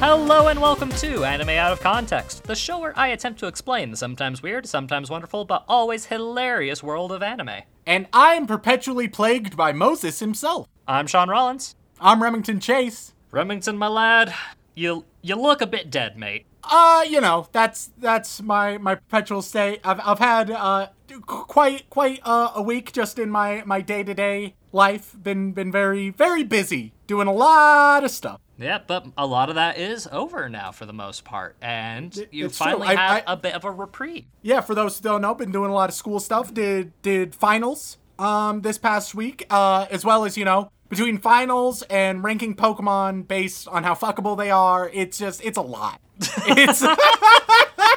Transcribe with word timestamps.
Hello 0.00 0.48
and 0.48 0.60
welcome 0.60 0.90
to 0.90 1.24
Anime 1.24 1.50
Out 1.50 1.72
of 1.72 1.80
Context, 1.80 2.44
the 2.44 2.54
show 2.54 2.80
where 2.80 2.92
I 2.98 3.08
attempt 3.08 3.38
to 3.40 3.46
explain 3.46 3.90
the 3.90 3.96
sometimes 3.96 4.42
weird, 4.42 4.66
sometimes 4.66 5.08
wonderful, 5.08 5.44
but 5.44 5.64
always 5.68 6.06
hilarious 6.06 6.82
world 6.82 7.12
of 7.12 7.22
anime. 7.22 7.62
And 7.86 8.08
I 8.12 8.34
am 8.34 8.46
perpetually 8.46 9.08
plagued 9.08 9.56
by 9.56 9.72
Moses 9.72 10.18
himself. 10.18 10.66
I'm 10.86 11.06
Sean 11.06 11.30
Rollins. 11.30 11.76
I'm 12.00 12.22
Remington 12.22 12.60
Chase. 12.60 13.14
Remington, 13.30 13.78
my 13.78 13.88
lad, 13.88 14.34
you 14.74 15.04
you 15.22 15.36
look 15.36 15.62
a 15.62 15.66
bit 15.66 15.90
dead, 15.90 16.18
mate. 16.18 16.44
Uh, 16.64 17.04
you 17.08 17.20
know, 17.20 17.48
that's 17.52 17.90
that's 17.98 18.42
my 18.42 18.76
my 18.78 18.96
perpetual 18.96 19.42
state. 19.42 19.80
I've 19.84 20.00
I've 20.00 20.18
had 20.18 20.50
uh 20.50 20.88
quite 21.26 21.88
quite 21.88 22.20
uh, 22.24 22.50
a 22.54 22.62
week 22.62 22.92
just 22.92 23.18
in 23.18 23.30
my 23.30 23.62
my 23.64 23.80
day-to-day 23.80 24.54
life. 24.74 25.16
Been 25.22 25.52
been 25.52 25.72
very 25.72 26.10
very 26.10 26.42
busy 26.44 26.92
doing 27.06 27.26
a 27.28 27.32
lot 27.32 28.04
of 28.04 28.10
stuff. 28.10 28.40
Yeah, 28.58 28.78
but 28.86 29.06
a 29.18 29.26
lot 29.26 29.48
of 29.48 29.54
that 29.56 29.78
is 29.78 30.06
over 30.12 30.48
now 30.48 30.70
for 30.70 30.86
the 30.86 30.92
most 30.92 31.24
part, 31.24 31.56
and 31.60 32.14
you 32.30 32.46
it's 32.46 32.56
true. 32.58 32.66
finally 32.66 32.88
I- 32.88 32.94
have 32.94 33.24
I- 33.26 33.32
a 33.32 33.36
bit 33.36 33.54
of 33.54 33.64
a 33.64 33.70
reprieve. 33.70 34.26
Yeah, 34.42 34.60
for 34.60 34.74
those 34.74 34.98
who 34.98 35.02
don't 35.04 35.22
know, 35.22 35.34
been 35.34 35.50
doing 35.52 35.70
a 35.70 35.74
lot 35.74 35.88
of 35.88 35.94
school 35.94 36.20
stuff. 36.20 36.52
Did 36.54 36.92
did 37.02 37.34
finals 37.34 37.98
um 38.18 38.60
this 38.60 38.78
past 38.78 39.14
week, 39.14 39.46
uh, 39.50 39.86
as 39.90 40.04
well 40.04 40.24
as 40.24 40.36
you 40.36 40.44
know 40.44 40.70
between 40.88 41.18
finals 41.18 41.82
and 41.90 42.22
ranking 42.22 42.54
Pokemon 42.54 43.26
based 43.26 43.66
on 43.66 43.82
how 43.82 43.94
fuckable 43.94 44.36
they 44.38 44.50
are. 44.52 44.88
It's 44.92 45.18
just 45.18 45.44
it's 45.44 45.58
a 45.58 45.62
lot. 45.62 46.00
It's 46.46 46.80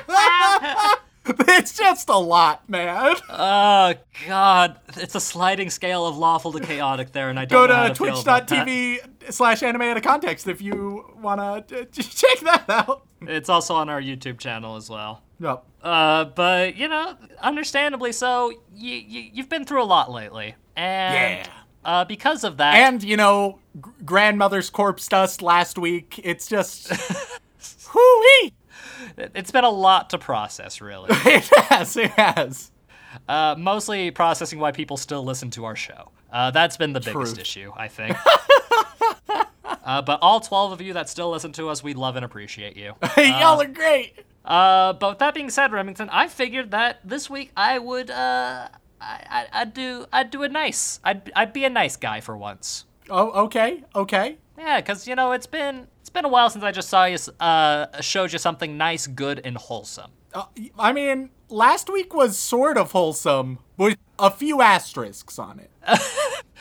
it's 1.47 1.75
just 1.77 2.09
a 2.09 2.17
lot, 2.17 2.69
man. 2.69 3.15
Oh 3.29 3.93
God, 4.27 4.79
it's 4.95 5.15
a 5.15 5.19
sliding 5.19 5.69
scale 5.69 6.05
of 6.05 6.17
lawful 6.17 6.51
to 6.53 6.59
chaotic 6.59 7.11
there, 7.11 7.29
and 7.29 7.39
I 7.39 7.45
don't 7.45 7.67
Go 7.67 7.87
to 7.87 7.89
to 7.89 7.95
feel 7.95 8.19
about 8.19 8.47
that. 8.47 8.65
twitch.tv 8.67 9.31
slash 9.33 9.63
anime 9.63 9.81
out 9.83 9.97
of 9.97 10.03
context 10.03 10.47
if 10.47 10.61
you 10.61 11.13
wanna 11.21 11.63
check 11.91 12.39
that 12.41 12.65
out. 12.69 13.03
It's 13.21 13.49
also 13.49 13.75
on 13.75 13.89
our 13.89 14.01
YouTube 14.01 14.37
channel 14.39 14.75
as 14.75 14.89
well. 14.89 15.23
Yep. 15.39 15.63
Uh, 15.83 16.25
but 16.25 16.75
you 16.77 16.87
know, 16.87 17.15
understandably 17.41 18.11
so, 18.11 18.51
you, 18.75 18.93
you 18.95 19.29
you've 19.33 19.49
been 19.49 19.65
through 19.65 19.83
a 19.83 19.85
lot 19.85 20.11
lately, 20.11 20.55
and 20.75 21.45
Yeah. 21.45 21.47
uh, 21.85 22.05
because 22.05 22.43
of 22.43 22.57
that, 22.57 22.75
And 22.75 23.03
you 23.03 23.17
know, 23.17 23.59
gr- 23.79 23.89
grandmother's 24.05 24.69
corpse 24.69 25.07
dust 25.07 25.41
last 25.41 25.77
week. 25.77 26.19
It's 26.23 26.47
just, 26.47 26.91
whoo 27.93 28.49
it's 29.17 29.51
been 29.51 29.63
a 29.63 29.69
lot 29.69 30.09
to 30.11 30.17
process, 30.17 30.81
really. 30.81 31.09
It 31.25 31.45
has, 31.69 31.97
it 31.97 32.11
has. 32.11 32.71
uh, 33.27 33.55
mostly 33.57 34.11
processing 34.11 34.59
why 34.59 34.71
people 34.71 34.97
still 34.97 35.23
listen 35.23 35.49
to 35.51 35.65
our 35.65 35.75
show. 35.75 36.11
Uh, 36.31 36.51
that's 36.51 36.77
been 36.77 36.93
the 36.93 36.99
biggest 36.99 37.35
Truth. 37.35 37.39
issue, 37.39 37.71
I 37.75 37.87
think. 37.87 38.17
uh, 39.85 40.01
but 40.01 40.19
all 40.21 40.39
12 40.39 40.71
of 40.73 40.81
you 40.81 40.93
that 40.93 41.09
still 41.09 41.31
listen 41.31 41.51
to 41.53 41.69
us, 41.69 41.83
we 41.83 41.93
love 41.93 42.15
and 42.15 42.25
appreciate 42.25 42.75
you. 42.75 42.93
Y'all 43.17 43.61
are 43.61 43.65
great. 43.67 44.25
Uh, 44.43 44.93
but 44.93 45.09
with 45.11 45.19
that 45.19 45.33
being 45.33 45.49
said, 45.49 45.71
Remington, 45.71 46.09
I 46.09 46.27
figured 46.27 46.71
that 46.71 46.99
this 47.03 47.29
week 47.29 47.51
I 47.57 47.79
would, 47.79 48.09
uh, 48.09 48.67
I, 49.01 49.23
I, 49.29 49.47
I'd 49.61 49.73
do, 49.73 50.05
I'd 50.11 50.31
do 50.31 50.43
a 50.43 50.49
nice, 50.49 50.99
I'd, 51.03 51.31
I'd 51.35 51.53
be 51.53 51.65
a 51.65 51.69
nice 51.69 51.95
guy 51.97 52.21
for 52.21 52.37
once. 52.37 52.85
Oh, 53.09 53.45
okay, 53.45 53.83
okay. 53.95 54.37
Yeah, 54.57 54.81
cause 54.81 55.07
you 55.07 55.15
know 55.15 55.31
it's 55.33 55.47
been, 55.47 55.87
it's 56.07 56.13
been 56.13 56.23
a 56.23 56.29
while 56.29 56.49
since 56.49 56.63
I 56.63 56.71
just 56.71 56.87
saw 56.87 57.03
you, 57.03 57.17
uh, 57.41 57.99
showed 57.99 58.31
you 58.31 58.39
something 58.39 58.77
nice, 58.77 59.07
good, 59.07 59.41
and 59.43 59.57
wholesome. 59.57 60.11
Uh, 60.33 60.45
I 60.79 60.93
mean, 60.93 61.31
last 61.49 61.89
week 61.89 62.13
was 62.13 62.37
sort 62.37 62.77
of 62.77 62.93
wholesome 62.93 63.59
with 63.75 63.97
a 64.17 64.31
few 64.31 64.61
asterisks 64.61 65.37
on 65.37 65.59
it. 65.59 65.69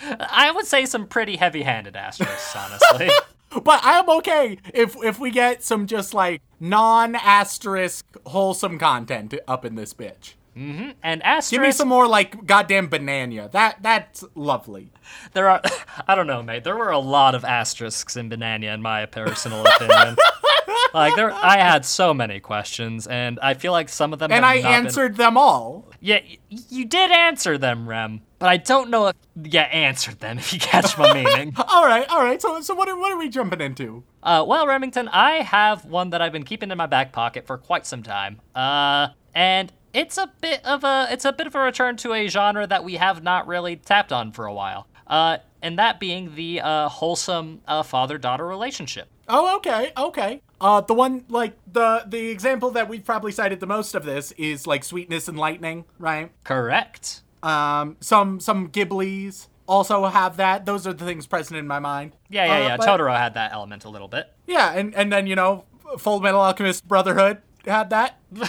I 0.02 0.50
would 0.52 0.66
say 0.66 0.84
some 0.84 1.06
pretty 1.06 1.36
heavy-handed 1.36 1.94
asterisks, 1.94 2.56
honestly. 2.56 3.10
But 3.62 3.80
I'm 3.84 4.10
okay 4.18 4.58
if 4.74 4.96
if 5.02 5.18
we 5.18 5.30
get 5.30 5.62
some 5.62 5.86
just 5.86 6.12
like 6.12 6.42
non-asterisk 6.60 8.04
wholesome 8.26 8.76
content 8.76 9.32
up 9.46 9.64
in 9.64 9.76
this 9.76 9.94
bitch. 9.94 10.34
And 10.56 11.22
asterisks. 11.22 11.50
Give 11.50 11.60
me 11.62 11.70
some 11.70 11.88
more 11.88 12.06
like 12.08 12.46
goddamn 12.46 12.88
banana. 12.88 13.48
That 13.52 13.82
that's 13.82 14.24
lovely. 14.34 14.90
There 15.34 15.48
are, 15.48 15.60
I 16.08 16.14
don't 16.14 16.26
know, 16.26 16.42
mate. 16.42 16.64
There 16.64 16.76
were 16.76 16.90
a 16.90 16.98
lot 16.98 17.34
of 17.34 17.44
asterisks 17.44 18.16
in 18.16 18.30
Bananya, 18.30 18.72
in 18.74 18.80
my 18.82 19.04
personal 19.06 19.64
opinion. 19.66 20.16
like 20.94 21.14
there, 21.14 21.30
I 21.30 21.58
had 21.58 21.84
so 21.84 22.14
many 22.14 22.40
questions, 22.40 23.06
and 23.06 23.38
I 23.40 23.54
feel 23.54 23.72
like 23.72 23.88
some 23.90 24.12
of 24.14 24.18
them. 24.18 24.32
And 24.32 24.44
I 24.46 24.56
not 24.56 24.62
been- 24.62 24.72
answered 24.86 25.16
them 25.16 25.36
all. 25.36 25.90
Yeah, 26.00 26.20
y- 26.26 26.38
you 26.70 26.84
did 26.86 27.10
answer 27.10 27.58
them, 27.58 27.88
Rem, 27.88 28.22
but 28.38 28.48
I 28.48 28.56
don't 28.56 28.88
know 28.90 29.08
if 29.08 29.16
you 29.34 29.60
answered 29.60 30.20
them. 30.20 30.38
If 30.46 30.52
you 30.54 30.58
catch 30.58 30.96
my 30.96 31.12
meaning. 31.12 31.54
All 31.56 31.84
right, 31.84 32.08
all 32.08 32.22
right. 32.22 32.40
So 32.40 32.60
so 32.62 32.74
what 32.74 32.88
are, 32.88 32.96
what 32.98 33.12
are 33.12 33.18
we 33.18 33.28
jumping 33.28 33.60
into? 33.60 34.04
Uh, 34.22 34.42
well, 34.46 34.66
Remington, 34.66 35.08
I 35.08 35.42
have 35.42 35.84
one 35.84 36.10
that 36.10 36.22
I've 36.22 36.32
been 36.32 36.44
keeping 36.44 36.70
in 36.70 36.78
my 36.78 36.86
back 36.86 37.12
pocket 37.12 37.46
for 37.46 37.58
quite 37.58 37.84
some 37.86 38.02
time. 38.02 38.40
Uh, 38.54 39.08
and 39.34 39.70
it's 39.96 40.18
a 40.18 40.30
bit 40.40 40.64
of 40.64 40.84
a 40.84 41.08
it's 41.10 41.24
a 41.24 41.32
bit 41.32 41.46
of 41.46 41.54
a 41.54 41.60
return 41.60 41.96
to 41.98 42.12
a 42.12 42.28
genre 42.28 42.66
that 42.66 42.84
we 42.84 42.94
have 42.96 43.22
not 43.22 43.46
really 43.46 43.76
tapped 43.76 44.12
on 44.12 44.30
for 44.32 44.44
a 44.46 44.52
while. 44.52 44.86
Uh, 45.06 45.38
and 45.62 45.78
that 45.78 45.98
being 46.00 46.34
the 46.34 46.60
uh, 46.60 46.88
wholesome 46.88 47.60
uh, 47.66 47.82
father-daughter 47.82 48.44
relationship. 48.46 49.08
Oh, 49.28 49.56
okay, 49.56 49.92
okay. 49.96 50.42
Uh, 50.60 50.80
the 50.80 50.94
one 50.94 51.24
like 51.28 51.56
the 51.72 52.04
the 52.06 52.28
example 52.28 52.70
that 52.72 52.88
we've 52.88 53.04
probably 53.04 53.32
cited 53.32 53.60
the 53.60 53.66
most 53.66 53.94
of 53.94 54.04
this 54.04 54.32
is 54.32 54.66
like 54.66 54.84
Sweetness 54.84 55.28
and 55.28 55.38
Lightning, 55.38 55.84
right? 55.98 56.30
Correct. 56.44 57.22
Um, 57.42 57.96
some 58.00 58.40
some 58.40 58.68
Ghiblis 58.68 59.48
also 59.66 60.04
have 60.06 60.36
that. 60.38 60.66
Those 60.66 60.86
are 60.86 60.92
the 60.92 61.04
things 61.04 61.26
present 61.26 61.58
in 61.58 61.66
my 61.66 61.78
mind. 61.78 62.12
Yeah, 62.28 62.46
yeah, 62.46 62.54
Uh, 62.54 62.68
yeah. 62.68 62.76
but- 62.76 62.86
Totoro 62.86 63.16
had 63.16 63.34
that 63.34 63.52
element 63.52 63.84
a 63.84 63.88
little 63.88 64.08
bit. 64.08 64.32
Yeah, 64.46 64.72
and 64.72 64.94
and 64.94 65.12
then 65.12 65.26
you 65.26 65.34
know, 65.36 65.64
Full 65.98 66.20
Metal 66.20 66.40
Alchemist 66.40 66.86
Brotherhood 66.86 67.38
had 67.64 67.90
that. 67.90 68.18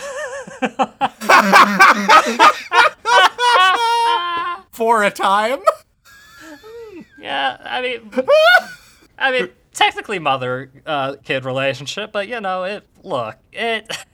For 4.72 5.04
a 5.04 5.12
time. 5.12 5.60
Yeah, 7.20 7.58
I 7.64 7.82
mean, 7.82 8.12
I 9.18 9.32
mean, 9.32 9.50
technically 9.74 10.20
mother 10.20 10.70
uh, 10.86 11.16
kid 11.24 11.46
relationship, 11.46 12.12
but 12.12 12.28
you 12.28 12.40
know, 12.42 12.64
it. 12.64 12.86
Look, 13.04 13.36
it. 13.52 13.96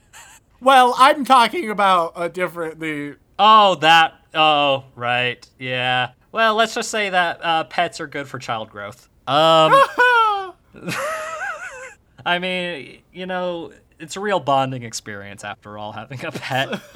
Well, 0.60 0.94
I'm 0.96 1.26
talking 1.26 1.68
about 1.68 2.12
a 2.16 2.30
different 2.30 2.80
the 2.80 3.16
Oh, 3.38 3.74
that. 3.76 4.14
Oh, 4.32 4.84
right. 4.94 5.46
Yeah. 5.58 6.12
Well, 6.32 6.54
let's 6.54 6.74
just 6.74 6.90
say 6.90 7.10
that 7.10 7.44
uh, 7.44 7.64
pets 7.64 8.00
are 8.00 8.06
good 8.06 8.28
for 8.28 8.38
child 8.38 8.70
growth. 8.70 9.08
Um, 9.26 9.72
I 12.26 12.38
mean, 12.40 13.02
you 13.12 13.26
know, 13.26 13.72
it's 13.98 14.16
a 14.16 14.20
real 14.20 14.40
bonding 14.40 14.82
experience 14.82 15.44
after 15.44 15.78
all, 15.78 15.92
having 15.92 16.24
a 16.24 16.32
pet. 16.32 16.80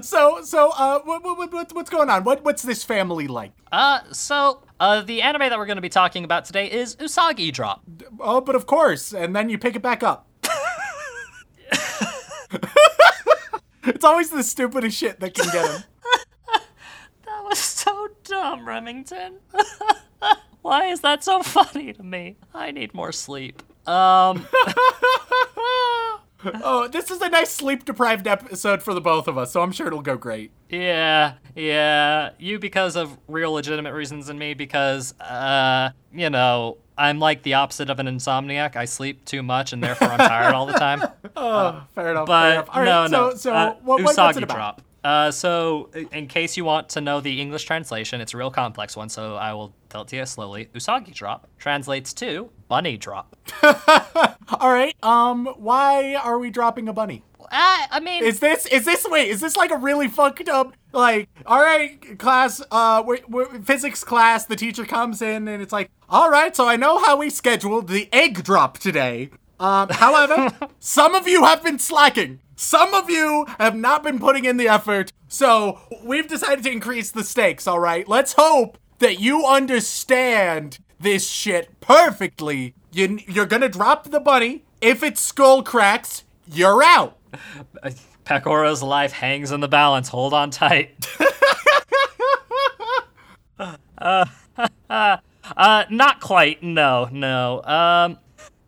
So 0.00 0.40
so 0.42 0.70
uh 0.70 1.00
what, 1.00 1.22
what, 1.22 1.52
what 1.52 1.74
what's 1.74 1.90
going 1.90 2.08
on? 2.08 2.24
What 2.24 2.42
what's 2.42 2.62
this 2.62 2.82
family 2.84 3.26
like? 3.26 3.52
Uh, 3.70 4.00
so, 4.10 4.62
uh, 4.80 5.02
the 5.02 5.20
anime 5.20 5.40
that 5.50 5.58
we're 5.58 5.66
going 5.66 5.76
to 5.76 5.82
be 5.82 5.90
talking 5.90 6.24
about 6.24 6.46
today 6.46 6.70
is 6.70 6.96
Usagi 6.96 7.52
Drop. 7.52 7.82
Oh, 8.18 8.40
but 8.40 8.54
of 8.54 8.64
course, 8.64 9.12
and 9.12 9.36
then 9.36 9.50
you 9.50 9.58
pick 9.58 9.76
it 9.76 9.82
back 9.82 10.02
up. 10.02 10.26
it's 13.84 14.04
always 14.04 14.30
the 14.30 14.42
stupidest 14.42 14.96
shit 14.96 15.20
that 15.20 15.34
can 15.34 15.52
get 15.52 15.70
him. 15.70 15.82
That 17.26 17.44
was 17.44 17.58
so 17.58 18.08
dumb, 18.24 18.66
Remington. 18.66 19.34
Why 20.62 20.86
is 20.86 21.00
that 21.02 21.22
so 21.22 21.42
funny 21.42 21.92
to 21.92 22.02
me? 22.02 22.36
I 22.54 22.70
need 22.70 22.94
more 22.94 23.12
sleep. 23.12 23.62
Um, 23.86 24.46
Oh, 26.62 26.86
this 26.88 27.10
is 27.10 27.20
a 27.22 27.28
nice 27.28 27.50
sleep 27.50 27.84
deprived 27.84 28.26
episode 28.26 28.82
for 28.82 28.94
the 28.94 29.00
both 29.00 29.26
of 29.26 29.36
us, 29.38 29.50
so 29.52 29.62
I'm 29.62 29.72
sure 29.72 29.86
it'll 29.86 30.02
go 30.02 30.16
great. 30.16 30.50
Yeah, 30.68 31.34
yeah. 31.54 32.30
You 32.38 32.58
because 32.58 32.94
of 32.96 33.16
real 33.26 33.52
legitimate 33.52 33.92
reasons, 33.94 34.28
and 34.28 34.38
me 34.38 34.54
because, 34.54 35.18
uh, 35.20 35.90
you 36.12 36.30
know, 36.30 36.78
I'm 36.98 37.18
like 37.18 37.42
the 37.42 37.54
opposite 37.54 37.90
of 37.90 37.98
an 38.00 38.06
insomniac. 38.06 38.76
I 38.76 38.84
sleep 38.84 39.24
too 39.24 39.42
much, 39.42 39.72
and 39.72 39.82
therefore 39.82 40.08
I'm 40.08 40.18
tired 40.18 40.54
all 40.54 40.66
the 40.66 40.74
time. 40.74 41.02
Oh, 41.38 41.82
fair 41.94 42.10
enough. 42.12 42.26
fair 42.26 42.26
But 42.26 42.52
enough. 42.54 42.68
All 42.72 42.84
no, 42.84 42.90
right, 43.02 43.10
no. 43.10 43.30
So, 43.32 43.36
so 43.36 43.52
uh, 43.54 43.66
what, 43.82 43.82
what- 44.02 44.16
what's 44.16 44.36
it 44.38 44.42
about? 44.42 44.54
drop. 44.56 44.82
Uh, 45.06 45.30
so, 45.30 45.88
in 46.10 46.26
case 46.26 46.56
you 46.56 46.64
want 46.64 46.88
to 46.88 47.00
know 47.00 47.20
the 47.20 47.40
English 47.40 47.62
translation, 47.62 48.20
it's 48.20 48.34
a 48.34 48.36
real 48.36 48.50
complex 48.50 48.96
one, 48.96 49.08
so 49.08 49.36
I 49.36 49.52
will 49.52 49.72
tell 49.88 50.02
it 50.02 50.08
to 50.08 50.16
you 50.16 50.26
slowly. 50.26 50.68
Usagi 50.74 51.14
drop 51.14 51.46
translates 51.60 52.12
to 52.14 52.50
bunny 52.66 52.96
drop. 52.96 53.36
All 53.62 54.72
right. 54.72 54.96
Um, 55.04 55.46
why 55.58 56.16
are 56.16 56.40
we 56.40 56.50
dropping 56.50 56.88
a 56.88 56.92
bunny? 56.92 57.22
I, 57.52 57.86
I 57.92 58.00
mean, 58.00 58.24
Is 58.24 58.40
this 58.40 58.66
is 58.66 58.84
this 58.84 59.06
wait? 59.08 59.28
Is 59.28 59.40
this 59.40 59.54
like 59.54 59.70
a 59.70 59.76
really 59.76 60.08
fucked 60.08 60.48
up 60.48 60.72
like? 60.90 61.28
All 61.46 61.60
right, 61.60 62.18
class. 62.18 62.60
Uh, 62.72 63.04
we 63.06 63.20
we 63.28 63.44
physics 63.62 64.02
class. 64.02 64.46
The 64.46 64.56
teacher 64.56 64.84
comes 64.84 65.22
in 65.22 65.46
and 65.46 65.62
it's 65.62 65.72
like, 65.72 65.88
all 66.08 66.30
right. 66.32 66.56
So 66.56 66.66
I 66.66 66.74
know 66.74 66.98
how 66.98 67.16
we 67.16 67.30
scheduled 67.30 67.86
the 67.86 68.08
egg 68.12 68.42
drop 68.42 68.78
today. 68.78 69.30
Um, 69.60 69.88
however, 69.88 70.50
some 70.80 71.14
of 71.14 71.28
you 71.28 71.44
have 71.44 71.62
been 71.62 71.78
slacking. 71.78 72.40
Some 72.56 72.94
of 72.94 73.10
you 73.10 73.46
have 73.60 73.76
not 73.76 74.02
been 74.02 74.18
putting 74.18 74.44
in 74.44 74.56
the 74.56 74.68
effort. 74.68 75.12
So 75.28 75.78
we've 76.02 76.26
decided 76.26 76.64
to 76.64 76.72
increase 76.72 77.10
the 77.10 77.22
stakes. 77.22 77.66
All 77.66 77.78
right. 77.78 78.08
Let's 78.08 78.32
hope 78.32 78.78
that 78.98 79.20
you 79.20 79.46
understand 79.46 80.78
this 80.98 81.28
shit 81.28 81.80
perfectly. 81.80 82.74
You, 82.92 83.18
you're 83.28 83.46
gonna 83.46 83.68
drop 83.68 84.04
the 84.10 84.20
bunny. 84.20 84.64
If 84.80 85.02
its 85.02 85.20
skull 85.20 85.62
cracks, 85.62 86.24
you're 86.50 86.82
out. 86.82 87.18
Pacora's 88.24 88.82
life 88.82 89.12
hangs 89.12 89.52
in 89.52 89.60
the 89.60 89.68
balance. 89.68 90.08
Hold 90.08 90.34
on 90.34 90.50
tight. 90.50 91.06
uh, 93.58 94.24
uh, 95.56 95.84
not 95.90 96.20
quite. 96.20 96.62
No, 96.62 97.08
no. 97.12 97.62
Um, 97.62 98.18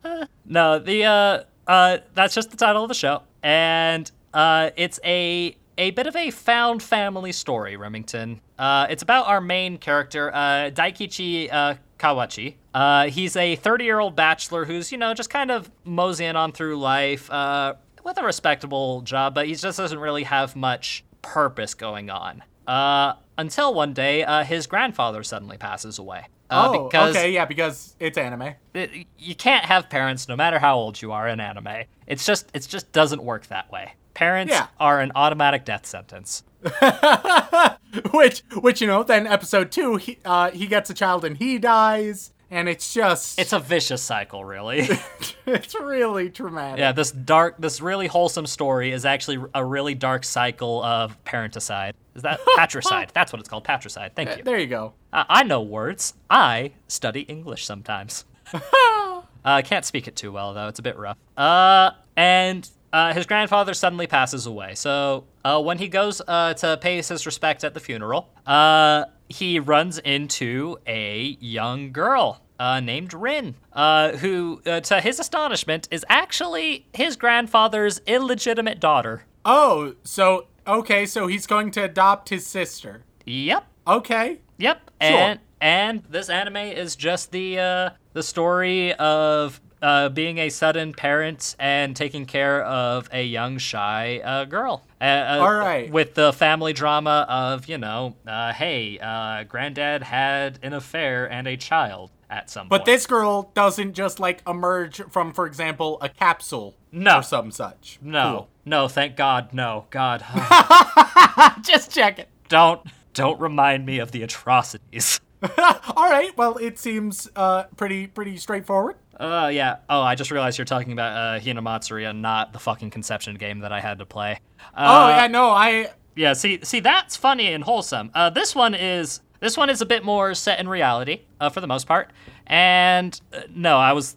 uh, 0.05 0.27
no. 0.45 0.79
The 0.79 1.05
uh, 1.05 1.43
uh, 1.67 1.99
that's 2.15 2.35
just 2.35 2.51
the 2.51 2.57
title 2.57 2.83
of 2.83 2.89
the 2.89 2.95
show, 2.95 3.23
and 3.43 4.11
uh, 4.35 4.71
it's 4.77 5.01
a 5.05 5.57
a 5.77 5.93
bit 5.93 6.07
of 6.07 6.17
a 6.17 6.31
found 6.31 6.83
family 6.83 7.33
story. 7.33 7.77
Remington. 7.77 8.41
Uh, 8.59 8.89
it's 8.91 9.03
about 9.03 9.29
our 9.29 9.41
main 9.41 9.79
character, 9.79 10.35
uh, 10.35 10.71
Daikichi 10.71 11.53
uh, 11.53 11.75
Kawachi. 11.99 12.57
Uh, 12.75 13.07
he's 13.07 13.37
a 13.37 13.55
30 13.57 13.85
year 13.85 14.01
old 14.01 14.17
bachelor 14.17 14.65
who's, 14.65 14.91
you 14.91 14.99
know, 14.99 15.15
just 15.15 15.31
kind 15.31 15.51
of 15.51 15.71
moseying 15.85 16.35
on 16.37 16.53
through 16.53 16.79
life 16.79 17.31
uh, 17.31 17.75
with 18.05 18.19
a 18.19 18.25
respectable 18.25 19.03
job, 19.03 19.35
but 19.35 19.47
he 19.47 19.55
just 19.55 19.79
doesn't 19.79 19.99
really 19.99 20.25
have 20.25 20.57
much 20.57 21.05
purpose 21.23 21.75
going 21.75 22.11
on. 22.11 22.43
Uh, 22.67 23.15
until 23.39 23.73
one 23.73 23.93
day, 23.93 24.25
his 24.45 24.67
grandfather 24.67 25.23
suddenly 25.23 25.57
passes 25.57 25.99
away. 25.99 26.27
Uh, 26.51 26.73
oh, 26.75 26.85
because 26.89 27.15
okay, 27.17 27.31
yeah, 27.33 27.45
because 27.45 27.95
it's 28.01 28.17
anime. 28.17 28.55
it- 28.75 29.07
you 29.19 29.35
can't 29.35 29.65
have 29.67 29.91
parents 29.91 30.29
no 30.29 30.37
matter 30.37 30.59
how 30.59 30.77
old 30.77 31.01
you 31.03 31.13
are 31.13 31.29
in 31.29 31.41
anime. 31.41 31.85
It's 32.07 32.25
just 32.25 32.51
it 32.55 32.67
just 32.69 32.91
doesn't 32.93 33.23
work 33.23 33.47
that 33.49 33.71
way. 33.71 33.95
Parents 34.15 34.53
Yeah. 34.53 34.67
are 34.81 35.01
an 35.01 35.13
automatic 35.15 35.65
death 35.65 35.87
sentence. 35.87 36.43
which, 38.11 38.41
which 38.61 38.81
you 38.81 38.87
know, 38.87 39.03
then 39.03 39.27
episode 39.27 39.71
two, 39.71 39.97
he 39.97 40.19
uh, 40.25 40.51
he 40.51 40.67
gets 40.67 40.91
a 40.91 40.95
child 40.95 41.25
and 41.25 41.37
he 41.37 41.59
dies, 41.59 42.33
and 42.51 42.69
it's 42.69 42.93
just 42.93 43.39
It's 43.39 43.53
a 43.53 43.59
vicious 43.59 44.03
cycle, 44.03 44.45
really. 44.45 44.89
it's 45.47 45.75
really 45.75 46.31
traumatic. 46.31 46.79
yeah, 46.81 46.93
this 46.93 47.11
dark, 47.11 47.57
this 47.59 47.81
really 47.81 48.07
wholesome 48.07 48.47
story 48.47 48.91
is 48.93 49.05
actually 49.05 49.39
a 49.55 49.65
really 49.65 49.95
dark 49.95 50.25
cycle 50.25 50.83
of 50.83 51.23
parenticide. 51.25 51.93
Is 52.19 52.23
that 52.23 52.41
patricide? 52.57 53.11
That's 53.15 53.33
what 53.33 53.39
it's 53.39 53.49
called, 53.49 53.63
patricide. 53.63 54.17
Thank 54.17 54.37
you. 54.37 54.43
There 54.43 54.59
you 54.59 54.67
go. 54.67 54.95
Uh, 55.13 55.25
I 55.29 55.45
know 55.45 55.63
words. 55.63 56.15
I 56.29 56.73
study 56.89 57.21
English 57.21 57.65
sometimes. 57.65 58.25
I 58.53 59.23
uh, 59.45 59.63
can't 59.63 59.85
speak 59.85 60.09
it 60.09 60.17
too 60.17 60.33
well 60.33 60.53
though. 60.53 60.67
It's 60.67 60.81
a 60.81 60.83
bit 60.83 60.99
rough. 60.99 61.17
Uh, 61.37 61.93
and 62.17 62.69
uh, 62.93 63.15
his 63.15 63.25
grandfather 63.25 63.73
suddenly 63.73 64.09
passes 64.09 64.47
away. 64.47 64.75
So 64.75 65.27
uh, 65.45 65.63
when 65.63 65.79
he 65.79 65.87
goes 65.87 66.21
uh, 66.27 66.55
to 66.55 66.77
pay 66.79 66.97
his 66.97 67.25
respects 67.25 67.63
at 67.63 67.73
the 67.73 67.81
funeral, 67.81 68.31
uh, 68.47 69.05
he 69.29 69.61
runs 69.61 69.99
into 69.99 70.79
a 70.87 71.37
young 71.41 71.93
girl. 71.93 72.43
Uh, 72.61 72.81
named 72.81 73.15
Rin, 73.15 73.55
uh, 73.73 74.17
who, 74.17 74.61
uh, 74.67 74.81
to 74.81 75.01
his 75.01 75.21
astonishment, 75.21 75.87
is 75.93 76.05
actually 76.09 76.89
his 76.93 77.15
grandfather's 77.15 78.01
illegitimate 78.05 78.81
daughter. 78.81 79.23
Oh, 79.45 79.95
so 80.03 80.49
okay, 80.69 81.07
so 81.07 81.27
he's 81.27 81.47
going 81.47 81.71
to 81.73 81.83
adopt 81.85 82.29
his 82.29 82.47
sister. 82.47 83.03
Yep, 83.27 83.67
Okay. 83.87 84.39
Yep. 84.59 84.91
And 85.01 85.41
and 85.61 86.03
this 86.11 86.29
anime 86.29 86.57
is 86.57 86.95
just 86.97 87.31
the 87.33 87.59
uh, 87.59 87.91
the 88.13 88.23
story 88.23 88.93
of 88.95 89.61
uh, 89.81 90.09
being 90.09 90.39
a 90.39 90.49
sudden 90.51 90.93
parent 90.93 91.55
and 91.59 91.95
taking 91.97 92.27
care 92.27 92.63
of 92.65 93.09
a 93.13 93.23
young 93.25 93.59
shy 93.59 94.21
uh, 94.25 94.45
girl. 94.45 94.85
Uh, 95.01 95.05
uh, 95.05 95.39
All 95.41 95.55
right. 95.55 95.91
With 95.91 96.15
the 96.15 96.33
family 96.33 96.73
drama 96.73 97.25
of 97.29 97.67
you 97.69 97.79
know, 97.79 98.17
uh, 98.27 98.53
hey, 98.53 98.99
uh, 99.01 99.45
granddad 99.45 100.03
had 100.03 100.59
an 100.63 100.73
affair 100.75 101.31
and 101.31 101.47
a 101.47 101.57
child 101.57 102.11
at 102.29 102.51
some 102.51 102.65
point. 102.65 102.71
But 102.71 102.79
point. 102.81 102.87
this 102.87 103.07
girl 103.07 103.51
doesn't 103.55 103.95
just 103.95 104.21
like 104.21 104.43
emerge 104.47 105.01
from, 105.11 105.33
for 105.33 105.47
example, 105.47 105.97
a 106.03 106.09
capsule 106.09 106.75
No. 106.93 107.19
or 107.19 107.23
some 107.23 107.51
such. 107.53 107.99
no, 108.03 108.49
no, 108.69 108.89
thank 108.89 109.17
God, 109.17 109.53
no, 109.53 109.87
God. 109.91 110.25
Just 111.63 111.91
check 111.93 112.19
it. 112.19 112.29
don't 112.49 112.81
don't 113.15 113.41
remind 113.41 113.85
me 113.87 113.99
of 113.99 114.13
the 114.13 114.23
atrocities. 114.23 115.21
All 115.97 116.09
right. 116.11 116.37
Well, 116.37 116.57
it 116.59 116.79
seems 116.79 117.29
uh 117.37 117.65
pretty 117.77 118.07
pretty 118.07 118.37
straightforward. 118.37 118.97
Uh, 119.19 119.51
yeah. 119.53 119.79
Oh, 119.89 120.01
I 120.01 120.15
just 120.15 120.31
realized 120.31 120.59
you're 120.59 120.65
talking 120.65 120.93
about 120.93 121.17
uh, 121.17 121.41
Hinamatsuri 121.41 122.09
and 122.09 122.23
not 122.23 122.53
the 122.53 122.61
fucking 122.61 122.91
Conception 122.91 123.35
game 123.35 123.61
that 123.61 123.73
I 123.73 123.81
had 123.81 123.99
to 123.99 124.07
play. 124.07 124.39
oh 124.77 125.07
Uh, 125.07 125.09
yeah, 125.09 125.27
no, 125.27 125.51
I 125.51 125.89
yeah. 126.15 126.35
See, 126.35 126.61
see, 126.63 126.79
that's 126.81 127.17
funny 127.17 127.53
and 127.53 127.65
wholesome. 127.65 128.11
Uh, 128.15 128.31
this 128.31 128.55
one 128.55 128.75
is 128.75 129.21
this 129.41 129.57
one 129.57 129.71
is 129.71 129.81
a 129.81 129.87
bit 129.87 130.05
more 130.05 130.35
set 130.35 130.61
in 130.61 130.69
reality, 130.69 131.23
uh, 131.41 131.49
for 131.51 131.61
the 131.61 131.67
most 131.67 131.87
part. 131.89 132.11
And 132.47 133.21
uh, 133.33 133.41
no, 133.55 133.77
I 133.77 133.93
was. 133.93 134.17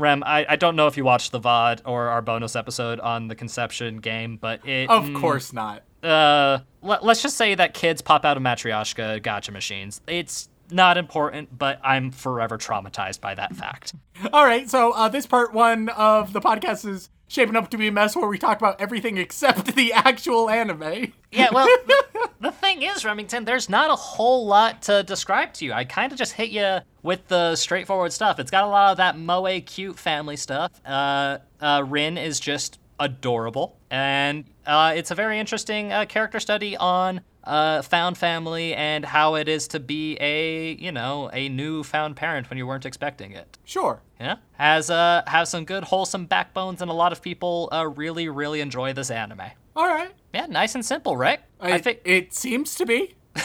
Rem, 0.00 0.22
I, 0.24 0.46
I 0.48 0.56
don't 0.56 0.76
know 0.76 0.86
if 0.86 0.96
you 0.96 1.04
watched 1.04 1.32
the 1.32 1.40
VOD 1.40 1.82
or 1.84 2.08
our 2.08 2.22
bonus 2.22 2.56
episode 2.56 3.00
on 3.00 3.28
the 3.28 3.34
Conception 3.34 3.98
game, 3.98 4.36
but 4.40 4.66
it. 4.66 4.88
of 4.90 5.04
mm, 5.04 5.20
course 5.20 5.52
not. 5.52 5.82
uh, 6.02 6.58
let, 6.82 7.04
let's 7.04 7.22
just 7.22 7.36
say 7.36 7.54
that 7.54 7.74
kids 7.74 8.02
pop 8.02 8.24
out 8.24 8.36
of 8.36 8.42
Matryoshka 8.42 9.20
gacha 9.20 9.52
machines. 9.52 10.00
It's 10.06 10.48
not 10.70 10.96
important, 10.96 11.56
but 11.56 11.80
I'm 11.82 12.10
forever 12.10 12.58
traumatized 12.58 13.20
by 13.20 13.34
that 13.34 13.54
fact. 13.54 13.94
All 14.32 14.44
right, 14.44 14.68
so 14.68 14.92
uh, 14.92 15.08
this 15.08 15.26
part 15.26 15.52
one 15.52 15.88
of 15.90 16.32
the 16.32 16.40
podcast 16.40 16.86
is 16.88 17.10
shaping 17.30 17.54
up 17.54 17.70
to 17.70 17.78
be 17.78 17.86
a 17.86 17.92
mess 17.92 18.16
where 18.16 18.28
we 18.28 18.36
talk 18.36 18.58
about 18.58 18.80
everything 18.80 19.16
except 19.16 19.76
the 19.76 19.92
actual 19.92 20.50
anime. 20.50 21.12
Yeah, 21.30 21.48
well, 21.52 21.66
the, 21.86 22.28
the 22.40 22.50
thing 22.50 22.82
is, 22.82 23.04
Remington, 23.04 23.44
there's 23.44 23.68
not 23.68 23.88
a 23.88 23.94
whole 23.94 24.46
lot 24.46 24.82
to 24.82 25.04
describe 25.04 25.52
to 25.54 25.64
you. 25.64 25.72
I 25.72 25.84
kind 25.84 26.10
of 26.10 26.18
just 26.18 26.32
hit 26.32 26.50
you 26.50 26.78
with 27.02 27.28
the 27.28 27.54
straightforward 27.54 28.12
stuff. 28.12 28.40
It's 28.40 28.50
got 28.50 28.64
a 28.64 28.66
lot 28.66 28.90
of 28.90 28.96
that 28.96 29.16
moe 29.16 29.60
cute 29.60 29.96
family 29.96 30.36
stuff. 30.36 30.72
Uh, 30.84 31.38
uh, 31.60 31.84
Rin 31.86 32.18
is 32.18 32.40
just 32.40 32.80
adorable, 32.98 33.78
and 33.90 34.44
uh, 34.66 34.92
it's 34.96 35.12
a 35.12 35.14
very 35.14 35.38
interesting 35.38 35.92
uh, 35.92 36.06
character 36.06 36.40
study 36.40 36.76
on 36.76 37.20
uh, 37.50 37.82
found 37.82 38.16
family 38.16 38.74
and 38.74 39.04
how 39.04 39.34
it 39.34 39.48
is 39.48 39.66
to 39.68 39.80
be 39.80 40.16
a 40.20 40.72
you 40.74 40.92
know 40.92 41.28
a 41.32 41.48
new 41.48 41.82
found 41.82 42.14
parent 42.16 42.48
when 42.48 42.56
you 42.56 42.66
weren't 42.66 42.86
expecting 42.86 43.32
it. 43.32 43.58
Sure. 43.64 44.00
Yeah, 44.20 44.36
has 44.52 44.88
uh 44.88 45.22
has 45.26 45.50
some 45.50 45.64
good 45.64 45.84
wholesome 45.84 46.26
backbones, 46.26 46.80
and 46.80 46.90
a 46.90 46.94
lot 46.94 47.12
of 47.12 47.20
people 47.20 47.68
uh, 47.72 47.88
really 47.88 48.28
really 48.28 48.60
enjoy 48.60 48.92
this 48.92 49.10
anime. 49.10 49.42
All 49.74 49.88
right. 49.88 50.12
Yeah, 50.32 50.46
nice 50.46 50.74
and 50.76 50.84
simple, 50.84 51.16
right? 51.16 51.40
I, 51.60 51.72
I, 51.72 51.78
think. 51.78 52.00
it 52.04 52.32
seems 52.32 52.76
to 52.76 52.86
be. 52.86 53.16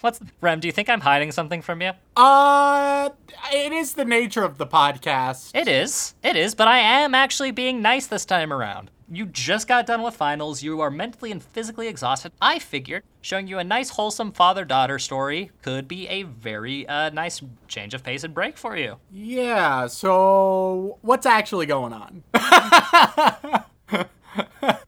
What's 0.00 0.20
Rem? 0.40 0.60
Do 0.60 0.68
you 0.68 0.72
think 0.72 0.88
I'm 0.88 1.00
hiding 1.00 1.32
something 1.32 1.62
from 1.62 1.80
you? 1.80 1.92
Uh, 2.16 3.10
it 3.52 3.72
is 3.72 3.94
the 3.94 4.04
nature 4.04 4.42
of 4.44 4.58
the 4.58 4.66
podcast. 4.66 5.52
It 5.54 5.68
is. 5.68 6.14
It 6.22 6.36
is. 6.36 6.54
But 6.54 6.68
I 6.68 6.78
am 6.78 7.14
actually 7.14 7.52
being 7.52 7.82
nice 7.82 8.06
this 8.06 8.24
time 8.24 8.52
around. 8.52 8.90
You 9.10 9.26
just 9.26 9.68
got 9.68 9.86
done 9.86 10.02
with 10.02 10.14
finals. 10.14 10.62
You 10.62 10.80
are 10.80 10.90
mentally 10.90 11.30
and 11.32 11.42
physically 11.42 11.88
exhausted. 11.88 12.32
I 12.40 12.58
figured 12.58 13.02
showing 13.20 13.46
you 13.46 13.58
a 13.58 13.64
nice, 13.64 13.90
wholesome 13.90 14.32
father-daughter 14.32 14.98
story 14.98 15.50
could 15.62 15.88
be 15.88 16.08
a 16.08 16.22
very 16.24 16.86
uh, 16.88 17.10
nice 17.10 17.42
change 17.68 17.94
of 17.94 18.02
pace 18.02 18.24
and 18.24 18.34
break 18.34 18.56
for 18.56 18.76
you. 18.76 18.96
Yeah. 19.10 19.86
So 19.86 20.98
what's 21.02 21.26
actually 21.26 21.66
going 21.66 21.92
on? 21.92 22.22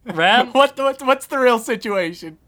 Rem, 0.04 0.52
what, 0.52 0.78
what 0.78 1.02
what's 1.02 1.26
the 1.26 1.38
real 1.38 1.58
situation? 1.58 2.38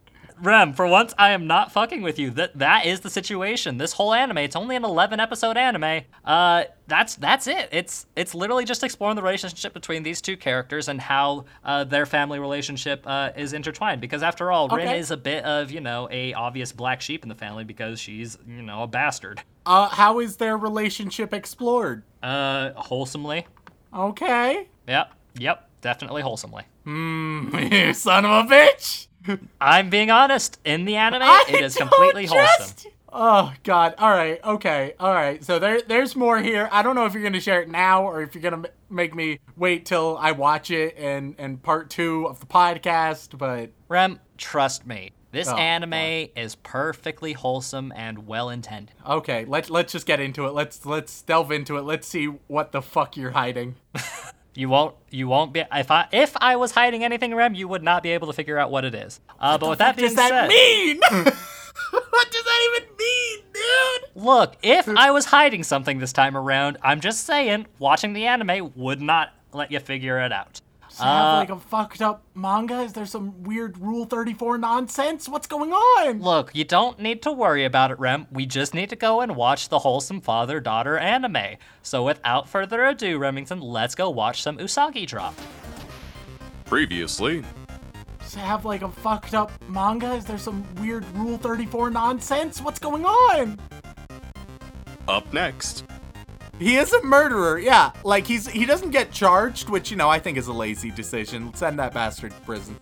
Rem, 0.40 0.73
for 0.75 0.87
once 0.87 1.14
I 1.19 1.31
am 1.31 1.47
not 1.47 1.73
fucking 1.73 2.02
with 2.02 2.19
you. 2.19 2.31
That 2.31 2.59
that 2.59 2.87
is 2.87 3.00
the 3.00 3.11
situation. 3.11 3.78
This 3.78 3.93
whole 3.93 4.12
anime, 4.12 4.38
it's 4.38 4.57
only 4.57 4.76
an 4.76 4.85
11 4.85 5.19
episode 5.21 5.57
anime. 5.57 6.02
Uh 6.25 6.64
that's 6.87 7.16
that's 7.16 7.47
it. 7.47 7.69
It's 7.73 8.07
it's 8.16 8.35
literally 8.35 8.64
just 8.64 8.85
exploring 8.85 9.16
the 9.16 9.23
relationship 9.23 9.73
between 9.73 10.02
these 10.02 10.21
two 10.21 10.37
characters 10.37 10.88
and 10.88 11.00
how 11.00 11.47
uh, 11.64 11.85
their 11.85 12.07
family 12.07 12.38
relationship 12.38 13.02
uh, 13.07 13.31
is 13.37 13.52
intertwined 13.52 14.00
because 14.00 14.23
after 14.23 14.52
all, 14.52 14.69
Rin 14.69 14.88
is 14.97 15.11
a 15.11 15.16
bit 15.16 15.45
of, 15.45 15.71
you 15.71 15.81
know, 15.81 16.09
a 16.12 16.33
obvious 16.35 16.71
black 16.73 17.00
sheep 17.00 17.23
in 17.25 17.28
the 17.28 17.35
family 17.35 17.64
because 17.64 17.99
she's, 17.99 18.38
you 18.47 18.62
know, 18.62 18.83
a 18.83 18.87
bastard. 18.87 19.43
Uh, 19.64 19.88
how 19.88 20.21
is 20.21 20.37
their 20.37 20.57
relationship 20.57 21.33
explored? 21.35 22.02
Uh 22.23 22.71
wholesomely. 22.75 23.47
Okay. 23.93 24.69
Yep. 24.87 25.12
Yep. 25.38 25.71
Definitely 25.81 26.23
wholesomely. 26.23 26.64
You 26.85 27.93
son 27.95 28.25
of 28.25 28.47
a 28.47 28.49
bitch. 28.49 29.07
I'm 29.61 29.90
being 29.90 30.11
honest. 30.11 30.59
In 30.64 30.85
the 30.85 30.97
anime, 30.97 31.23
I 31.23 31.45
it 31.49 31.62
is 31.62 31.75
don't 31.75 31.88
completely 31.88 32.26
wholesome. 32.26 32.92
Oh 33.12 33.52
God! 33.62 33.95
All 33.99 34.11
right, 34.11 34.38
okay, 34.45 34.95
all 35.00 35.12
right. 35.14 35.42
So 35.42 35.59
there, 35.59 35.80
there's 35.80 36.14
more 36.16 36.38
here. 36.38 36.68
I 36.71 36.83
don't 36.83 36.95
know 36.95 37.06
if 37.06 37.14
you're 37.14 37.23
gonna 37.23 37.40
share 37.40 37.62
it 37.62 37.68
now 37.71 38.04
or 38.04 38.21
if 38.23 38.35
you're 38.35 38.42
gonna 38.42 38.66
m- 38.68 38.73
make 38.90 39.14
me 39.14 39.38
wait 39.56 39.87
till 39.87 40.18
I 40.21 40.33
watch 40.33 40.71
it 40.71 40.97
and 40.99 41.35
and 41.38 41.62
part 41.62 41.88
two 41.88 42.26
of 42.28 42.40
the 42.40 42.47
podcast. 42.47 43.38
But 43.38 43.71
Rem, 43.88 44.21
trust 44.37 44.87
me. 44.87 45.12
This 45.33 45.49
Oh, 45.49 45.56
anime 45.56 46.28
is 46.37 46.54
perfectly 46.56 47.33
wholesome 47.33 47.92
and 47.97 48.26
well 48.26 48.49
intended. 48.50 48.95
okay, 49.06 49.45
let's 49.47 49.71
let's 49.71 49.92
just 49.92 50.06
get 50.06 50.21
into 50.21 50.47
it. 50.47 50.52
Let's 50.52 50.85
let's 50.85 51.23
delve 51.23 51.52
into 51.52 51.76
it. 51.78 51.83
Let's 51.83 52.06
see 52.06 52.26
what 52.49 52.73
the 52.73 52.83
fuck 52.83 53.16
you're 53.16 53.30
hiding. 53.33 53.76
You 54.56 54.68
won't 54.68 54.94
you 55.10 55.28
won't 55.28 55.52
be 55.52 55.64
if 55.72 55.90
I 55.90 56.08
if 56.12 56.36
I 56.40 56.56
was 56.56 56.72
hiding 56.72 57.04
anything, 57.04 57.34
Rem, 57.34 57.54
you 57.54 57.68
would 57.68 57.82
not 57.82 58.02
be 58.02 58.10
able 58.10 58.26
to 58.28 58.32
figure 58.32 58.58
out 58.58 58.70
what 58.70 58.84
it 58.84 58.94
is. 58.94 59.20
Uh, 59.38 59.58
but 59.58 59.70
with 59.70 59.78
that 59.80 59.88
What 59.88 59.96
being 59.96 60.08
does 60.08 60.16
that 60.16 60.28
said, 60.28 60.48
mean? 60.48 61.00
what 61.90 62.30
does 62.30 62.44
that 62.44 62.80
even 62.80 62.96
mean, 62.96 63.38
dude? 63.52 64.25
look, 64.25 64.56
if 64.62 64.88
I 64.88 65.10
was 65.10 65.26
hiding 65.26 65.62
something 65.62 65.98
this 65.98 66.12
time 66.12 66.36
around, 66.36 66.78
I'm 66.82 67.00
just 67.00 67.25
saying, 67.25 67.66
watching 67.78 68.12
the 68.14 68.26
anime 68.26 68.72
would 68.75 69.00
not 69.02 69.34
let 69.52 69.70
you 69.70 69.78
figure 69.80 70.18
it 70.20 70.32
out. 70.32 70.60
Does 70.96 71.02
it 71.02 71.08
have 71.08 71.34
uh, 71.34 71.36
like 71.36 71.50
a 71.50 71.58
fucked 71.58 72.00
up 72.00 72.22
manga? 72.34 72.80
Is 72.80 72.94
there 72.94 73.04
some 73.04 73.42
weird 73.42 73.76
Rule 73.76 74.06
34 74.06 74.56
nonsense? 74.56 75.28
What's 75.28 75.46
going 75.46 75.70
on? 75.70 76.22
Look, 76.22 76.52
you 76.54 76.64
don't 76.64 76.98
need 76.98 77.20
to 77.24 77.32
worry 77.32 77.66
about 77.66 77.90
it, 77.90 77.98
Rem. 77.98 78.26
We 78.32 78.46
just 78.46 78.72
need 78.72 78.88
to 78.88 78.96
go 78.96 79.20
and 79.20 79.36
watch 79.36 79.68
the 79.68 79.80
wholesome 79.80 80.22
father 80.22 80.58
daughter 80.58 80.96
anime. 80.96 81.58
So 81.82 82.02
without 82.02 82.48
further 82.48 82.82
ado, 82.86 83.18
Remington, 83.18 83.60
let's 83.60 83.94
go 83.94 84.08
watch 84.08 84.40
some 84.40 84.56
Usagi 84.56 85.06
Drop. 85.06 85.34
Previously, 86.64 87.44
Does 88.20 88.34
it 88.36 88.38
have 88.38 88.64
like 88.64 88.80
a 88.80 88.88
fucked 88.88 89.34
up 89.34 89.52
manga? 89.68 90.14
Is 90.14 90.24
there 90.24 90.38
some 90.38 90.64
weird 90.76 91.04
Rule 91.14 91.36
34 91.36 91.90
nonsense? 91.90 92.62
What's 92.62 92.78
going 92.78 93.04
on? 93.04 93.58
up 95.08 95.30
next. 95.34 95.84
He 96.58 96.76
is 96.76 96.90
a 96.94 97.02
murderer, 97.02 97.58
yeah. 97.58 97.92
Like 98.02 98.26
he's 98.26 98.48
he 98.48 98.64
doesn't 98.64 98.90
get 98.90 99.12
charged, 99.12 99.68
which 99.68 99.90
you 99.90 99.96
know 99.96 100.08
I 100.08 100.18
think 100.18 100.38
is 100.38 100.46
a 100.46 100.54
lazy 100.54 100.90
decision. 100.90 101.52
Send 101.52 101.78
that 101.78 101.92
bastard 101.92 102.32
to 102.32 102.40
prison. 102.40 102.78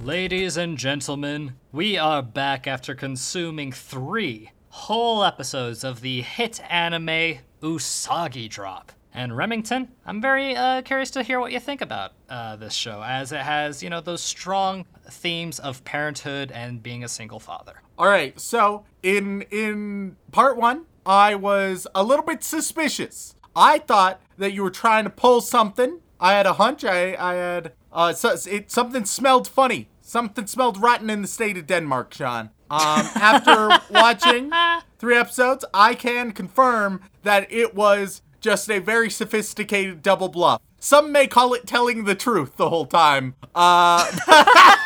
Ladies 0.00 0.56
and 0.56 0.76
gentlemen, 0.76 1.52
we 1.70 1.96
are 1.96 2.20
back 2.20 2.66
after 2.66 2.96
consuming 2.96 3.70
three 3.70 4.50
whole 4.70 5.22
episodes 5.22 5.84
of 5.84 6.00
the 6.00 6.22
hit 6.22 6.60
anime 6.68 7.38
Usagi 7.62 8.48
Drop. 8.48 8.90
And 9.12 9.36
Remington, 9.36 9.88
I'm 10.06 10.20
very 10.20 10.56
uh, 10.56 10.82
curious 10.82 11.10
to 11.12 11.22
hear 11.22 11.38
what 11.38 11.52
you 11.52 11.60
think 11.60 11.80
about 11.80 12.12
uh, 12.28 12.56
this 12.56 12.74
show, 12.74 13.02
as 13.04 13.32
it 13.32 13.40
has, 13.40 13.82
you 13.82 13.90
know, 13.90 14.00
those 14.00 14.22
strong 14.22 14.84
themes 15.08 15.58
of 15.58 15.84
parenthood 15.84 16.50
and 16.52 16.82
being 16.82 17.04
a 17.04 17.08
single 17.08 17.40
father. 17.40 17.82
All 17.98 18.06
right, 18.06 18.38
so 18.40 18.84
in 19.02 19.42
in 19.50 20.16
part 20.32 20.56
one, 20.56 20.86
I 21.10 21.34
was 21.34 21.88
a 21.92 22.04
little 22.04 22.24
bit 22.24 22.44
suspicious. 22.44 23.34
I 23.56 23.78
thought 23.78 24.20
that 24.38 24.52
you 24.52 24.62
were 24.62 24.70
trying 24.70 25.02
to 25.02 25.10
pull 25.10 25.40
something. 25.40 25.98
I 26.20 26.34
had 26.34 26.46
a 26.46 26.52
hunch. 26.52 26.84
I 26.84 27.16
I 27.18 27.34
had 27.34 27.72
uh 27.92 28.12
so, 28.12 28.36
it 28.48 28.70
something 28.70 29.04
smelled 29.04 29.48
funny. 29.48 29.88
Something 30.00 30.46
smelled 30.46 30.80
rotten 30.80 31.10
in 31.10 31.22
the 31.22 31.26
state 31.26 31.56
of 31.56 31.66
Denmark, 31.66 32.14
Sean. 32.14 32.50
Um, 32.70 33.08
after 33.16 33.70
watching 33.90 34.52
three 35.00 35.16
episodes, 35.16 35.64
I 35.74 35.96
can 35.96 36.30
confirm 36.30 37.00
that 37.24 37.50
it 37.50 37.74
was 37.74 38.22
just 38.40 38.70
a 38.70 38.78
very 38.78 39.10
sophisticated 39.10 40.02
double 40.02 40.28
bluff. 40.28 40.62
Some 40.78 41.10
may 41.10 41.26
call 41.26 41.54
it 41.54 41.66
telling 41.66 42.04
the 42.04 42.14
truth 42.14 42.56
the 42.56 42.70
whole 42.70 42.86
time. 42.86 43.34
Uh, 43.52 44.06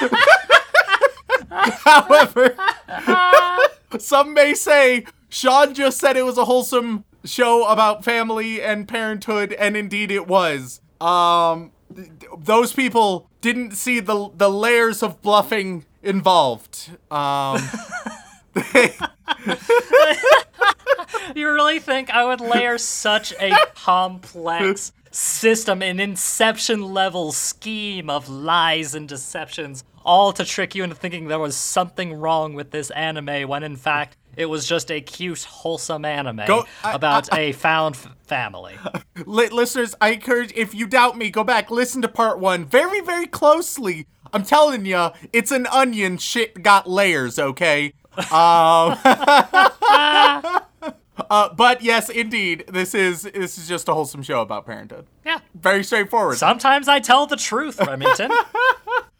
However, 1.84 2.56
some 3.98 4.34
may 4.34 4.54
say 4.54 5.06
Sean 5.28 5.74
just 5.74 5.98
said 5.98 6.16
it 6.16 6.24
was 6.24 6.38
a 6.38 6.44
wholesome 6.44 7.04
show 7.24 7.66
about 7.66 8.04
family 8.04 8.60
and 8.60 8.86
parenthood, 8.86 9.52
and 9.54 9.76
indeed 9.76 10.10
it 10.10 10.26
was. 10.26 10.80
Um, 11.00 11.72
th- 11.94 12.08
those 12.38 12.72
people 12.72 13.28
didn't 13.40 13.72
see 13.72 14.00
the 14.00 14.30
the 14.36 14.50
layers 14.50 15.02
of 15.02 15.20
bluffing 15.22 15.84
involved. 16.02 16.90
Um, 17.10 17.60
You 21.34 21.50
really 21.52 21.80
think 21.80 22.10
I 22.10 22.24
would 22.24 22.40
layer 22.40 22.78
such 22.78 23.32
a 23.40 23.50
complex 23.74 24.92
system, 25.10 25.82
an 25.82 25.98
inception 26.00 26.82
level 26.94 27.32
scheme 27.32 28.08
of 28.08 28.28
lies 28.28 28.94
and 28.94 29.08
deceptions, 29.08 29.84
all 30.06 30.32
to 30.32 30.44
trick 30.44 30.74
you 30.74 30.82
into 30.84 30.96
thinking 30.96 31.28
there 31.28 31.38
was 31.38 31.56
something 31.56 32.14
wrong 32.14 32.54
with 32.54 32.70
this 32.70 32.90
anime 32.92 33.46
when 33.48 33.62
in 33.62 33.76
fact 33.76 34.16
it 34.36 34.46
was 34.46 34.66
just 34.66 34.90
a 34.90 35.00
cute, 35.00 35.42
wholesome 35.44 36.04
anime 36.04 36.42
Go- 36.46 36.64
I- 36.84 36.92
about 36.92 37.28
a 37.34 37.52
found 37.52 37.94
f- 37.96 38.14
family. 38.26 38.74
Li- 39.26 39.48
listeners, 39.48 39.94
I 40.00 40.10
encourage 40.10 40.52
if 40.54 40.74
you 40.74 40.86
doubt 40.86 41.16
me, 41.18 41.30
go 41.30 41.42
back 41.42 41.70
listen 41.70 42.02
to 42.02 42.08
part 42.08 42.38
one 42.38 42.64
very, 42.64 43.00
very 43.00 43.26
closely. 43.26 44.06
I'm 44.32 44.42
telling 44.44 44.84
you, 44.86 45.10
it's 45.32 45.50
an 45.52 45.66
onion. 45.68 46.18
Shit 46.18 46.62
got 46.62 46.88
layers, 46.88 47.38
okay? 47.38 47.92
Um, 48.16 48.96
uh, 51.30 51.54
but 51.54 51.82
yes, 51.82 52.08
indeed, 52.08 52.64
this 52.68 52.94
is 52.94 53.22
this 53.22 53.58
is 53.58 53.68
just 53.68 53.88
a 53.88 53.94
wholesome 53.94 54.22
show 54.22 54.40
about 54.40 54.64
parenthood. 54.66 55.06
Yeah. 55.24 55.40
Very 55.54 55.84
straightforward. 55.84 56.38
Sometimes 56.38 56.88
I 56.88 57.00
tell 57.00 57.26
the 57.26 57.36
truth, 57.36 57.78
Remington. 57.80 58.30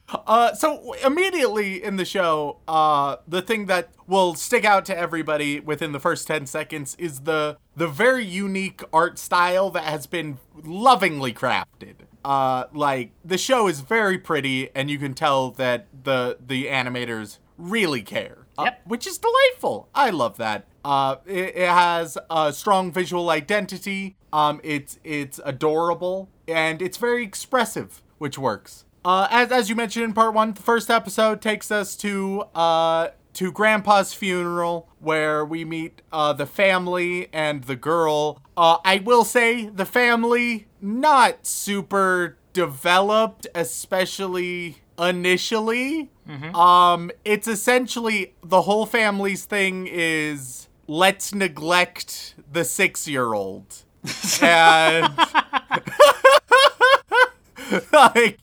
Uh, 0.09 0.55
so 0.55 0.93
immediately 1.05 1.83
in 1.83 1.97
the 1.97 2.05
show, 2.05 2.59
uh, 2.69 3.17
the 3.27 3.43
thing 3.43 3.67
that 3.67 3.91
will 4.07 4.35
stick 4.35 4.65
out 4.65 4.85
to 4.87 4.97
everybody 4.97 5.59
within 5.61 5.93
the 5.93 5.99
first 6.01 6.27
10 6.29 6.47
seconds 6.47 6.95
is 6.99 7.21
the 7.21 7.59
the 7.77 7.89
very 7.89 8.25
unique 8.25 8.83
art 8.93 9.19
style 9.19 9.69
that 9.71 9.83
has 9.85 10.07
been 10.07 10.39
lovingly 10.65 11.33
crafted. 11.33 11.95
Uh, 12.25 12.65
like 12.73 13.11
the 13.25 13.37
show 13.39 13.67
is 13.69 13.81
very 13.81 14.17
pretty, 14.19 14.71
and 14.75 14.91
you 14.91 14.99
can 14.99 15.13
tell 15.15 15.51
that 15.53 15.87
the 16.05 16.39
the 16.45 16.67
animators 16.67 17.39
really 17.59 18.03
care, 18.03 18.47
uh, 18.59 18.65
Yep. 18.65 18.81
which 18.87 19.07
is 19.07 19.19
delightful. 19.19 19.89
I 19.95 20.11
love 20.11 20.37
that. 20.39 20.67
Uh, 20.85 21.17
it, 21.27 21.57
it 21.57 21.69
has 21.69 22.17
a 22.31 22.53
strong 22.53 22.93
visual 22.93 23.29
identity. 23.31 24.17
Um, 24.33 24.61
it's 24.63 24.99
it's 25.05 25.41
adorable 25.45 26.29
and 26.49 26.81
it's 26.81 26.97
very 26.97 27.25
expressive, 27.25 28.03
which 28.19 28.39
works. 28.39 28.85
Uh, 29.07 29.29
as 29.31 29.53
as 29.53 29.71
you 29.71 29.77
mentioned 29.77 30.05
in 30.05 30.13
part 30.13 30.35
one, 30.35 30.53
the 30.53 30.63
first 30.63 30.91
episode 30.91 31.41
takes 31.41 31.71
us 31.71 31.95
to 31.95 32.43
uh 32.57 33.09
to 33.35 33.53
Grandpa's 33.53 34.13
funeral, 34.13 34.89
where 34.99 35.45
we 35.45 35.65
meet 35.65 36.03
uh 36.13 36.33
the 36.33 36.45
family 36.45 37.29
and 37.33 37.63
the 37.65 37.77
girl. 37.77 38.43
Uh, 38.57 38.79
I 38.85 38.99
will 38.99 39.23
say 39.23 39.67
the 39.67 39.87
family 39.87 40.67
not 40.81 41.47
super 41.47 42.37
developed, 42.53 43.47
especially 43.55 44.79
initially. 44.99 46.11
Um, 46.53 47.13
it's 47.25 47.47
essentially 47.47 48.35
the 48.43 48.63
whole 48.63 48.87
family's 48.87 49.45
thing 49.45 49.87
is 49.89 50.67
let's 50.89 51.33
neglect 51.33 52.35
the 52.51 52.65
six 52.65 53.07
year 53.07 53.35
old. 53.35 53.85
and 54.43 55.17
like 57.93 58.39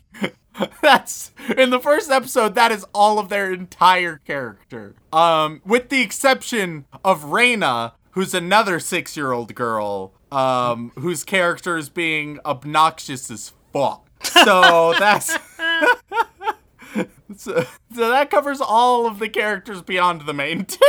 that's 0.82 1.32
in 1.58 1.70
the 1.70 1.80
first 1.80 2.12
episode 2.12 2.56
that 2.56 2.72
is 2.72 2.86
all 2.94 3.20
of 3.20 3.30
their 3.30 3.52
entire 3.52 4.22
character. 4.26 4.96
Um 5.12 5.62
with 5.66 5.90
the 5.90 6.02
exception 6.02 6.86
of 7.04 7.26
Reina 7.26 7.94
who's 8.12 8.34
another 8.34 8.78
6-year-old 8.78 9.56
girl 9.56 10.14
um 10.32 10.92
whose 10.96 11.24
character 11.24 11.78
is 11.78 11.90
being 11.90 12.40
obnoxious 12.46 13.30
as 13.32 13.54
fuck. 13.72 14.08
So 14.24 14.94
that's 15.00 15.32
so, 17.38 17.66
so 17.96 18.10
that 18.10 18.30
covers 18.30 18.62
all 18.62 19.08
of 19.08 19.20
the 19.20 19.30
characters 19.30 19.82
beyond 19.82 20.22
the 20.26 20.34
main 20.34 20.66
two. 20.66 20.80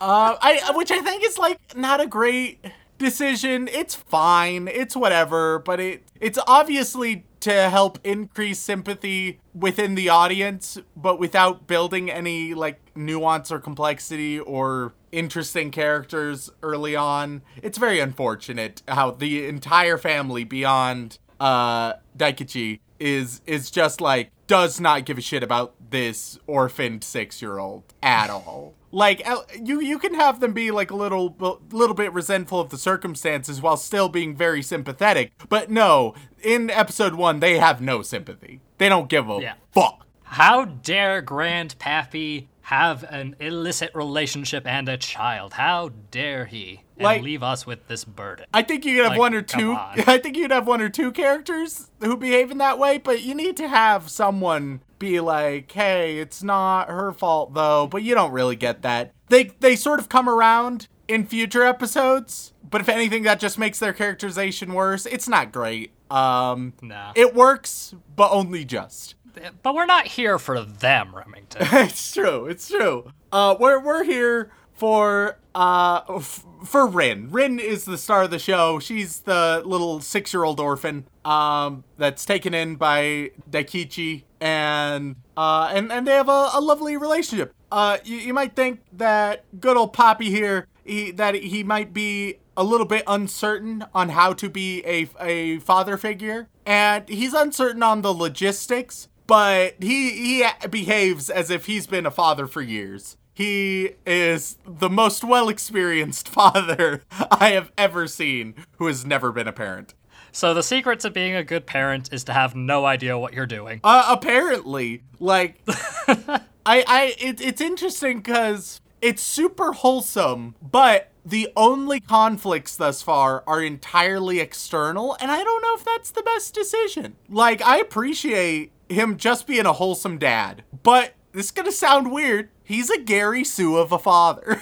Uh, 0.00 0.36
I 0.40 0.72
which 0.76 0.90
I 0.90 1.00
think 1.00 1.26
is 1.26 1.38
like 1.38 1.58
not 1.76 2.00
a 2.00 2.06
great 2.06 2.64
decision. 2.98 3.68
It's 3.68 3.94
fine. 3.94 4.68
It's 4.68 4.96
whatever, 4.96 5.58
but 5.60 5.80
it 5.80 6.04
it's 6.20 6.38
obviously 6.46 7.24
to 7.40 7.70
help 7.70 7.98
increase 8.04 8.58
sympathy 8.58 9.40
within 9.54 9.94
the 9.94 10.08
audience, 10.08 10.78
but 10.96 11.18
without 11.20 11.66
building 11.66 12.10
any 12.10 12.54
like 12.54 12.80
nuance 12.96 13.52
or 13.52 13.60
complexity 13.60 14.38
or 14.40 14.92
interesting 15.12 15.70
characters 15.70 16.50
early 16.62 16.96
on. 16.96 17.42
It's 17.62 17.78
very 17.78 18.00
unfortunate 18.00 18.82
how 18.88 19.12
the 19.12 19.46
entire 19.46 19.98
family 19.98 20.44
beyond 20.44 21.18
uh 21.40 21.94
Daikichi 22.16 22.80
is 22.98 23.40
is 23.46 23.70
just 23.70 24.00
like 24.00 24.32
does 24.48 24.80
not 24.80 25.04
give 25.04 25.18
a 25.18 25.20
shit 25.20 25.42
about 25.42 25.74
this 25.90 26.38
orphaned 26.46 27.04
six 27.04 27.40
year 27.40 27.58
old 27.58 27.84
at 28.02 28.30
all. 28.30 28.74
Like 28.90 29.26
you, 29.62 29.80
you 29.80 29.98
can 29.98 30.14
have 30.14 30.40
them 30.40 30.52
be 30.52 30.70
like 30.70 30.90
a 30.90 30.96
little, 30.96 31.36
little 31.70 31.94
bit 31.94 32.12
resentful 32.12 32.60
of 32.60 32.70
the 32.70 32.78
circumstances 32.78 33.60
while 33.60 33.76
still 33.76 34.08
being 34.08 34.34
very 34.34 34.62
sympathetic. 34.62 35.32
But 35.48 35.70
no, 35.70 36.14
in 36.42 36.70
episode 36.70 37.14
one, 37.14 37.40
they 37.40 37.58
have 37.58 37.80
no 37.80 38.02
sympathy. 38.02 38.60
They 38.78 38.88
don't 38.88 39.08
give 39.08 39.28
a 39.28 39.38
Yeah. 39.40 39.54
fuck. 39.72 40.06
How 40.22 40.64
dare 40.66 41.20
Grand 41.22 41.78
Pappy 41.78 42.48
have 42.68 43.02
an 43.04 43.34
illicit 43.40 43.90
relationship 43.94 44.66
and 44.66 44.88
a 44.90 44.96
child? 44.98 45.54
How 45.54 45.90
dare 46.10 46.44
he? 46.44 46.82
And 46.96 47.04
Like- 47.04 47.22
leave 47.22 47.42
us 47.42 47.66
with 47.66 47.88
this 47.88 48.04
burden. 48.04 48.44
I 48.52 48.62
think 48.62 48.84
you 48.84 48.96
could 48.96 49.04
have 49.04 49.12
Like, 49.12 49.18
one 49.18 49.34
or 49.34 49.40
two. 49.40 49.72
I 49.78 50.18
think 50.18 50.36
you'd 50.36 50.50
have 50.50 50.66
one 50.66 50.82
or 50.82 50.90
two 50.90 51.10
characters 51.12 51.90
who 52.00 52.14
behave 52.16 52.50
in 52.50 52.58
that 52.58 52.78
way, 52.78 52.98
but 52.98 53.22
you 53.22 53.34
need 53.34 53.56
to 53.56 53.68
have 53.68 54.10
someone 54.10 54.82
be 54.98 55.18
like, 55.18 55.72
"Hey, 55.72 56.18
it's 56.18 56.42
not 56.42 56.88
her 56.88 57.12
fault 57.12 57.54
though." 57.54 57.86
But 57.86 58.02
you 58.02 58.14
don't 58.14 58.32
really 58.32 58.56
get 58.56 58.82
that. 58.82 59.12
They 59.28 59.44
they 59.60 59.74
sort 59.74 59.98
of 60.00 60.08
come 60.10 60.28
around 60.28 60.88
in 61.06 61.24
future 61.24 61.62
episodes, 61.64 62.52
but 62.68 62.82
if 62.82 62.88
anything, 62.90 63.22
that 63.22 63.40
just 63.40 63.58
makes 63.58 63.78
their 63.78 63.94
characterization 63.94 64.74
worse. 64.74 65.06
It's 65.06 65.26
not 65.28 65.52
great. 65.52 65.92
Um, 66.10 66.72
No. 66.82 67.12
it 67.14 67.34
works, 67.34 67.94
but 68.14 68.30
only 68.30 68.64
just. 68.64 69.14
But 69.62 69.74
we're 69.74 69.86
not 69.86 70.06
here 70.06 70.38
for 70.38 70.62
them, 70.62 71.14
Remington. 71.14 71.66
it's 71.72 72.12
true. 72.12 72.46
It's 72.46 72.68
true. 72.68 73.12
Uh, 73.32 73.56
we're 73.58 73.78
we're 73.80 74.04
here 74.04 74.50
for 74.72 75.38
uh 75.54 76.00
f- 76.08 76.44
for 76.64 76.86
Rin. 76.86 77.30
Rin 77.30 77.58
is 77.58 77.84
the 77.84 77.98
star 77.98 78.22
of 78.22 78.30
the 78.30 78.38
show. 78.38 78.78
She's 78.78 79.20
the 79.20 79.62
little 79.64 80.00
six 80.00 80.32
year 80.32 80.44
old 80.44 80.60
orphan 80.60 81.06
um 81.24 81.84
that's 81.96 82.24
taken 82.24 82.54
in 82.54 82.76
by 82.76 83.32
Daikichi, 83.50 84.22
and 84.40 85.16
uh 85.36 85.70
and 85.72 85.92
and 85.92 86.06
they 86.06 86.12
have 86.12 86.28
a, 86.28 86.50
a 86.54 86.60
lovely 86.60 86.96
relationship. 86.96 87.54
Uh, 87.70 87.98
you, 88.04 88.16
you 88.16 88.34
might 88.34 88.56
think 88.56 88.80
that 88.92 89.44
good 89.60 89.76
old 89.76 89.92
Poppy 89.92 90.30
here, 90.30 90.66
he, 90.84 91.10
that 91.10 91.34
he 91.34 91.62
might 91.62 91.92
be 91.92 92.38
a 92.56 92.64
little 92.64 92.86
bit 92.86 93.04
uncertain 93.06 93.84
on 93.94 94.08
how 94.10 94.32
to 94.32 94.48
be 94.48 94.82
a, 94.86 95.08
a 95.20 95.58
father 95.58 95.96
figure, 95.98 96.48
and 96.64 97.06
he's 97.08 97.34
uncertain 97.34 97.82
on 97.82 98.00
the 98.02 98.12
logistics, 98.12 99.08
but 99.28 99.76
he 99.78 100.10
he 100.40 100.44
behaves 100.68 101.30
as 101.30 101.50
if 101.50 101.66
he's 101.66 101.86
been 101.86 102.06
a 102.06 102.10
father 102.10 102.48
for 102.48 102.60
years. 102.60 103.16
He 103.32 103.90
is 104.04 104.58
the 104.66 104.90
most 104.90 105.22
well 105.22 105.48
experienced 105.48 106.28
father 106.40 107.04
I 107.30 107.50
have 107.50 107.70
ever 107.78 108.08
seen 108.08 108.54
who 108.78 108.86
has 108.88 109.04
never 109.06 109.30
been 109.30 109.46
a 109.46 109.52
parent. 109.52 109.94
so 110.32 110.52
the 110.54 110.62
secret 110.64 110.98
to 111.00 111.10
being 111.10 111.36
a 111.36 111.44
good 111.44 111.64
parent 111.66 112.12
is 112.12 112.24
to 112.24 112.32
have 112.32 112.56
no 112.56 112.84
idea 112.84 113.16
what 113.16 113.34
you're 113.34 113.46
doing. 113.46 113.80
Uh, 113.84 114.06
apparently, 114.08 115.02
like, 115.20 115.60
I, 115.68 116.40
I, 116.66 117.14
it, 117.20 117.40
it's 117.40 117.60
interesting 117.60 118.18
because 118.18 118.80
it's 119.00 119.22
super 119.22 119.72
wholesome, 119.72 120.56
but 120.60 121.12
the 121.24 121.48
only 121.54 122.00
conflicts 122.00 122.76
thus 122.76 123.02
far 123.02 123.44
are 123.46 123.62
entirely 123.62 124.40
external, 124.40 125.16
and 125.20 125.30
I 125.30 125.44
don't 125.44 125.62
know 125.62 125.74
if 125.76 125.84
that's 125.84 126.10
the 126.10 126.22
best 126.22 126.54
decision. 126.54 127.16
Like, 127.28 127.62
I 127.62 127.78
appreciate 127.78 128.72
him 128.88 129.16
just 129.16 129.46
being 129.46 129.66
a 129.66 129.72
wholesome 129.72 130.18
dad, 130.18 130.64
but 130.82 131.14
this 131.32 131.46
is 131.46 131.50
gonna 131.52 131.72
sound 131.72 132.10
weird. 132.12 132.50
He's 132.64 132.90
a 132.90 133.00
Gary 133.00 133.44
Sue 133.44 133.76
of 133.76 133.92
a 133.92 133.98
father. 133.98 134.60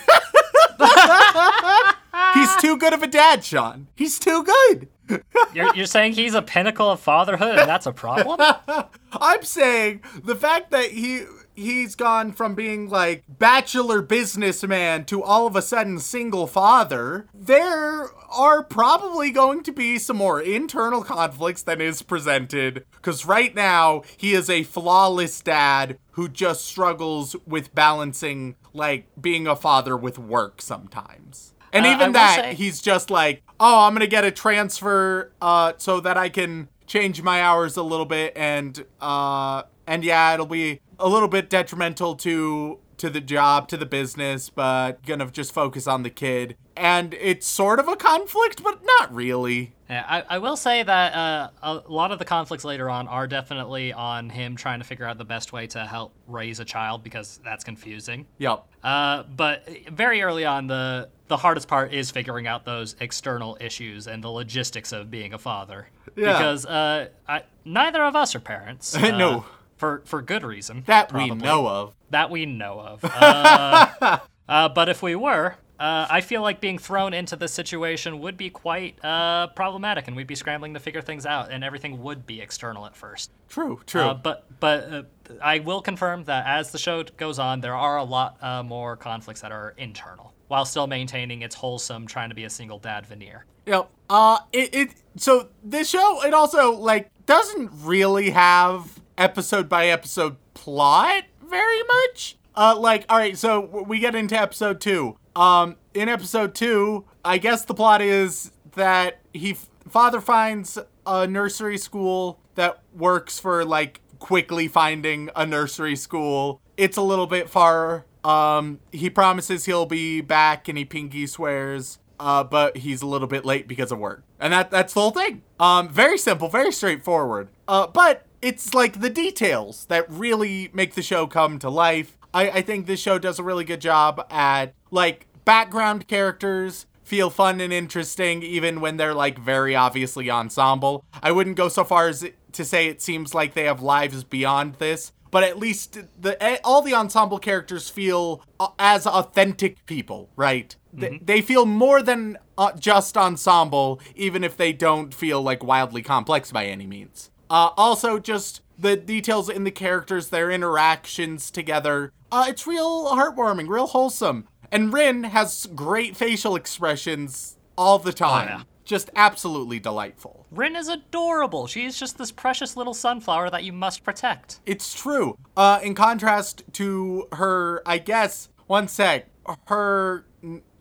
He's 2.34 2.54
too 2.56 2.76
good 2.76 2.92
of 2.92 3.02
a 3.02 3.06
dad, 3.06 3.44
Sean. 3.44 3.88
He's 3.94 4.18
too 4.18 4.44
good. 4.44 4.88
You're, 5.54 5.74
you're 5.76 5.86
saying 5.86 6.14
he's 6.14 6.34
a 6.34 6.42
pinnacle 6.42 6.90
of 6.90 6.98
fatherhood 6.98 7.58
and 7.60 7.68
that's 7.68 7.86
a 7.86 7.92
problem? 7.92 8.40
I'm 9.12 9.42
saying 9.44 10.02
the 10.24 10.34
fact 10.34 10.72
that 10.72 10.90
he 10.90 11.22
he's 11.56 11.94
gone 11.94 12.32
from 12.32 12.54
being 12.54 12.88
like 12.88 13.24
bachelor 13.28 14.02
businessman 14.02 15.04
to 15.06 15.22
all 15.22 15.46
of 15.46 15.56
a 15.56 15.62
sudden 15.62 15.98
single 15.98 16.46
father, 16.46 17.26
there 17.34 18.08
are 18.30 18.62
probably 18.62 19.30
going 19.30 19.62
to 19.62 19.72
be 19.72 19.98
some 19.98 20.16
more 20.18 20.40
internal 20.40 21.02
conflicts 21.02 21.62
than 21.62 21.80
is 21.80 22.02
presented 22.02 22.84
cuz 23.02 23.24
right 23.24 23.54
now 23.54 24.02
he 24.16 24.34
is 24.34 24.50
a 24.50 24.62
flawless 24.64 25.40
dad 25.40 25.98
who 26.12 26.28
just 26.28 26.64
struggles 26.64 27.34
with 27.46 27.74
balancing 27.74 28.56
like 28.72 29.06
being 29.20 29.46
a 29.46 29.56
father 29.56 29.96
with 29.96 30.18
work 30.18 30.60
sometimes. 30.62 31.54
And 31.72 31.84
Uh, 31.86 31.90
even 31.90 32.12
that, 32.12 32.36
say- 32.36 32.54
he's 32.54 32.80
just 32.80 33.10
like, 33.10 33.42
oh, 33.60 33.80
I'm 33.86 33.94
gonna 33.94 34.06
get 34.06 34.24
a 34.24 34.30
transfer 34.30 35.32
uh, 35.42 35.72
so 35.78 36.00
that 36.00 36.16
I 36.16 36.28
can 36.28 36.68
change 36.86 37.20
my 37.22 37.42
hours 37.42 37.76
a 37.76 37.82
little 37.82 38.06
bit, 38.06 38.32
and 38.36 38.84
uh, 39.00 39.62
and 39.86 40.04
yeah, 40.04 40.32
it'll 40.34 40.46
be 40.46 40.80
a 40.98 41.08
little 41.08 41.28
bit 41.28 41.50
detrimental 41.50 42.14
to 42.16 42.78
to 42.98 43.10
the 43.10 43.20
job, 43.20 43.68
to 43.68 43.76
the 43.76 43.86
business, 43.86 44.48
but 44.48 45.04
gonna 45.04 45.30
just 45.30 45.52
focus 45.52 45.86
on 45.86 46.02
the 46.02 46.10
kid. 46.10 46.56
And 46.76 47.14
it's 47.14 47.46
sort 47.46 47.78
of 47.78 47.88
a 47.88 47.96
conflict, 47.96 48.62
but 48.62 48.80
not 48.84 49.14
really. 49.14 49.74
Yeah, 49.88 50.04
I, 50.08 50.36
I 50.36 50.38
will 50.38 50.56
say 50.56 50.82
that 50.82 51.14
uh, 51.14 51.50
a 51.62 51.74
lot 51.88 52.10
of 52.10 52.18
the 52.18 52.24
conflicts 52.24 52.64
later 52.64 52.90
on 52.90 53.06
are 53.06 53.26
definitely 53.26 53.92
on 53.92 54.30
him 54.30 54.56
trying 54.56 54.80
to 54.80 54.84
figure 54.84 55.04
out 55.04 55.16
the 55.16 55.24
best 55.24 55.52
way 55.52 55.66
to 55.68 55.86
help 55.86 56.12
raise 56.26 56.58
a 56.58 56.64
child 56.64 57.04
because 57.04 57.38
that's 57.44 57.62
confusing. 57.62 58.26
Yep. 58.38 58.66
Uh, 58.82 59.22
but 59.24 59.68
very 59.92 60.22
early 60.22 60.44
on, 60.44 60.66
the 60.66 61.08
the 61.28 61.36
hardest 61.36 61.68
part 61.68 61.92
is 61.92 62.10
figuring 62.10 62.46
out 62.46 62.64
those 62.64 62.94
external 63.00 63.56
issues 63.60 64.06
and 64.06 64.22
the 64.22 64.28
logistics 64.28 64.92
of 64.92 65.10
being 65.10 65.34
a 65.34 65.38
father. 65.38 65.88
Yeah. 66.14 66.32
Because 66.32 66.66
uh, 66.66 67.08
I, 67.28 67.42
neither 67.64 68.04
of 68.04 68.14
us 68.16 68.34
are 68.34 68.40
parents. 68.40 68.96
uh, 68.96 69.16
No. 69.16 69.44
For 69.76 70.02
for 70.04 70.22
good 70.22 70.42
reason. 70.42 70.84
That 70.86 71.12
we 71.12 71.30
know 71.30 71.68
of. 71.68 71.94
That 72.10 72.30
we 72.30 72.46
know 72.46 72.80
of. 72.80 73.04
Uh, 73.04 74.18
uh, 74.48 74.68
but 74.70 74.88
if 74.88 75.02
we 75.02 75.14
were, 75.14 75.56
uh, 75.78 76.06
I 76.08 76.22
feel 76.22 76.40
like 76.40 76.60
being 76.60 76.78
thrown 76.78 77.12
into 77.12 77.36
this 77.36 77.52
situation 77.52 78.20
would 78.20 78.36
be 78.36 78.48
quite 78.48 79.02
uh, 79.04 79.48
problematic, 79.48 80.08
and 80.08 80.16
we'd 80.16 80.26
be 80.26 80.34
scrambling 80.34 80.72
to 80.74 80.80
figure 80.80 81.02
things 81.02 81.26
out, 81.26 81.50
and 81.50 81.62
everything 81.62 82.02
would 82.02 82.26
be 82.26 82.40
external 82.40 82.86
at 82.86 82.96
first. 82.96 83.30
True, 83.48 83.80
true. 83.86 84.00
Uh, 84.00 84.14
but 84.14 84.46
but 84.60 84.92
uh, 84.92 85.02
I 85.42 85.58
will 85.58 85.82
confirm 85.82 86.24
that 86.24 86.46
as 86.46 86.70
the 86.70 86.78
show 86.78 87.02
goes 87.02 87.38
on, 87.38 87.60
there 87.60 87.76
are 87.76 87.98
a 87.98 88.04
lot 88.04 88.42
uh, 88.42 88.62
more 88.62 88.96
conflicts 88.96 89.42
that 89.42 89.52
are 89.52 89.74
internal, 89.76 90.32
while 90.48 90.64
still 90.64 90.86
maintaining 90.86 91.42
its 91.42 91.54
wholesome, 91.54 92.06
trying 92.06 92.30
to 92.30 92.34
be 92.34 92.44
a 92.44 92.50
single 92.50 92.78
dad 92.78 93.04
veneer. 93.04 93.44
Yep. 93.66 93.90
Uh, 94.08 94.38
it, 94.52 94.74
it 94.74 94.90
so 95.16 95.48
this 95.62 95.90
show 95.90 96.24
it 96.24 96.32
also 96.32 96.72
like 96.72 97.10
doesn't 97.26 97.70
really 97.82 98.30
have 98.30 99.00
episode 99.18 99.68
by 99.68 99.86
episode 99.86 100.36
plot 100.54 101.24
very 101.42 101.82
much. 101.82 102.36
Uh, 102.54 102.74
like 102.78 103.04
all 103.08 103.18
right, 103.18 103.36
so 103.36 103.84
we 103.86 103.98
get 103.98 104.14
into 104.14 104.38
episode 104.38 104.80
two. 104.80 105.18
Um, 105.34 105.76
in 105.94 106.08
episode 106.08 106.54
two, 106.54 107.04
I 107.24 107.38
guess 107.38 107.64
the 107.64 107.74
plot 107.74 108.00
is 108.00 108.52
that 108.74 109.20
he 109.32 109.52
f- 109.52 109.68
father 109.88 110.20
finds 110.20 110.78
a 111.06 111.26
nursery 111.26 111.78
school 111.78 112.40
that 112.54 112.82
works 112.94 113.38
for 113.38 113.64
like 113.64 114.00
quickly 114.18 114.68
finding 114.68 115.30
a 115.36 115.44
nursery 115.44 115.96
school. 115.96 116.60
It's 116.76 116.96
a 116.96 117.02
little 117.02 117.26
bit 117.26 117.50
far. 117.50 118.06
Um, 118.24 118.80
he 118.90 119.10
promises 119.10 119.66
he'll 119.66 119.86
be 119.86 120.20
back, 120.20 120.68
and 120.68 120.76
he 120.78 120.84
pinky 120.84 121.26
swears 121.26 121.98
uh, 122.18 122.44
but 122.44 122.76
he's 122.78 123.02
a 123.02 123.06
little 123.06 123.28
bit 123.28 123.44
late 123.44 123.68
because 123.68 123.92
of 123.92 123.98
work. 123.98 124.22
And 124.40 124.52
that 124.52 124.70
that's 124.70 124.94
the 124.94 125.00
whole 125.00 125.10
thing. 125.10 125.42
Um, 125.58 125.88
very 125.88 126.18
simple, 126.18 126.48
very 126.48 126.72
straightforward. 126.72 127.48
Uh, 127.66 127.86
but 127.86 128.25
it's 128.42 128.74
like 128.74 129.00
the 129.00 129.10
details 129.10 129.86
that 129.86 130.10
really 130.10 130.70
make 130.72 130.94
the 130.94 131.02
show 131.02 131.26
come 131.26 131.58
to 131.60 131.70
life. 131.70 132.18
I, 132.32 132.50
I 132.50 132.62
think 132.62 132.86
this 132.86 133.00
show 133.00 133.18
does 133.18 133.38
a 133.38 133.42
really 133.42 133.64
good 133.64 133.80
job 133.80 134.26
at 134.30 134.74
like 134.90 135.26
background 135.44 136.08
characters 136.08 136.86
feel 137.02 137.30
fun 137.30 137.60
and 137.60 137.72
interesting 137.72 138.42
even 138.42 138.80
when 138.80 138.96
they're 138.96 139.14
like 139.14 139.38
very 139.38 139.74
obviously 139.76 140.28
ensemble. 140.28 141.04
I 141.22 141.32
wouldn't 141.32 141.56
go 141.56 141.68
so 141.68 141.84
far 141.84 142.08
as 142.08 142.26
to 142.52 142.64
say 142.64 142.88
it 142.88 143.00
seems 143.00 143.34
like 143.34 143.54
they 143.54 143.64
have 143.64 143.80
lives 143.80 144.24
beyond 144.24 144.74
this, 144.74 145.12
but 145.30 145.44
at 145.44 145.58
least 145.58 145.98
the 146.20 146.42
eh, 146.42 146.58
all 146.64 146.82
the 146.82 146.94
ensemble 146.94 147.38
characters 147.38 147.88
feel 147.88 148.42
uh, 148.58 148.68
as 148.78 149.06
authentic 149.06 149.86
people, 149.86 150.30
right? 150.34 150.74
They, 150.92 151.20
they 151.22 151.42
feel 151.42 151.66
more 151.66 152.02
than 152.02 152.38
uh, 152.56 152.72
just 152.72 153.16
ensemble, 153.16 154.00
even 154.14 154.42
if 154.42 154.56
they 154.56 154.72
don't 154.72 155.12
feel 155.14 155.42
like 155.42 155.62
wildly 155.62 156.02
complex 156.02 156.50
by 156.50 156.64
any 156.66 156.86
means. 156.86 157.30
Uh, 157.50 157.70
also, 157.76 158.18
just 158.18 158.60
the 158.78 158.96
details 158.96 159.48
in 159.48 159.64
the 159.64 159.70
characters, 159.70 160.28
their 160.28 160.50
interactions 160.50 161.50
together. 161.50 162.12
Uh, 162.30 162.46
it's 162.48 162.66
real 162.66 163.06
heartwarming, 163.06 163.68
real 163.68 163.86
wholesome. 163.86 164.46
And 164.72 164.92
Rin 164.92 165.24
has 165.24 165.66
great 165.74 166.16
facial 166.16 166.56
expressions 166.56 167.56
all 167.78 167.98
the 167.98 168.12
time. 168.12 168.48
yeah. 168.48 168.62
Just 168.84 169.10
absolutely 169.16 169.80
delightful. 169.80 170.46
Rin 170.52 170.76
is 170.76 170.88
adorable. 170.88 171.66
She's 171.66 171.98
just 171.98 172.18
this 172.18 172.30
precious 172.30 172.76
little 172.76 172.94
sunflower 172.94 173.50
that 173.50 173.64
you 173.64 173.72
must 173.72 174.04
protect. 174.04 174.60
It's 174.64 174.94
true. 174.94 175.36
Uh, 175.56 175.80
in 175.82 175.94
contrast 175.96 176.62
to 176.74 177.26
her, 177.32 177.82
I 177.84 177.98
guess, 177.98 178.48
one 178.68 178.86
sec, 178.86 179.26
her, 179.66 180.24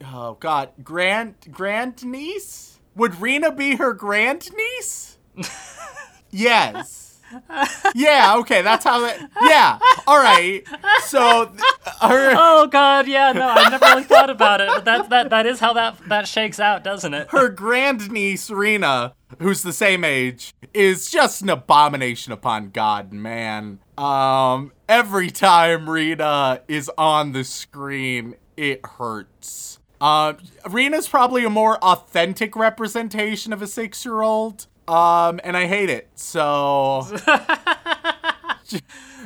oh 0.03 0.37
god, 0.39 0.69
grand, 0.83 1.35
grand 1.51 2.05
niece? 2.05 2.79
Would 2.95 3.19
Reina 3.19 3.51
be 3.51 3.75
her 3.77 3.93
grand 3.93 4.51
niece? 4.55 5.17
yes. 6.35 7.01
yeah, 7.95 8.35
okay, 8.37 8.61
that's 8.61 8.83
how 8.83 9.01
that. 9.01 9.29
Yeah, 9.41 9.79
all 10.07 10.19
right. 10.19 10.63
So, 11.05 11.51
her 12.01 12.33
Oh 12.37 12.67
god, 12.67 13.07
yeah, 13.07 13.31
no, 13.31 13.47
I 13.47 13.69
never 13.69 13.85
really 13.85 14.03
thought 14.03 14.29
about 14.29 14.61
it, 14.61 14.67
but 14.67 14.85
that 14.85 15.09
that 15.09 15.29
that 15.31 15.45
is 15.45 15.59
how 15.59 15.73
that 15.73 15.97
that 16.07 16.27
shakes 16.27 16.59
out, 16.59 16.83
doesn't 16.83 17.13
it? 17.13 17.27
her 17.31 17.49
grandniece 17.49 18.49
Reina, 18.49 19.15
who's 19.39 19.63
the 19.63 19.73
same 19.73 20.03
age, 20.03 20.53
is 20.73 21.09
just 21.09 21.41
an 21.41 21.49
abomination 21.49 22.31
upon 22.31 22.69
God, 22.69 23.11
man. 23.11 23.79
Um, 23.97 24.71
every 24.87 25.31
time 25.31 25.89
Reina 25.89 26.61
is 26.67 26.91
on 26.97 27.31
the 27.31 27.43
screen, 27.43 28.35
it 28.55 28.85
hurts. 28.85 29.79
Um, 29.99 30.37
Reina's 30.69 31.07
probably 31.07 31.45
a 31.45 31.49
more 31.49 31.77
authentic 31.77 32.55
representation 32.55 33.51
of 33.53 33.61
a 33.61 33.67
six-year-old. 33.67 34.67
Um, 34.87 35.39
and 35.43 35.57
I 35.57 35.65
hate 35.67 35.89
it. 35.89 36.09
So 36.15 37.07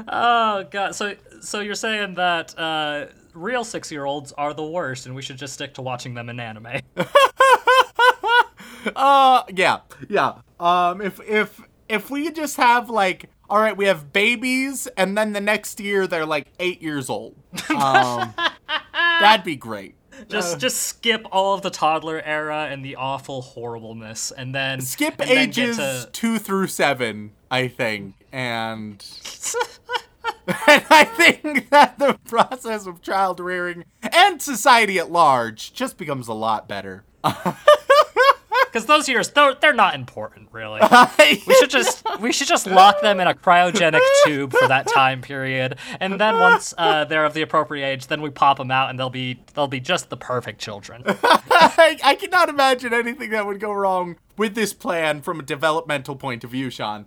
Oh 0.07 0.65
god, 0.71 0.95
so 0.95 1.15
so 1.41 1.59
you're 1.59 1.75
saying 1.75 2.15
that 2.15 2.57
uh, 2.57 3.07
real 3.33 3.63
six 3.63 3.91
year 3.91 4.05
olds 4.05 4.31
are 4.33 4.53
the 4.53 4.65
worst, 4.65 5.05
and 5.05 5.15
we 5.15 5.21
should 5.21 5.37
just 5.37 5.53
stick 5.53 5.73
to 5.75 5.81
watching 5.81 6.13
them 6.13 6.29
in 6.29 6.39
anime. 6.39 6.67
Uh, 8.95 9.43
yeah, 9.53 9.79
yeah. 10.07 10.35
Um, 10.57 11.01
if 11.01 11.19
if 11.27 11.61
if 11.89 12.09
we 12.09 12.31
just 12.31 12.55
have 12.55 12.89
like, 12.89 13.29
all 13.49 13.59
right, 13.59 13.75
we 13.75 13.85
have 13.85 14.13
babies, 14.13 14.87
and 14.95 15.17
then 15.17 15.33
the 15.33 15.41
next 15.41 15.81
year 15.81 16.07
they're 16.07 16.25
like 16.25 16.47
eight 16.59 16.81
years 16.81 17.09
old. 17.09 17.35
Um, 17.69 18.33
that'd 19.19 19.43
be 19.43 19.57
great. 19.57 19.95
Just 20.27 20.55
uh. 20.55 20.59
just 20.59 20.81
skip 20.81 21.25
all 21.31 21.53
of 21.53 21.61
the 21.61 21.69
toddler 21.69 22.21
era 22.23 22.67
and 22.69 22.83
the 22.83 22.95
awful 22.95 23.41
horribleness, 23.41 24.31
and 24.31 24.53
then 24.53 24.81
Skip 24.81 25.19
and 25.19 25.29
then 25.29 25.37
ages 25.49 25.77
to- 25.77 26.09
two 26.11 26.37
through 26.39 26.67
seven, 26.67 27.31
I 27.49 27.67
think, 27.67 28.15
and. 28.31 29.03
And 30.67 30.83
I 30.89 31.05
think 31.05 31.69
that 31.69 31.99
the 31.99 32.17
process 32.25 32.87
of 32.87 33.01
child 33.01 33.39
rearing 33.39 33.85
and 34.01 34.41
society 34.41 34.97
at 34.97 35.11
large 35.11 35.73
just 35.73 35.97
becomes 35.97 36.27
a 36.27 36.33
lot 36.33 36.67
better. 36.67 37.03
Because 38.71 38.85
those 38.85 39.09
years, 39.09 39.29
they're, 39.29 39.55
they're 39.55 39.73
not 39.73 39.95
important, 39.95 40.49
really. 40.51 40.81
We 41.19 41.55
should 41.55 41.69
just 41.69 42.03
we 42.19 42.31
should 42.31 42.47
just 42.47 42.67
lock 42.67 43.01
them 43.01 43.19
in 43.19 43.27
a 43.27 43.33
cryogenic 43.33 44.01
tube 44.23 44.51
for 44.53 44.67
that 44.67 44.87
time 44.87 45.21
period, 45.21 45.77
and 45.99 46.19
then 46.19 46.39
once 46.39 46.73
uh, 46.77 47.05
they're 47.05 47.25
of 47.25 47.33
the 47.33 47.41
appropriate 47.41 47.85
age, 47.85 48.07
then 48.07 48.21
we 48.21 48.29
pop 48.29 48.57
them 48.57 48.71
out, 48.71 48.89
and 48.89 48.99
they'll 48.99 49.09
be 49.09 49.41
they'll 49.53 49.67
be 49.67 49.79
just 49.79 50.09
the 50.09 50.17
perfect 50.17 50.59
children. 50.59 51.03
I, 51.07 51.97
I 52.03 52.15
cannot 52.15 52.49
imagine 52.49 52.93
anything 52.93 53.29
that 53.31 53.45
would 53.45 53.59
go 53.59 53.71
wrong 53.71 54.17
with 54.37 54.55
this 54.55 54.73
plan 54.73 55.21
from 55.21 55.39
a 55.39 55.43
developmental 55.43 56.15
point 56.15 56.43
of 56.43 56.51
view, 56.51 56.69
Sean. 56.69 57.05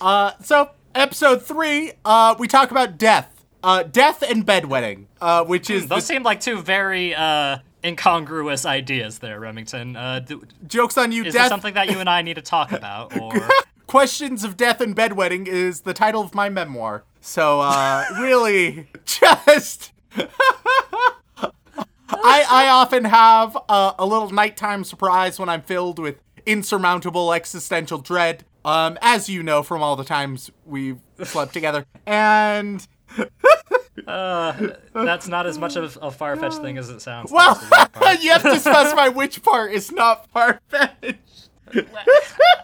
Uh, 0.00 0.32
so 0.42 0.70
episode 0.94 1.42
three, 1.42 1.92
uh, 2.04 2.34
we 2.38 2.48
talk 2.48 2.70
about 2.70 2.98
death, 2.98 3.44
uh, 3.62 3.82
death 3.82 4.22
and 4.22 4.46
bedwetting, 4.46 5.06
uh, 5.20 5.44
which 5.44 5.70
is 5.70 5.86
Those 5.86 6.02
the 6.06 6.14
seem 6.14 6.22
like 6.22 6.40
two 6.40 6.60
very 6.60 7.14
uh, 7.14 7.58
incongruous 7.84 8.64
ideas 8.66 9.18
there, 9.20 9.40
Remington. 9.40 9.96
Uh, 9.96 10.20
do, 10.20 10.42
jokes 10.66 10.96
on 10.96 11.12
you. 11.12 11.24
is 11.24 11.34
death 11.34 11.48
something 11.48 11.74
that 11.74 11.90
you 11.90 11.98
and 11.98 12.08
I 12.08 12.22
need 12.22 12.34
to 12.34 12.42
talk 12.42 12.72
about, 12.72 13.16
or 13.20 13.48
questions 13.86 14.44
of 14.44 14.56
death 14.56 14.80
and 14.80 14.94
bedwetting 14.94 15.46
is 15.46 15.82
the 15.82 15.94
title 15.94 16.22
of 16.22 16.34
my 16.34 16.48
memoir. 16.48 17.04
So 17.20 17.60
uh, 17.60 18.04
really, 18.20 18.88
just. 19.04 19.92
I, 22.08 22.46
I 22.48 22.68
often 22.68 23.04
have 23.04 23.56
a, 23.68 23.94
a 23.98 24.06
little 24.06 24.30
nighttime 24.30 24.84
surprise 24.84 25.38
when 25.38 25.48
I'm 25.48 25.62
filled 25.62 25.98
with 25.98 26.20
insurmountable 26.44 27.32
existential 27.32 27.98
dread. 27.98 28.44
Um, 28.64 28.98
as 29.00 29.28
you 29.28 29.42
know 29.42 29.62
from 29.62 29.82
all 29.82 29.94
the 29.94 30.04
times 30.04 30.50
we've 30.64 30.98
slept 31.22 31.52
together, 31.52 31.86
and 32.04 32.86
Uh, 34.06 34.68
that's 34.92 35.28
not 35.28 35.46
as 35.46 35.58
much 35.58 35.76
of 35.76 35.96
a 36.02 36.10
far 36.10 36.36
fetched 36.36 36.58
thing 36.58 36.78
as 36.78 36.90
it 36.90 37.00
sounds. 37.00 37.30
well, 37.30 37.54
That's 37.54 37.68
the 37.68 37.76
weird 37.76 37.92
part. 37.92 38.22
you 38.22 38.30
have 38.32 38.42
to 38.42 38.58
specify 38.58 39.08
which 39.08 39.42
part 39.42 39.72
is 39.72 39.92
not 39.92 40.28
far 40.30 40.60
fetched. 40.68 41.45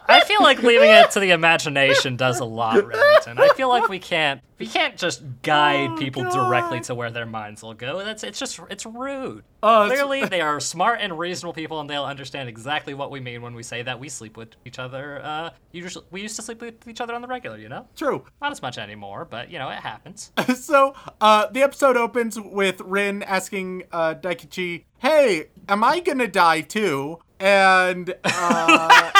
I 0.08 0.24
feel 0.24 0.42
like 0.42 0.62
leaving 0.62 0.90
it 0.90 1.10
to 1.12 1.20
the 1.20 1.30
imagination 1.30 2.16
does 2.16 2.40
a 2.40 2.44
lot, 2.44 2.74
Remington. 2.86 3.38
I 3.38 3.48
feel 3.56 3.68
like 3.68 3.88
we 3.88 3.98
can't 3.98 4.40
we 4.58 4.66
can't 4.66 4.96
just 4.96 5.22
guide 5.42 5.90
Oh, 5.92 5.96
people 5.96 6.22
God. 6.24 6.32
directly 6.34 6.80
to 6.82 6.94
where 6.94 7.10
their 7.10 7.26
minds 7.26 7.62
will 7.62 7.74
go. 7.74 8.04
That's 8.04 8.22
it's 8.22 8.38
just 8.38 8.60
it's 8.70 8.84
rude. 8.86 9.42
Oh, 9.62 9.84
it's- 9.86 9.98
Clearly, 9.98 10.24
they 10.26 10.40
are 10.40 10.58
smart 10.60 10.98
and 11.00 11.18
reasonable 11.18 11.52
people, 11.52 11.80
and 11.80 11.88
they'll 11.88 12.04
understand 12.04 12.48
exactly 12.48 12.94
what 12.94 13.10
we 13.10 13.20
mean 13.20 13.42
when 13.42 13.54
we 13.54 13.62
say 13.62 13.82
that 13.82 13.98
we 14.00 14.08
sleep 14.08 14.36
with 14.36 14.50
each 14.64 14.78
other. 14.78 15.20
Uh, 15.22 15.50
usually, 15.70 16.04
we 16.10 16.20
used 16.20 16.36
to 16.36 16.42
sleep 16.42 16.60
with 16.60 16.86
each 16.88 17.00
other 17.00 17.14
on 17.14 17.22
the 17.22 17.28
regular, 17.28 17.56
you 17.58 17.68
know. 17.68 17.86
True. 17.96 18.24
Not 18.40 18.52
as 18.52 18.60
much 18.62 18.78
anymore, 18.78 19.24
but 19.24 19.50
you 19.50 19.58
know 19.58 19.68
it 19.70 19.78
happens. 19.78 20.32
so 20.56 20.94
uh, 21.20 21.46
the 21.50 21.62
episode 21.62 21.96
opens 21.96 22.38
with 22.40 22.80
Rin 22.82 23.22
asking 23.22 23.84
uh, 23.92 24.14
Daikichi, 24.14 24.84
"Hey, 24.98 25.46
am 25.68 25.82
I 25.84 26.00
gonna 26.00 26.28
die 26.28 26.60
too?" 26.60 27.18
And 27.42 28.14
uh, 28.24 29.10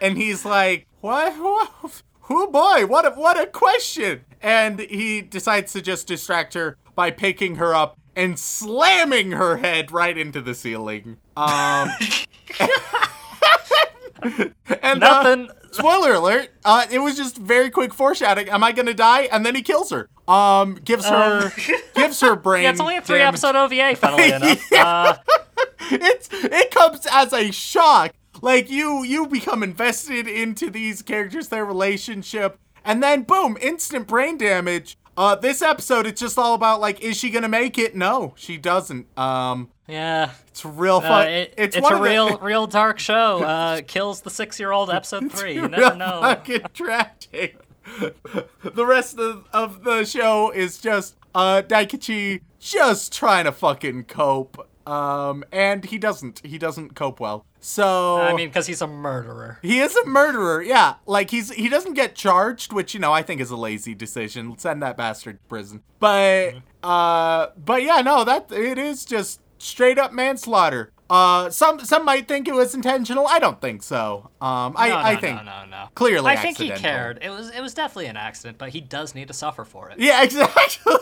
and 0.00 0.16
he's 0.16 0.44
like, 0.44 0.86
"What? 1.00 1.32
what? 1.34 2.02
Oh 2.30 2.46
boy, 2.48 2.86
what 2.86 3.04
a 3.04 3.10
what 3.10 3.38
a 3.38 3.46
question!" 3.46 4.20
And 4.40 4.78
he 4.78 5.20
decides 5.20 5.72
to 5.72 5.82
just 5.82 6.06
distract 6.06 6.54
her 6.54 6.76
by 6.94 7.10
picking 7.10 7.56
her 7.56 7.74
up 7.74 7.98
and 8.14 8.38
slamming 8.38 9.32
her 9.32 9.56
head 9.56 9.90
right 9.90 10.16
into 10.16 10.40
the 10.40 10.54
ceiling. 10.54 11.16
Um, 11.36 11.90
and 14.22 15.02
uh, 15.02 15.22
Nothing. 15.22 15.48
spoiler 15.72 16.14
alert 16.14 16.50
uh 16.64 16.84
it 16.90 16.98
was 16.98 17.16
just 17.16 17.38
very 17.38 17.70
quick 17.70 17.94
foreshadowing 17.94 18.48
am 18.50 18.62
i 18.62 18.70
gonna 18.70 18.92
die 18.92 19.22
and 19.32 19.46
then 19.46 19.54
he 19.54 19.62
kills 19.62 19.88
her 19.90 20.10
um 20.30 20.74
gives 20.84 21.06
her 21.06 21.52
gives 21.94 22.20
her 22.20 22.36
brain 22.36 22.62
Yeah, 22.64 22.70
it's 22.70 22.80
only 22.80 22.96
a 22.96 23.00
three 23.02 23.18
damage. 23.18 23.42
episode 23.44 23.56
OVA, 23.56 23.96
funnily 23.96 24.30
enough. 24.32 24.72
Uh, 24.72 25.16
it's 25.90 26.28
it 26.32 26.70
comes 26.70 27.06
as 27.10 27.32
a 27.32 27.50
shock 27.50 28.14
like 28.42 28.70
you 28.70 29.02
you 29.02 29.26
become 29.26 29.62
invested 29.62 30.26
into 30.28 30.70
these 30.70 31.02
characters 31.02 31.48
their 31.48 31.64
relationship 31.64 32.58
and 32.84 33.02
then 33.02 33.22
boom 33.22 33.58
instant 33.60 34.06
brain 34.06 34.38
damage 34.38 34.96
uh 35.16 35.34
this 35.34 35.60
episode 35.62 36.06
it's 36.06 36.20
just 36.20 36.38
all 36.38 36.54
about 36.54 36.80
like 36.80 37.00
is 37.00 37.16
she 37.16 37.28
gonna 37.28 37.48
make 37.48 37.76
it 37.76 37.94
no 37.96 38.32
she 38.36 38.56
doesn't 38.56 39.06
um 39.18 39.68
yeah. 39.88 40.30
it's 40.46 40.64
real 40.64 40.98
Uh, 40.98 41.00
fun 41.00 41.26
it- 41.28 41.54
it's, 41.58 41.76
it's 41.76 41.84
a 41.90 41.92
of 41.92 41.98
the- 41.98 42.04
real, 42.08 42.38
real 42.38 42.66
dark 42.68 43.00
show. 43.00 43.42
Uh, 43.42 43.80
kills 43.84 44.20
the 44.20 44.30
six-year-old 44.30 44.88
episode 44.88 45.32
three. 45.32 45.54
You 45.54 45.66
never 45.66 45.96
know. 45.96 46.20
fucking 46.20 46.62
tragic. 46.72 47.58
the 48.62 48.86
rest 48.86 49.18
of, 49.18 49.46
of 49.52 49.84
the 49.84 50.04
show 50.04 50.50
is 50.50 50.78
just 50.78 51.16
uh 51.34 51.62
Daikichi 51.62 52.40
just 52.58 53.12
trying 53.12 53.44
to 53.44 53.52
fucking 53.52 54.04
cope. 54.04 54.66
Um 54.86 55.44
and 55.52 55.84
he 55.84 55.98
doesn't. 55.98 56.40
He 56.44 56.58
doesn't 56.58 56.94
cope 56.94 57.20
well. 57.20 57.44
So 57.60 58.18
I 58.18 58.34
mean, 58.34 58.48
because 58.48 58.66
he's 58.66 58.80
a 58.80 58.86
murderer. 58.86 59.58
he 59.60 59.80
is 59.80 59.94
a 59.94 60.06
murderer, 60.06 60.62
yeah. 60.62 60.94
Like 61.06 61.30
he's 61.30 61.50
he 61.52 61.68
doesn't 61.68 61.94
get 61.94 62.14
charged, 62.14 62.72
which 62.72 62.94
you 62.94 63.00
know 63.00 63.12
I 63.12 63.22
think 63.22 63.40
is 63.40 63.50
a 63.50 63.56
lazy 63.56 63.94
decision. 63.94 64.56
Send 64.58 64.82
that 64.82 64.96
bastard 64.96 65.36
to 65.36 65.48
prison. 65.48 65.82
But 65.98 66.54
uh 66.82 67.48
but 67.56 67.82
yeah, 67.82 68.00
no, 68.00 68.24
that 68.24 68.50
it 68.50 68.78
is 68.78 69.04
just 69.04 69.40
straight 69.58 69.98
up 69.98 70.12
manslaughter. 70.12 70.92
Uh 71.10 71.50
some 71.50 71.80
some 71.80 72.04
might 72.04 72.28
think 72.28 72.46
it 72.48 72.54
was 72.54 72.74
intentional. 72.74 73.26
I 73.26 73.38
don't 73.40 73.60
think 73.60 73.82
so. 73.82 74.30
Um 74.40 74.74
I 74.76 74.88
no, 74.88 74.96
I 74.96 75.16
think 75.16 75.36
no, 75.36 75.42
no, 75.42 75.64
no. 75.66 75.88
clearly 75.94 76.30
I 76.30 76.36
think 76.36 76.56
he 76.56 76.70
cared. 76.70 77.18
It 77.20 77.30
was 77.30 77.50
it 77.50 77.60
was 77.60 77.74
definitely 77.74 78.06
an 78.06 78.16
accident, 78.16 78.58
but 78.58 78.70
he 78.70 78.80
does 78.80 79.14
need 79.14 79.28
to 79.28 79.34
suffer 79.34 79.64
for 79.64 79.90
it. 79.90 79.98
Yeah, 79.98 80.22
exactly. 80.24 80.94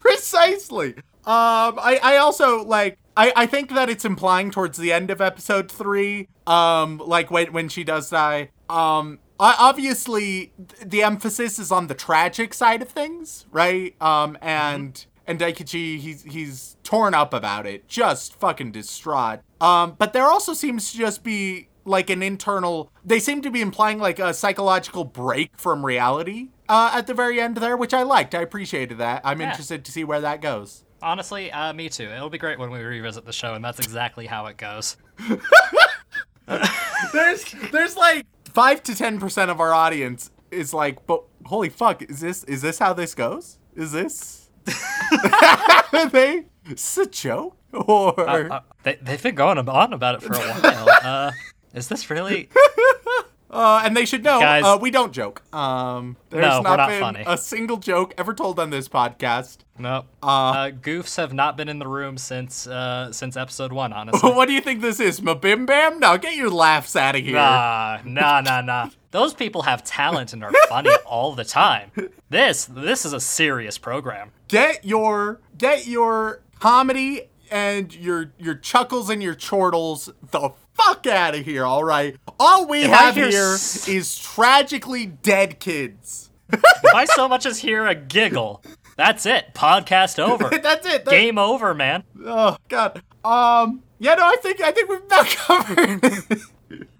Precisely. 0.00 0.94
Um, 1.24 1.78
I, 1.78 2.00
I 2.02 2.16
also 2.16 2.64
like 2.64 2.98
I, 3.16 3.32
I 3.36 3.46
think 3.46 3.70
that 3.74 3.88
it's 3.88 4.04
implying 4.04 4.50
towards 4.50 4.76
the 4.76 4.92
end 4.92 5.10
of 5.10 5.20
episode 5.20 5.70
three, 5.70 6.28
um, 6.46 6.98
like 6.98 7.30
when 7.30 7.52
when 7.52 7.68
she 7.68 7.84
does 7.84 8.10
die. 8.10 8.50
Um, 8.68 9.20
obviously 9.38 10.52
the 10.84 11.02
emphasis 11.02 11.58
is 11.58 11.70
on 11.72 11.86
the 11.88 11.94
tragic 11.94 12.54
side 12.54 12.82
of 12.82 12.88
things, 12.88 13.46
right? 13.50 14.00
Um, 14.00 14.38
and 14.40 15.04
and 15.32 15.40
Daikichi 15.40 15.98
he's 15.98 16.22
he's 16.22 16.76
torn 16.84 17.14
up 17.14 17.34
about 17.34 17.66
it, 17.66 17.88
just 17.88 18.34
fucking 18.34 18.70
distraught. 18.72 19.40
Um, 19.60 19.96
but 19.98 20.12
there 20.12 20.26
also 20.26 20.54
seems 20.54 20.92
to 20.92 20.98
just 20.98 21.22
be 21.24 21.68
like 21.84 22.10
an 22.10 22.22
internal 22.22 22.92
they 23.04 23.18
seem 23.18 23.42
to 23.42 23.50
be 23.50 23.60
implying 23.60 23.98
like 23.98 24.20
a 24.20 24.32
psychological 24.32 25.02
break 25.04 25.50
from 25.58 25.84
reality 25.84 26.48
uh, 26.68 26.92
at 26.94 27.08
the 27.08 27.14
very 27.14 27.40
end 27.40 27.56
there 27.56 27.76
which 27.76 27.92
i 27.92 28.04
liked 28.04 28.36
i 28.36 28.40
appreciated 28.40 28.98
that 28.98 29.20
i'm 29.24 29.40
Yeah. 29.40 29.50
interested 29.50 29.84
to 29.86 29.90
see 29.90 30.04
where 30.04 30.20
that 30.20 30.40
goes 30.40 30.84
Honestly, 31.02 31.50
uh, 31.50 31.72
me 31.72 31.88
too. 31.88 32.04
It'll 32.04 32.30
be 32.30 32.38
great 32.38 32.60
when 32.60 32.70
we 32.70 32.78
revisit 32.78 33.24
the 33.24 33.32
show, 33.32 33.54
and 33.54 33.64
that's 33.64 33.80
exactly 33.80 34.26
how 34.26 34.46
it 34.46 34.56
goes. 34.56 34.96
there's 37.12 37.44
there's 37.72 37.96
like 37.96 38.26
5 38.46 38.82
to 38.84 38.92
10% 38.92 39.48
of 39.48 39.60
our 39.60 39.72
audience 39.72 40.30
is 40.50 40.74
like 40.74 41.04
but 41.06 41.22
holy 41.46 41.68
fuck 41.70 42.02
is 42.02 42.20
this 42.20 42.44
is 42.44 42.62
this 42.62 42.78
how 42.78 42.92
this 42.92 43.14
goes 43.14 43.58
is 43.74 43.92
this 43.92 44.41
Are 45.92 46.08
they 46.10 46.44
is 46.70 46.96
this 46.96 46.98
a 46.98 47.06
joke 47.06 47.56
or 47.72 48.18
Uh, 48.28 48.60
they, 48.82 48.98
they've 49.02 49.22
been 49.22 49.34
going 49.34 49.58
on 49.58 49.92
about 49.92 50.16
it 50.16 50.22
for 50.22 50.34
a 50.34 50.38
while. 50.38 50.88
Uh, 51.02 51.32
is 51.74 51.88
this 51.88 52.10
really? 52.10 52.48
Uh, 53.52 53.82
and 53.84 53.94
they 53.94 54.06
should 54.06 54.24
know 54.24 54.40
Guys- 54.40 54.64
uh, 54.64 54.78
we 54.80 54.90
don't 54.90 55.12
joke. 55.12 55.42
Um, 55.54 56.16
there's 56.30 56.40
No, 56.42 56.62
not 56.62 56.76
not 56.78 56.88
been 56.88 57.00
funny. 57.00 57.24
a 57.26 57.36
single 57.36 57.76
joke 57.76 58.14
ever 58.16 58.32
told 58.32 58.58
on 58.58 58.70
this 58.70 58.88
podcast. 58.88 59.58
No. 59.78 60.06
Uh, 60.22 60.68
goofs 60.70 61.18
have 61.18 61.34
not 61.34 61.56
been 61.58 61.68
in 61.68 61.78
the 61.78 61.86
room 61.86 62.16
since 62.16 62.66
uh, 62.66 63.12
since 63.12 63.36
episode 63.36 63.70
one, 63.72 63.92
honestly. 63.98 64.30
what 64.32 64.46
do 64.48 64.54
you 64.54 64.62
think 64.62 64.80
this 64.80 65.00
is, 65.00 65.20
Mabim 65.20 65.66
Bam? 65.66 65.98
No, 65.98 66.16
get 66.16 66.34
your 66.34 66.48
laughs 66.48 66.96
out 66.96 67.14
of 67.14 67.22
here. 67.22 67.34
Nah, 67.34 67.98
nah, 68.06 68.40
nah, 68.40 68.62
nah. 68.62 68.88
Those 69.10 69.34
people 69.34 69.62
have 69.62 69.84
talent 69.84 70.32
and 70.32 70.42
are 70.42 70.52
funny 70.70 70.90
all 71.06 71.34
the 71.34 71.44
time. 71.44 71.90
This, 72.30 72.64
this 72.64 73.04
is 73.04 73.12
a 73.12 73.20
serious 73.20 73.76
program. 73.76 74.30
Get 74.48 74.84
your 74.86 75.40
get 75.58 75.86
your 75.86 76.40
comedy 76.58 77.28
and 77.50 77.94
your 77.94 78.32
your 78.38 78.54
chuckles 78.54 79.10
and 79.10 79.22
your 79.22 79.34
chortles 79.34 80.10
the 80.30 80.50
fuck 80.86 81.06
out 81.06 81.34
of 81.34 81.44
here. 81.44 81.64
All 81.64 81.84
right. 81.84 82.16
All 82.38 82.66
we 82.66 82.82
If 82.82 82.90
have 82.90 83.14
here 83.14 83.54
s- 83.54 83.88
is 83.88 84.18
tragically 84.18 85.06
dead 85.06 85.60
kids. 85.60 86.30
If 86.52 86.94
I 86.94 87.06
so 87.06 87.28
much 87.28 87.46
as 87.46 87.58
hear 87.60 87.86
a 87.86 87.94
giggle, 87.94 88.62
that's 88.96 89.24
it. 89.24 89.54
Podcast 89.54 90.18
over. 90.18 90.50
That's 90.62 90.86
it. 90.86 91.04
That- 91.06 91.10
Game 91.10 91.38
over, 91.38 91.72
man. 91.72 92.04
Oh 92.26 92.56
God. 92.68 93.02
Um. 93.24 93.82
Yeah. 93.98 94.14
No. 94.16 94.24
I 94.24 94.36
think 94.42 94.60
I 94.60 94.70
think 94.72 94.90
we've 94.90 95.02
about 95.02 95.26
covered. 95.30 96.40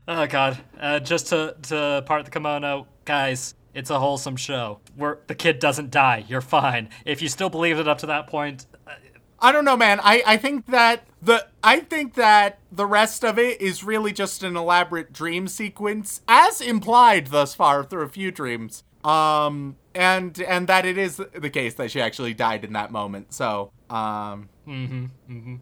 Oh 0.09 0.27
god. 0.27 0.59
Uh, 0.81 1.01
just 1.01 1.27
to 1.29 1.55
to 1.65 2.03
part 2.07 2.25
the 2.25 2.31
kimono, 2.31 2.87
guys. 3.05 3.55
It's 3.75 3.91
a 3.91 3.99
wholesome 3.99 4.37
show. 4.37 4.81
Where 4.97 5.19
the 5.27 5.35
kid 5.35 5.59
doesn't 5.59 5.91
die. 5.91 6.25
You're 6.29 6.41
fine. 6.41 6.89
If 7.05 7.21
you 7.23 7.29
still 7.29 7.51
believed 7.51 7.79
it 7.81 7.89
up 7.89 7.99
to 7.99 8.07
that 8.07 8.27
point, 8.29 8.67
I 9.43 9.51
don't 9.51 9.65
know, 9.65 9.77
man. 9.77 10.01
I, 10.03 10.23
I 10.25 10.37
think 10.37 10.67
that 10.67 11.05
the 11.21 11.47
I 11.65 11.81
think 11.81 12.15
that 12.15 12.61
the 12.71 12.87
rest 12.87 13.25
of 13.25 13.39
it 13.39 13.61
is 13.61 13.83
really 13.83 14.13
just 14.13 14.43
an 14.43 14.57
elaborate 14.57 15.13
dream 15.13 15.49
sequence, 15.49 16.23
as 16.29 16.61
implied 16.61 17.27
thus 17.27 17.55
far 17.55 17.83
through 17.83 18.05
a 18.05 18.09
few 18.09 18.31
dreams. 18.31 18.85
Um, 19.05 19.77
and 19.95 20.41
and 20.41 20.69
that 20.69 20.87
it 20.87 20.97
is 20.97 21.17
the 21.17 21.51
case 21.51 21.75
that 21.75 21.91
she 21.91 22.01
actually 22.01 22.35
died 22.35 22.65
in 22.65 22.73
that 22.75 22.93
moment. 22.93 23.35
So, 23.35 23.73
um, 23.91 24.49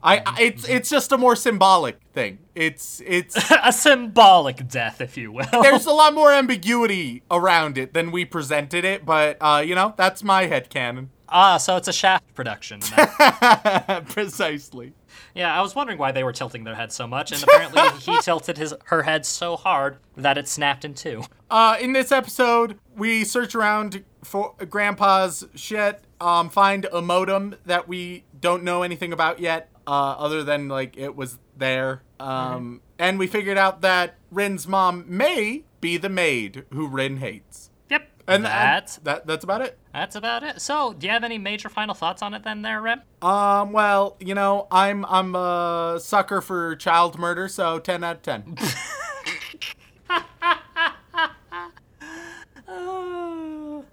I, 0.03 0.23
I 0.27 0.43
it's 0.43 0.69
it's 0.69 0.91
just 0.91 1.11
a 1.13 1.19
more 1.19 1.35
symbolic 1.35 1.99
thing. 2.13 2.39
It's 2.55 3.01
it's 3.07 3.51
a 3.65 3.73
symbolic 3.73 4.69
death, 4.69 5.01
if 5.01 5.17
you 5.17 5.33
will. 5.33 5.63
there's 5.63 5.87
a 5.87 5.93
lot 5.93 6.15
more 6.15 6.31
ambiguity 6.33 7.23
around 7.31 7.79
it 7.79 7.95
than 7.95 8.13
we 8.13 8.25
presented 8.25 8.85
it, 8.85 9.07
but 9.07 9.39
uh, 9.41 9.63
you 9.65 9.75
know 9.75 9.95
that's 9.97 10.23
my 10.23 10.47
headcanon. 10.47 11.09
Ah, 11.31 11.57
so 11.57 11.77
it's 11.77 11.89
a 11.89 11.93
Shaft 11.93 12.35
production. 12.35 12.81
Precisely. 14.07 14.95
Yeah, 15.35 15.57
I 15.57 15.63
was 15.63 15.75
wondering 15.75 15.99
why 15.99 16.13
they 16.13 16.25
were 16.25 16.33
tilting 16.33 16.65
their 16.65 16.75
heads 16.75 16.95
so 16.95 17.07
much, 17.07 17.33
and 17.33 17.43
apparently 17.43 17.83
he 18.01 18.19
tilted 18.21 18.59
his 18.59 18.75
her 18.87 19.03
head 19.03 19.25
so 19.27 19.57
hard 19.57 19.99
that 20.17 20.39
it 20.39 20.49
snapped 20.49 20.85
in 20.85 20.95
two. 20.95 21.23
Uh, 21.51 21.77
in 21.81 21.93
this 21.93 22.13
episode, 22.13 22.79
we 22.97 23.25
search 23.25 23.55
around 23.55 24.05
for 24.23 24.55
Grandpa's 24.69 25.47
shit, 25.55 26.05
um, 26.21 26.51
find 26.51 26.87
a 26.93 27.01
modem 27.01 27.57
that 27.67 27.89
we 27.89 28.25
don't 28.41 28.63
know 28.63 28.83
anything 28.83 29.13
about 29.13 29.41
yet, 29.41 29.71
uh, 29.87 29.91
other 30.19 30.43
than 30.43 30.69
like 30.69 30.97
it 30.97 31.17
was 31.17 31.39
there. 31.57 32.03
Um, 32.19 32.83
and 32.99 33.19
we 33.19 33.27
figured 33.27 33.57
out 33.57 33.81
that 33.81 34.17
Rin's 34.31 34.67
mom 34.67 35.05
may 35.09 35.65
be 35.81 35.97
the 35.97 36.11
maid 36.11 36.65
who 36.73 36.87
Rin 36.87 37.17
hates. 37.19 37.70
And 38.31 38.45
that's 38.45 38.97
and 38.99 39.07
that 39.07 39.27
that's 39.27 39.45
about 39.45 39.61
it. 39.63 39.79
that's 39.93 40.15
about 40.15 40.43
it. 40.43 40.61
So, 40.61 40.93
do 40.93 41.07
you 41.07 41.13
have 41.13 41.25
any 41.25 41.37
major 41.39 41.69
final 41.69 41.95
thoughts 41.95 42.23
on 42.23 42.33
it 42.35 42.45
then, 42.45 42.63
there, 42.63 42.81
Rem? 42.81 43.03
Um, 43.23 43.73
well, 43.73 44.17
you 44.21 44.35
know, 44.35 44.69
I'm 44.71 45.05
I'm 45.07 45.35
a 45.35 45.99
sucker 46.01 46.41
for 46.41 46.77
child 46.77 47.19
murder, 47.19 47.49
so 47.49 47.79
ten 47.79 48.05
out 48.05 48.17
of 48.17 48.23
ten. 48.23 48.57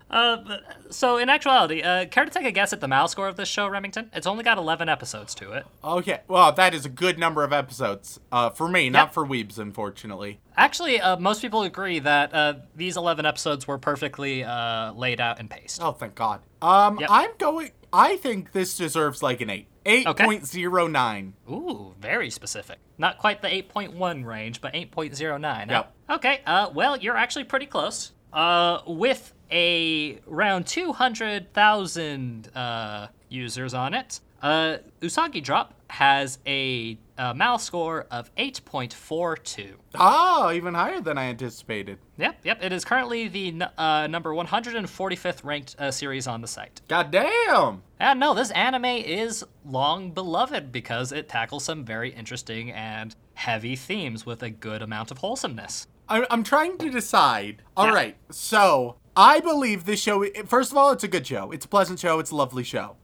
Uh, 0.10 0.58
so 0.90 1.18
in 1.18 1.30
actuality, 1.30 1.82
uh, 1.82 2.06
care 2.06 2.24
to 2.26 2.32
take 2.32 2.46
a 2.46 2.52
guess 2.52 2.72
at 2.72 2.80
the 2.80 2.88
Mal 2.88 3.08
score 3.08 3.28
of 3.28 3.36
this 3.36 3.50
show, 3.50 3.68
Remington? 3.68 4.10
It's 4.14 4.26
only 4.28 4.44
got 4.44 4.58
11 4.58 4.88
episodes 4.88 5.36
to 5.36 5.52
it. 5.52 5.66
okay, 5.84 6.22
well, 6.28 6.52
that 6.54 6.74
is 6.74 6.86
a 6.86 6.90
good 6.90 7.20
number 7.20 7.44
of 7.44 7.52
episodes. 7.52 8.20
Uh, 8.32 8.50
for 8.50 8.68
me, 8.70 8.90
not 8.90 9.08
Yep. 9.08 9.14
for 9.14 9.26
Weebs, 9.26 9.58
unfortunately. 9.58 10.40
Actually, 10.56 11.02
uh, 11.02 11.18
most 11.18 11.42
people 11.42 11.64
agree 11.64 12.00
that 12.00 12.34
uh, 12.34 12.54
these 12.76 12.96
11 12.98 13.26
episodes 13.26 13.68
were 13.68 13.78
perfectly 13.78 14.44
uh, 14.44 14.94
laid 14.94 15.20
out 15.20 15.40
and 15.40 15.50
paced. 15.50 15.82
Oh, 15.82 15.92
thank 15.92 16.16
God. 16.16 16.42
Um, 16.62 17.00
Yep. 17.00 17.10
I'm 17.12 17.30
going. 17.38 17.72
I 17.94 18.18
think 18.18 18.52
this 18.52 18.76
deserves 18.78 19.22
like 19.22 19.42
an 19.42 19.50
eight. 19.50 19.68
Eight 19.90 20.06
point 20.06 20.46
zero 20.46 20.88
nine. 20.88 21.34
Ooh, 21.50 21.94
very 21.98 22.30
specific. 22.30 22.78
Not 22.98 23.18
quite 23.20 23.42
the 23.42 23.48
8.1 23.48 24.26
range, 24.26 24.60
but 24.60 24.74
8.09. 24.74 25.42
huh? 25.44 25.66
Yep. 25.70 25.94
Okay, 26.18 26.42
uh, 26.46 26.70
well, 26.74 26.98
you're 26.98 27.16
actually 27.16 27.46
pretty 27.46 27.68
close. 27.68 28.12
Uh, 28.38 28.84
with 28.86 29.34
a 29.52 30.20
around 30.30 30.68
200,000 30.68 32.50
uh, 32.56 33.08
users 33.30 33.74
on 33.74 33.96
it, 33.96 34.20
uh, 34.44 34.78
Usagi 35.02 35.42
Drop 35.42 35.74
has 35.90 36.38
a, 36.46 37.00
uh 37.18 37.34
Mal 37.34 37.58
score 37.58 38.06
of 38.12 38.30
8.42. 38.36 39.74
Oh, 39.96 40.52
even 40.52 40.76
higher 40.76 41.02
than 41.02 41.18
I 41.18 41.30
anticipated. 41.30 41.98
Yep, 42.20 42.42
yep. 42.44 42.64
It 42.64 42.72
is 42.72 42.86
currently 42.86 43.28
the 43.28 43.72
uh, 43.76 44.06
number 44.06 44.30
145th 44.30 45.44
ranked 45.44 45.76
uh, 45.80 45.90
series 45.90 46.28
on 46.28 46.42
the 46.42 46.48
site. 46.48 46.82
God 46.88 47.10
damn. 47.10 47.82
And 48.00 48.20
no, 48.20 48.36
this 48.36 48.52
anime 48.52 48.86
is 48.86 49.44
long 49.66 50.12
beloved 50.12 50.72
because 50.72 51.12
it 51.12 51.28
tackles 51.28 51.64
some 51.64 51.84
very 51.84 52.12
interesting 52.12 52.72
and 52.72 53.16
heavy 53.34 53.76
themes 53.76 54.28
with 54.28 54.44
a 54.44 54.52
good 54.52 54.84
amount 54.84 55.10
of 55.10 55.18
wholesomeness. 55.18 55.88
I'm, 56.10 56.26
I'm 56.30 56.44
trying 56.44 56.78
to 56.80 56.90
decide. 56.90 57.62
All 57.76 57.88
Yeah. 57.88 57.94
right, 57.94 58.16
so 58.32 58.96
I 59.16 59.40
believe 59.40 59.86
this 59.86 60.00
show. 60.02 60.26
First 60.46 60.72
of 60.72 60.78
all, 60.78 60.92
it's 60.92 61.04
a 61.04 61.08
good 61.08 61.26
show. 61.26 61.52
It's 61.52 61.66
a 61.66 61.68
pleasant 61.68 62.00
show. 62.00 62.20
It's 62.20 62.32
a 62.32 62.36
lovely 62.36 62.64
show. 62.64 62.96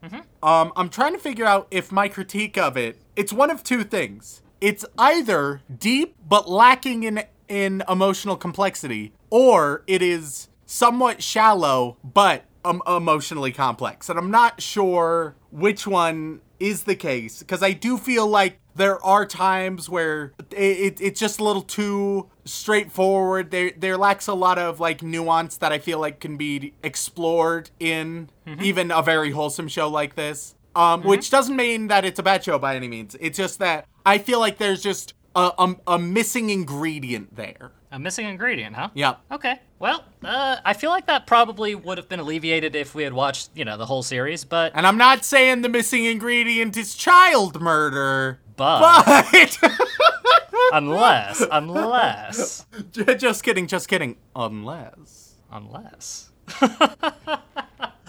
Um, 0.41 0.71
I'm 0.75 0.89
trying 0.89 1.13
to 1.13 1.19
figure 1.19 1.45
out 1.45 1.67
if 1.71 1.91
my 1.91 2.07
critique 2.07 2.57
of 2.57 2.77
it. 2.77 2.99
It's 3.15 3.33
one 3.33 3.49
of 3.49 3.63
two 3.63 3.83
things. 3.83 4.41
It's 4.61 4.85
either 4.97 5.61
deep 5.77 6.15
but 6.27 6.49
lacking 6.49 7.03
in 7.03 7.23
in 7.49 7.83
emotional 7.89 8.35
complexity, 8.37 9.13
or 9.29 9.83
it 9.85 10.01
is 10.01 10.47
somewhat 10.65 11.21
shallow 11.21 11.97
but 12.03 12.45
um, 12.65 12.81
emotionally 12.87 13.51
complex. 13.51 14.07
And 14.09 14.17
I'm 14.17 14.31
not 14.31 14.61
sure 14.61 15.35
which 15.51 15.85
one 15.85 16.39
is 16.59 16.83
the 16.83 16.95
case 16.95 17.39
because 17.39 17.61
I 17.61 17.73
do 17.73 17.97
feel 17.97 18.25
like 18.25 18.59
there 18.75 19.03
are 19.03 19.25
times 19.25 19.89
where 19.89 20.33
it, 20.51 20.55
it, 20.57 21.01
it's 21.01 21.19
just 21.19 21.39
a 21.39 21.43
little 21.43 21.61
too 21.61 22.29
straightforward. 22.45 23.51
There 23.51 23.71
there 23.77 23.97
lacks 23.97 24.27
a 24.27 24.33
lot 24.33 24.57
of 24.57 24.79
like 24.79 25.01
nuance 25.01 25.57
that 25.57 25.71
I 25.71 25.79
feel 25.79 25.99
like 25.99 26.19
can 26.19 26.37
be 26.37 26.73
explored 26.83 27.69
in 27.79 28.29
even 28.61 28.91
a 28.91 29.01
very 29.01 29.31
wholesome 29.31 29.67
show 29.67 29.87
like 29.89 30.15
this. 30.15 30.55
Um, 30.75 31.03
which 31.03 31.29
doesn't 31.29 31.55
mean 31.55 31.87
that 31.89 32.03
it's 32.03 32.17
a 32.17 32.23
bad 32.23 32.43
show 32.43 32.57
by 32.57 32.75
any 32.75 32.87
means. 32.87 33.15
It's 33.19 33.37
just 33.37 33.59
that 33.59 33.85
I 34.05 34.17
feel 34.17 34.39
like 34.39 34.57
there's 34.57 34.81
just 34.81 35.13
a, 35.35 35.51
a, 35.59 35.75
a 35.87 35.99
missing 35.99 36.49
ingredient 36.49 37.35
there. 37.35 37.71
A 37.91 37.99
missing 37.99 38.25
ingredient, 38.25 38.75
huh? 38.75 38.89
Yep. 38.95 39.19
Okay. 39.33 39.59
Well, 39.77 40.03
uh, 40.23 40.57
I 40.65 40.73
feel 40.73 40.89
like 40.89 41.05
that 41.05 41.27
probably 41.27 41.75
would 41.75 41.99
have 41.99 42.09
been 42.09 42.19
alleviated 42.19 42.75
if 42.75 42.95
we 42.95 43.03
had 43.03 43.13
watched, 43.13 43.51
you 43.53 43.65
know, 43.65 43.77
the 43.77 43.85
whole 43.85 44.01
series, 44.01 44.43
but 44.43 44.71
And 44.73 44.87
I'm 44.87 44.97
not 44.97 45.23
saying 45.23 45.61
the 45.61 45.69
missing 45.69 46.05
ingredient 46.05 46.75
is 46.75 46.95
child 46.95 47.61
murder, 47.61 48.39
but 48.55 49.05
but 49.05 49.57
unless 50.73 51.43
unless 51.51 52.65
just 52.91 53.43
kidding, 53.43 53.67
just 53.67 53.87
kidding. 53.87 54.17
Unless. 54.35 55.35
unless 55.51 56.31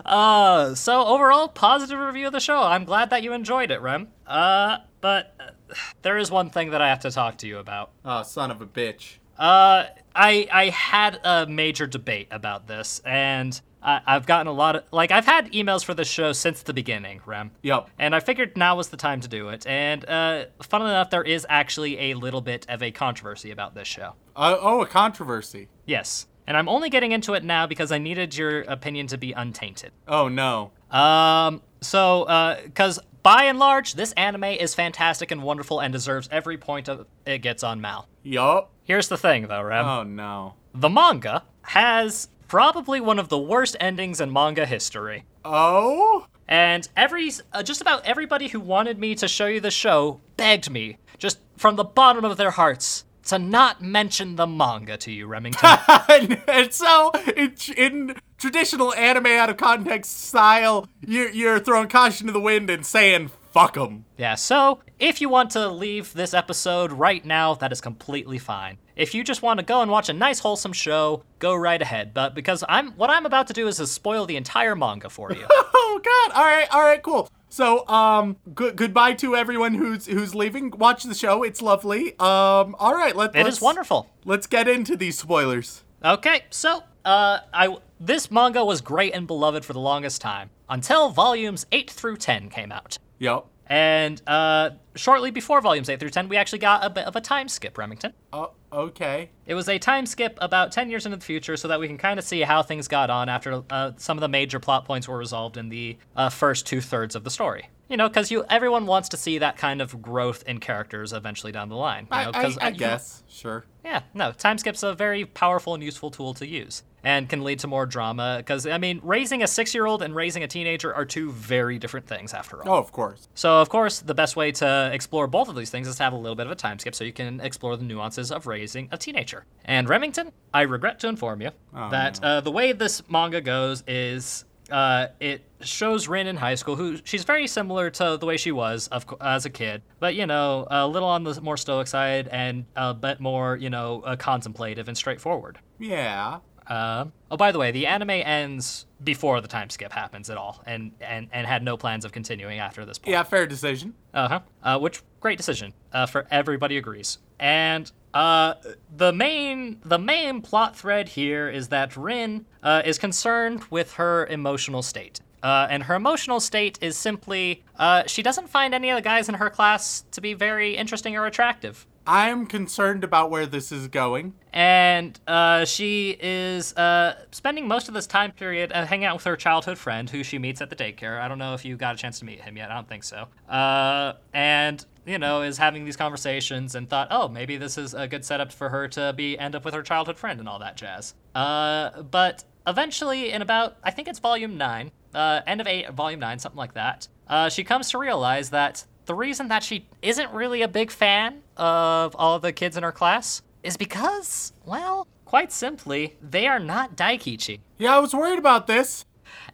uh 0.05 0.75
so 0.75 1.07
overall 1.07 1.49
positive 1.49 1.99
review 1.99 2.27
of 2.27 2.33
the 2.33 2.41
show 2.41 2.61
i'm 2.63 2.85
glad 2.85 3.11
that 3.11 3.23
you 3.23 3.33
enjoyed 3.33 3.71
it 3.71 3.81
rem 3.81 4.09
uh 4.27 4.79
but 5.01 5.35
uh, 5.41 5.75
there 6.03 6.19
is 6.19 6.31
one 6.31 6.51
thing 6.51 6.71
that 6.71 6.83
i 6.83 6.89
have 6.89 7.01
to 7.01 7.11
talk 7.11 7.39
to 7.39 7.47
you 7.47 7.59
about 7.59 7.91
Oh, 8.05 8.23
son 8.23 8.51
of 8.51 8.61
a 8.61 8.67
bitch. 8.67 9.19
uh 9.39 9.85
i 10.15 10.49
i 10.53 10.69
had 10.71 11.21
a 11.25 11.47
major 11.47 11.87
debate 11.87 12.29
about 12.31 12.67
this 12.67 13.01
and 13.05 13.59
I, 13.85 14.01
i've 14.07 14.27
gotten 14.27 14.47
a 14.47 14.53
lot 14.53 14.77
of 14.77 14.85
like 14.91 15.11
i've 15.11 15.27
had 15.27 15.53
emails 15.53 15.85
for 15.85 15.93
this 15.95 16.09
show 16.09 16.33
since 16.33 16.63
the 16.63 16.73
beginning 16.73 17.21
rem 17.27 17.51
Yep. 17.63 17.91
and 17.99 18.15
I 18.15 18.21
figured 18.21 18.57
now 18.57 18.77
was 18.77 18.89
the 18.89 18.97
time 18.97 19.21
to 19.21 19.29
do 19.29 19.51
it. 19.51 19.67
And 19.67 20.09
uh, 20.09 20.47
funnily 20.63 20.91
enough, 20.91 21.11
there 21.11 21.23
is 21.23 21.47
actually 21.49 22.11
a 22.11 22.15
little 22.15 22.41
bit 22.41 22.67
of 22.69 22.83
a 22.83 22.91
controversy 22.91 23.51
about 23.51 23.75
this 23.75 23.87
show. 23.89 24.15
Uh, 24.35 24.57
oh, 24.61 24.83
a 24.83 24.87
controversy. 24.87 25.69
Yes. 25.87 26.27
And 26.47 26.57
I'm 26.57 26.69
only 26.69 26.91
getting 26.91 27.13
into 27.13 27.35
it 27.35 27.43
now 27.45 27.67
because 27.67 27.91
I 27.93 27.99
needed 27.99 28.37
your 28.37 28.63
opinion 28.63 29.07
to 29.09 29.19
be 29.19 29.33
untainted. 29.33 29.93
Oh 30.09 30.29
no. 30.29 30.73
Um, 30.91 31.63
so, 31.81 32.57
because 32.65 32.99
by 33.23 33.45
and 33.45 33.59
large, 33.59 33.95
this 33.95 34.13
anime 34.13 34.45
is 34.45 34.75
fantastic 34.75 35.31
and 35.31 35.43
wonderful 35.43 35.81
and 35.81 35.93
deserves 35.93 36.29
every 36.31 36.59
point 36.59 36.89
of 36.89 37.07
it 37.27 37.39
gets 37.39 37.63
on 37.63 37.81
Mal. 37.81 38.07
Yup. 38.23 38.71
Here's 38.85 39.09
the 39.09 39.17
thing, 39.19 39.47
though, 39.49 39.63
Rem. 39.63 39.85
Oh 39.87 40.03
no. 40.03 40.55
The 40.75 40.89
manga 40.91 41.45
has 41.63 42.29
probably 42.49 43.01
one 43.01 43.19
of 43.19 43.29
the 43.29 43.39
worst 43.39 43.77
endings 43.81 44.21
in 44.21 44.33
manga 44.33 44.67
history. 44.67 45.25
Oh? 45.45 46.27
And 46.47 46.89
every 46.97 47.31
uh, 47.53 47.63
just 47.63 47.81
about 47.81 48.05
everybody 48.05 48.49
who 48.49 48.61
wanted 48.61 48.99
me 48.99 49.15
to 49.17 49.29
show 49.29 49.47
you 49.47 49.61
the 49.61 49.71
show 49.71 50.21
begged 50.37 50.71
me, 50.71 50.99
just 51.19 51.39
from 51.57 51.77
the 51.77 51.85
bottom 51.85 52.25
of 52.25 52.37
their 52.37 52.51
hearts, 52.51 53.05
to 53.27 53.39
not 53.39 53.81
mention 53.81 54.37
the 54.37 54.47
manga 54.47 54.97
to 54.99 55.11
you, 55.11 55.27
Remington. 55.27 55.79
and, 56.49 56.73
so, 56.73 57.13
in, 57.37 57.55
in 57.77 58.17
traditional 58.37 58.93
anime 58.95 59.27
out 59.27 59.49
of 59.49 59.57
context 59.57 60.25
style, 60.25 60.87
you're, 61.07 61.31
you're 61.31 61.59
throwing 61.59 61.89
caution 61.89 62.27
to 62.27 62.33
the 62.33 62.41
wind 62.41 62.69
and 62.69 62.85
saying, 62.85 63.31
fuck 63.53 63.75
them. 63.75 64.05
Yeah, 64.19 64.35
so 64.35 64.81
if 64.99 65.21
you 65.21 65.29
want 65.29 65.51
to 65.51 65.69
leave 65.69 66.13
this 66.13 66.35
episode 66.35 66.93
right 66.93 67.25
now, 67.25 67.55
that 67.55 67.73
is 67.73 67.81
completely 67.81 68.39
fine. 68.39 68.79
If 68.97 69.15
you 69.15 69.25
just 69.25 69.43
want 69.43 69.59
to 69.59 69.67
go 69.67 69.83
and 69.83 69.91
watch 69.91 70.09
a 70.09 70.13
nice 70.13 70.39
wholesome 70.39 70.73
show, 70.73 71.25
go 71.39 71.55
right 71.55 71.81
ahead. 71.81 72.15
But 72.15 72.35
because 72.35 72.63
I'm 72.69 72.93
what 72.93 73.11
I'm 73.11 73.27
about 73.27 73.49
to 73.49 73.53
do 73.53 73.67
is 73.67 73.79
to 73.79 73.87
spoil 73.87 74.27
the 74.27 74.37
entire 74.37 74.77
manga 74.77 75.11
for 75.11 75.33
you. 75.33 75.47
Oh 75.77 76.01
god. 76.03 76.37
All 76.37 76.45
right. 76.45 76.67
All 76.73 76.83
right. 76.83 77.03
Cool. 77.03 77.29
So, 77.49 77.87
um, 77.89 78.37
good 78.53 78.75
goodbye 78.75 79.13
to 79.15 79.37
everyone 79.37 79.75
who's 79.75 80.07
who's 80.07 80.35
leaving. 80.35 80.71
Watch 80.73 81.05
the 81.05 81.15
show. 81.15 81.45
It's 81.45 81.63
lovely. 81.63 82.19
Um, 82.19 82.75
all 82.81 82.95
right. 82.95 83.15
Let, 83.15 83.37
it 83.37 83.45
let's 83.45 83.57
is 83.59 83.63
wonderful. 83.63 84.11
Let's 84.25 84.49
get 84.49 84.67
into 84.67 84.97
these 84.97 85.17
spoilers. 85.19 85.85
Okay, 86.05 86.45
so 86.51 86.83
uh, 87.05 87.39
I 87.53 87.77
this 88.01 88.31
manga 88.31 88.65
was 88.65 88.81
great 88.81 89.15
and 89.15 89.27
beloved 89.27 89.65
for 89.65 89.73
the 89.73 89.79
longest 89.79 90.21
time 90.21 90.51
until 90.69 91.11
volumes 91.11 91.65
eight 91.71 91.91
through 91.91 92.17
ten 92.17 92.51
came 92.51 92.73
out. 92.73 92.99
Yep. 93.21 93.47
And 93.75 94.23
uh, 94.29 94.71
shortly 94.95 95.33
before 95.33 95.61
volumes 95.61 95.89
8 95.89 95.99
through 95.99 96.11
10, 96.11 96.29
we 96.29 96.37
actually 96.37 96.61
got 96.61 96.85
a 96.85 96.91
bit 96.91 97.07
of 97.07 97.17
a 97.17 97.21
time 97.21 97.49
skip, 97.49 97.77
Remington. 97.77 98.13
Oh, 98.33 98.53
okay. 98.73 99.31
It 99.47 99.55
was 99.55 99.69
a 99.69 99.81
time 99.81 100.07
skip 100.07 100.39
about 100.41 100.71
10 100.71 100.91
years 100.91 101.07
into 101.07 101.19
the 101.19 101.25
future 101.25 101.57
so 101.57 101.67
that 101.67 101.81
we 101.81 101.89
can 101.89 101.99
kind 101.99 102.21
of 102.21 102.25
see 102.25 102.43
how 102.43 102.63
things 102.63 102.87
got 102.87 103.11
on 103.11 103.29
after 103.29 103.65
uh, 103.71 103.91
some 103.97 104.17
of 104.17 104.21
the 104.21 104.29
major 104.29 104.61
plot 104.61 104.85
points 104.85 105.09
were 105.09 105.19
resolved 105.19 105.57
in 105.57 105.71
the 105.71 105.99
uh, 106.15 106.29
first 106.29 106.69
two 106.69 106.81
thirds 106.81 107.17
of 107.17 107.25
the 107.25 107.31
story. 107.31 107.69
You 107.89 107.97
know, 107.97 108.09
because 108.09 108.31
you 108.31 108.45
everyone 108.49 108.87
wants 108.87 109.09
to 109.09 109.17
see 109.17 109.39
that 109.39 109.57
kind 109.57 109.83
of 109.83 110.01
growth 110.01 110.45
in 110.47 110.61
characters 110.61 111.13
eventually 111.13 111.51
down 111.51 111.69
the 111.69 111.75
line. 111.75 112.05
You 112.05 112.17
I, 112.17 112.25
know, 112.27 112.31
I, 112.33 112.57
I 112.61 112.71
guess. 112.71 113.25
Sure. 113.29 113.65
yeah, 113.85 114.03
no, 114.15 114.31
time 114.31 114.57
skip's 114.57 114.85
a 114.85 114.95
very 114.95 115.25
powerful 115.25 115.75
and 115.75 115.83
useful 115.83 116.13
tool 116.13 116.33
to 116.35 116.47
use 116.47 116.85
and 117.05 117.29
can 117.29 117.45
lead 117.45 117.59
to 117.61 117.67
more 117.67 117.87
drama. 117.87 118.37
Because, 118.39 118.67
I 118.67 118.79
mean, 118.79 119.01
raising 119.03 119.43
a 119.43 119.47
six 119.47 119.75
year 119.75 119.87
old 119.87 120.03
and 120.03 120.15
raising 120.15 120.43
a 120.43 120.49
teenager 120.49 120.95
are 120.95 121.05
two 121.05 121.31
very 121.31 121.79
different 121.79 122.07
things 122.07 122.35
after 122.35 122.63
all. 122.63 122.77
Oh, 122.77 122.79
of 122.79 122.93
course. 122.93 123.29
So, 123.35 123.61
of 123.61 123.69
course, 123.69 124.01
the 124.01 124.15
best 124.15 124.37
way 124.37 124.53
to 124.53 124.91
explore 124.93 125.27
both 125.27 125.49
of 125.49 125.57
these 125.57 125.71
things 125.71 125.89
is 125.89 125.97
to 125.97 126.03
have 126.03 126.13
a 126.13 126.17
little 126.17 126.37
bit 126.37 126.47
of 126.47 126.53
a 126.53 126.57
time 126.57 126.79
skip 126.79 126.95
so 126.95 127.05
you 127.05 127.13
can 127.13 127.41
explore 127.41 127.77
the 127.77 127.85
nuances 127.85 128.33
of 128.33 128.47
raising 128.47 128.89
a 128.91 128.99
teenager. 128.99 129.45
And 129.65 129.89
Remington, 129.89 130.33
I 130.53 130.63
regret 130.63 131.01
to 131.01 131.09
inform 131.09 131.43
you 131.43 131.51
that 131.73 132.23
uh, 132.23 132.41
the 132.41 132.51
way 132.51 132.73
this 132.73 133.03
manga 133.09 133.41
goes 133.41 133.85
is 133.87 134.45
uh, 134.71 135.09
it 135.21 135.43
shows 135.61 136.09
Rin 136.09 136.27
in 136.27 136.37
high 136.37 136.55
school, 136.55 136.77
who 136.77 136.99
she's 137.05 137.25
very 137.25 137.47
similar 137.47 137.91
to 137.91 138.17
the 138.19 138.27
way 138.27 138.37
she 138.37 138.53
was 138.53 138.89
of, 138.89 139.07
as 139.21 139.45
a 139.45 139.51
kid, 139.51 139.83
but 140.01 140.15
you 140.15 140.27
know, 140.27 140.67
a 140.71 140.87
little 140.87 141.09
on 141.09 141.25
the 141.25 141.41
more 141.41 141.57
stoic 141.57 141.87
side 141.87 142.29
and 142.29 142.65
a 142.77 142.95
bit 142.95 143.21
more, 143.21 143.57
you 143.57 143.71
know, 143.71 144.03
uh, 144.03 144.17
contemplative 144.17 144.89
and 144.89 144.97
straightforward. 144.97 145.59
Yeah. 145.79 146.39
Uh, 146.67 147.07
oh, 147.31 147.37
by 147.37 147.53
the 147.53 147.59
way, 147.59 147.71
the 147.71 147.87
anime 147.87 148.11
ends 148.11 148.87
before 149.03 149.41
the 149.41 149.49
time 149.49 149.69
skip 149.69 149.93
happens 149.93 150.31
at 150.31 150.37
all, 150.39 150.63
and, 150.67 150.93
and, 151.01 151.29
and 151.33 151.47
had 151.47 151.63
no 151.63 151.77
plans 151.77 152.05
of 152.05 152.13
continuing 152.13 152.59
after 152.59 152.85
this 152.85 152.99
point. 152.99 153.13
Yeah. 153.13 153.23
Fair 153.23 153.47
decision. 153.47 153.95
Uh-huh. 154.15 154.41
Uh 154.63 154.79
Which 154.79 155.03
great 155.21 155.37
decision. 155.37 155.75
Uh, 155.93 156.07
for 156.07 156.27
everybody 156.31 156.77
agrees. 156.77 157.19
And 157.39 157.91
uh, 158.15 158.55
the 158.97 159.13
main 159.13 159.81
the 159.85 159.99
main 159.99 160.41
plot 160.41 160.77
thread 160.77 161.09
here 161.09 161.49
is 161.49 161.69
that 161.69 161.97
Rin 161.97 162.47
uh, 162.63 162.83
is 162.85 162.99
concerned 162.99 163.65
with 163.71 163.95
her 163.95 164.27
emotional 164.27 164.83
state. 164.83 165.21
Uh, 165.43 165.67
and 165.69 165.83
her 165.83 165.95
emotional 165.95 166.41
state 166.41 166.79
is 166.81 166.97
simply 166.97 167.63
uh, 167.77 168.05
she 168.07 168.23
doesn't 168.23 168.49
find 168.49 168.73
any 168.73 168.89
of 168.89 168.97
the 168.97 169.03
guys 169.03 169.29
in 169.29 169.35
her 169.35 169.51
class 169.51 170.05
to 170.13 170.21
be 170.23 170.33
very 170.33 170.77
interesting 170.77 171.17
or 171.17 171.27
attractive. 171.27 171.87
I'm 172.07 172.47
concerned 172.47 173.03
about 173.03 173.31
where 173.31 173.47
this 173.47 173.73
is 173.73 173.89
going. 173.89 174.35
And 174.53 175.19
uh, 175.27 175.65
she 175.65 176.17
is 176.21 176.75
uh, 176.77 177.25
spending 177.33 177.67
most 177.67 177.89
of 177.89 177.95
this 177.95 178.07
time 178.07 178.33
period 178.33 178.73
uh, 178.73 178.85
hanging 178.85 179.07
out 179.07 179.17
with 179.17 179.25
her 179.25 179.37
childhood 179.37 179.79
friend, 179.79 180.09
who 180.09 180.23
she 180.23 180.39
meets 180.39 180.61
at 180.61 180.71
the 180.71 180.77
daycare. 180.77 181.19
I 181.19 181.29
don't 181.29 181.39
know 181.39 181.55
if 181.55 181.65
you 181.65 181.77
got 181.77 181.95
a 181.95 181.99
chance 181.99 182.19
to 182.19 182.25
meet 182.25 182.41
him 182.43 182.57
yet. 182.57 182.71
I 182.71 182.75
don't 182.75 182.89
think 182.89 183.05
so. 183.05 183.27
Uh, 183.49 184.15
and 184.33 184.85
you 185.07 185.19
know, 185.19 185.43
is 185.43 185.59
having 185.59 185.85
these 185.85 185.97
conversations 185.97 186.75
and 186.75 186.89
thought, 186.89 187.09
oh, 187.11 187.29
maybe 187.29 187.59
this 187.59 187.77
is 187.77 187.93
a 187.93 188.09
good 188.09 188.25
setup 188.25 188.53
for 188.53 188.71
her 188.71 188.89
to 188.89 189.13
be 189.15 189.39
end 189.39 189.55
up 189.55 189.65
with 189.65 189.75
her 189.75 189.83
childhood 189.83 190.19
friend 190.19 190.41
and 190.41 190.49
all 190.49 190.59
that 190.61 190.77
jazz. 190.77 191.15
Uh, 191.35 192.03
but 192.03 192.45
eventually, 192.67 193.31
in 193.31 193.43
about 193.43 193.77
I 193.83 193.91
think 193.91 194.09
it's 194.09 194.19
volume 194.19 194.57
nine, 194.57 194.93
uh, 195.15 195.41
end 195.47 195.61
of 195.61 195.67
eight, 195.67 195.91
volume 195.91 196.21
nine, 196.21 196.39
something 196.39 196.59
like 196.59 196.75
that, 196.75 197.09
she 197.51 197.65
comes 197.65 197.91
to 197.91 197.99
realize 197.99 198.51
that 198.51 198.85
the 199.07 199.15
reason 199.15 199.49
that 199.49 199.63
she 199.63 199.87
isn't 200.01 200.31
really 200.33 200.63
a 200.63 200.69
big 200.69 200.91
fan 200.91 201.43
of 201.57 202.15
all 202.17 202.39
the 202.39 202.53
kids 202.53 202.77
in 202.77 202.83
her 202.83 202.93
class 202.93 203.43
is 203.63 203.77
because, 203.77 204.53
well, 204.65 205.07
quite 205.25 205.53
simply, 205.53 206.17
they 206.23 206.47
are 206.47 206.59
not 206.59 206.97
Daikichi. 206.97 207.61
Yeah, 207.79 207.97
I 207.97 207.99
was 208.01 208.15
worried 208.15 208.39
about 208.39 208.67
this. 208.67 209.05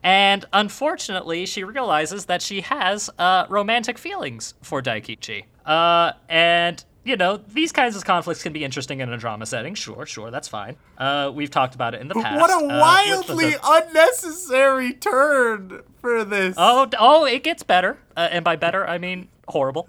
And 0.02 0.44
unfortunately, 0.52 1.46
she 1.46 1.64
realizes 1.64 2.26
that 2.26 2.42
she 2.42 2.62
has 2.62 3.08
uh, 3.18 3.46
romantic 3.48 3.98
feelings 3.98 4.54
for 4.62 4.82
Daikichi. 4.82 5.44
Uh, 5.64 6.12
and, 6.28 6.82
you 7.04 7.16
know, 7.16 7.36
these 7.36 7.70
kinds 7.72 7.96
of 7.96 8.04
conflicts 8.04 8.42
can 8.42 8.52
be 8.52 8.64
interesting 8.64 9.00
in 9.00 9.10
a 9.12 9.16
drama 9.16 9.46
setting. 9.46 9.74
Sure, 9.74 10.04
sure, 10.06 10.30
that's 10.30 10.48
fine. 10.48 10.76
Uh, 10.98 11.30
we've 11.34 11.50
talked 11.50 11.74
about 11.74 11.94
it 11.94 12.00
in 12.00 12.08
the 12.08 12.14
past. 12.14 12.40
What 12.40 12.50
a 12.50 12.64
uh, 12.64 12.78
wildly 12.80 13.50
the- 13.52 13.60
unnecessary 13.62 14.92
turn 14.94 15.82
for 16.00 16.24
this. 16.24 16.54
Oh, 16.58 16.88
oh, 16.98 17.24
it 17.26 17.42
gets 17.44 17.62
better. 17.62 17.98
Uh, 18.16 18.28
and 18.30 18.44
by 18.44 18.56
better, 18.56 18.86
I 18.86 18.98
mean 18.98 19.28
horrible. 19.48 19.86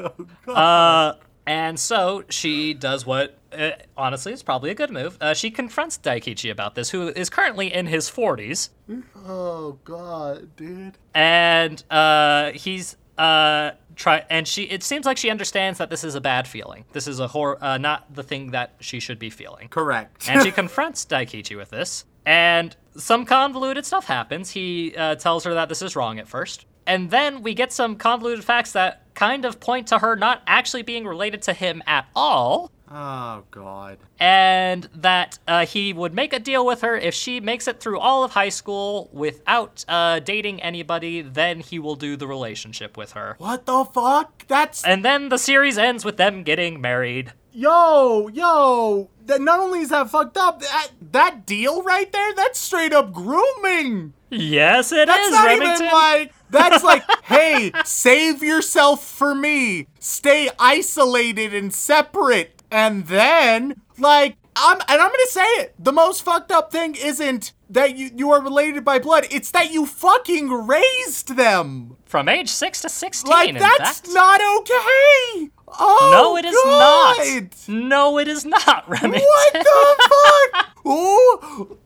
uh, 0.48 1.14
and 1.46 1.80
so 1.80 2.24
she 2.30 2.74
does 2.74 3.06
what, 3.06 3.38
uh, 3.52 3.72
honestly, 3.98 4.32
is 4.34 4.44
probably 4.44 4.70
a 4.70 4.76
good 4.76 4.92
move. 4.92 5.18
Uh, 5.22 5.34
she 5.34 5.52
confronts 5.52 5.98
Daikichi 5.98 6.52
about 6.52 6.76
this, 6.76 6.90
who 6.92 7.10
is 7.10 7.30
currently 7.30 7.74
in 7.74 7.88
his 7.88 8.10
40s. 8.10 8.70
Oh 9.28 9.80
god, 9.84 10.56
dude. 10.56 10.98
and 11.14 11.84
uh, 11.90 12.52
he's 12.52 12.98
uh 13.18 13.72
try 13.98 14.24
and 14.30 14.48
she 14.48 14.64
it 14.64 14.82
seems 14.82 15.06
like 15.06 15.18
she 15.18 15.30
understands 15.30 15.78
that 15.78 15.90
this 15.90 16.04
is 16.06 16.16
a 16.16 16.22
bad 16.22 16.48
feeling 16.48 16.86
this 16.94 17.08
is 17.08 17.20
a 17.20 17.28
hor- 17.28 17.62
uh, 17.62 17.78
not 17.78 18.12
the 18.16 18.24
thing 18.24 18.52
that 18.52 18.74
she 18.80 19.02
should 19.02 19.20
be 19.20 19.30
feeling 19.30 19.68
Correct. 19.68 20.30
and 20.30 20.42
she 20.42 20.50
confronts 20.62 21.06
daikichi 21.06 21.58
with 21.58 21.70
this 21.72 22.06
and 22.26 22.74
some 22.96 23.26
convoluted 23.26 23.86
stuff 23.86 24.06
happens 24.06 24.50
he 24.52 24.96
uh, 24.96 25.16
tells 25.16 25.44
her 25.44 25.54
that 25.54 25.68
this 25.68 25.82
is 25.82 25.94
wrong 25.98 26.20
at 26.20 26.28
first 26.28 26.66
and 26.88 27.12
then 27.12 27.44
we 27.44 27.54
get 27.54 27.74
some 27.74 27.98
convoluted 27.98 28.46
facts 28.46 28.72
that 28.72 29.01
kind 29.14 29.46
of 29.46 29.60
point 29.60 29.88
to 29.88 30.00
her 30.00 30.16
not 30.16 30.42
actually 30.48 30.82
being 30.84 31.06
related 31.06 31.42
to 31.42 31.54
him 31.54 31.82
at 31.86 32.08
all 32.16 32.72
oh 32.90 33.44
god. 33.52 33.98
and 34.20 34.88
that 34.96 35.40
uh, 35.48 35.66
he 35.66 35.94
would 35.94 36.14
make 36.14 36.34
a 36.34 36.40
deal 36.40 36.66
with 36.66 36.82
her 36.82 36.96
if 36.96 37.14
she 37.14 37.40
makes 37.40 37.68
it 37.68 37.80
through 37.80 38.00
all 38.00 38.24
of 38.24 38.32
high 38.32 38.50
school 38.50 39.10
without 39.14 39.86
uh, 39.88 40.20
dating 40.20 40.62
anybody. 40.62 41.22
Then 41.22 41.60
he 41.62 41.80
will 41.80 41.96
do 41.96 42.16
the 42.16 42.28
relationship 42.28 42.98
with 42.98 43.14
her. 43.14 43.36
What 43.38 43.66
the 43.66 43.86
fuck? 43.86 44.46
That's 44.48 44.84
And 44.86 45.06
then 45.06 45.30
the 45.30 45.38
series 45.38 45.78
ends 45.78 46.04
with 46.04 46.18
them 46.18 46.44
getting 46.44 46.82
married. 46.82 47.34
yo, 47.52 48.28
yo. 48.28 49.10
That 49.26 49.40
not 49.42 49.60
only 49.60 49.80
is 49.80 49.90
that 49.90 50.10
fucked 50.10 50.36
up, 50.38 50.60
that 50.62 50.90
that 51.12 51.46
deal 51.46 51.84
right 51.84 52.12
there, 52.12 52.34
that's 52.34 52.60
straight 52.60 52.92
up 52.92 53.14
grooming. 53.14 54.14
Yes, 54.32 54.92
it 54.92 55.08
is 55.10 55.16
That's 55.16 55.32
not 55.32 55.46
Remington. 55.46 55.76
even 55.86 55.94
like 55.94 56.34
that's 56.50 56.84
like, 56.84 57.04
hey, 57.24 57.72
save 57.86 58.42
yourself 58.44 59.04
for 59.06 59.34
me. 59.36 59.88
Stay 60.00 60.50
isolated 60.60 61.54
and 61.54 61.74
separate. 61.74 62.62
And 62.72 63.08
then, 63.08 63.82
like, 63.98 64.38
I'm 64.56 64.78
and 64.88 65.02
I'm 65.02 65.10
gonna 65.10 65.26
say 65.30 65.46
it. 65.62 65.76
The 65.80 65.92
most 65.94 66.24
fucked 66.24 66.52
up 66.52 66.72
thing 66.72 66.96
isn't 66.96 67.54
that 67.70 67.96
you 67.98 68.10
you 68.16 68.32
are 68.32 68.42
related 68.42 68.84
by 68.84 69.00
blood. 69.00 69.28
It's 69.32 69.52
that 69.52 69.72
you 69.72 69.86
fucking 69.86 70.50
raised 70.68 71.36
them. 71.36 71.98
From 72.06 72.28
age 72.28 72.50
six 72.50 72.82
to 72.82 72.90
sixteen. 72.90 73.32
Like 73.32 73.58
that's 73.60 74.00
fact. 74.02 74.10
not 74.14 74.42
okay. 74.60 75.50
Oh 75.80 76.10
No, 76.14 76.38
it 76.38 76.44
is 76.46 76.56
God. 76.66 77.18
not. 77.18 77.70
No, 77.70 78.18
it 78.20 78.28
is 78.28 78.44
not, 78.46 78.84
Remington. 78.90 79.22
What 79.22 79.54
the 79.54 80.10
fuck? 80.54 80.86
Ooh, 80.86 81.78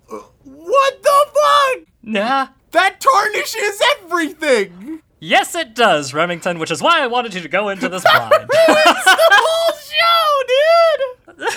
what 0.46 1.04
the 1.04 1.26
fuck? 1.34 1.88
Nah. 2.04 2.48
That 2.72 3.00
tarnishes 3.00 3.82
everything. 3.98 5.02
Yes, 5.20 5.56
it 5.56 5.74
does, 5.74 6.14
Remington, 6.14 6.60
which 6.60 6.72
is 6.72 6.82
why 6.82 7.02
I 7.02 7.08
wanted 7.08 7.34
you 7.34 7.42
to 7.42 7.48
go 7.48 7.70
into 7.70 7.88
this 7.90 8.04
blind. 8.14 8.32
It's 8.34 9.06
the 9.06 9.18
whole 9.32 9.78
show, 11.38 11.38
dude. 11.38 11.50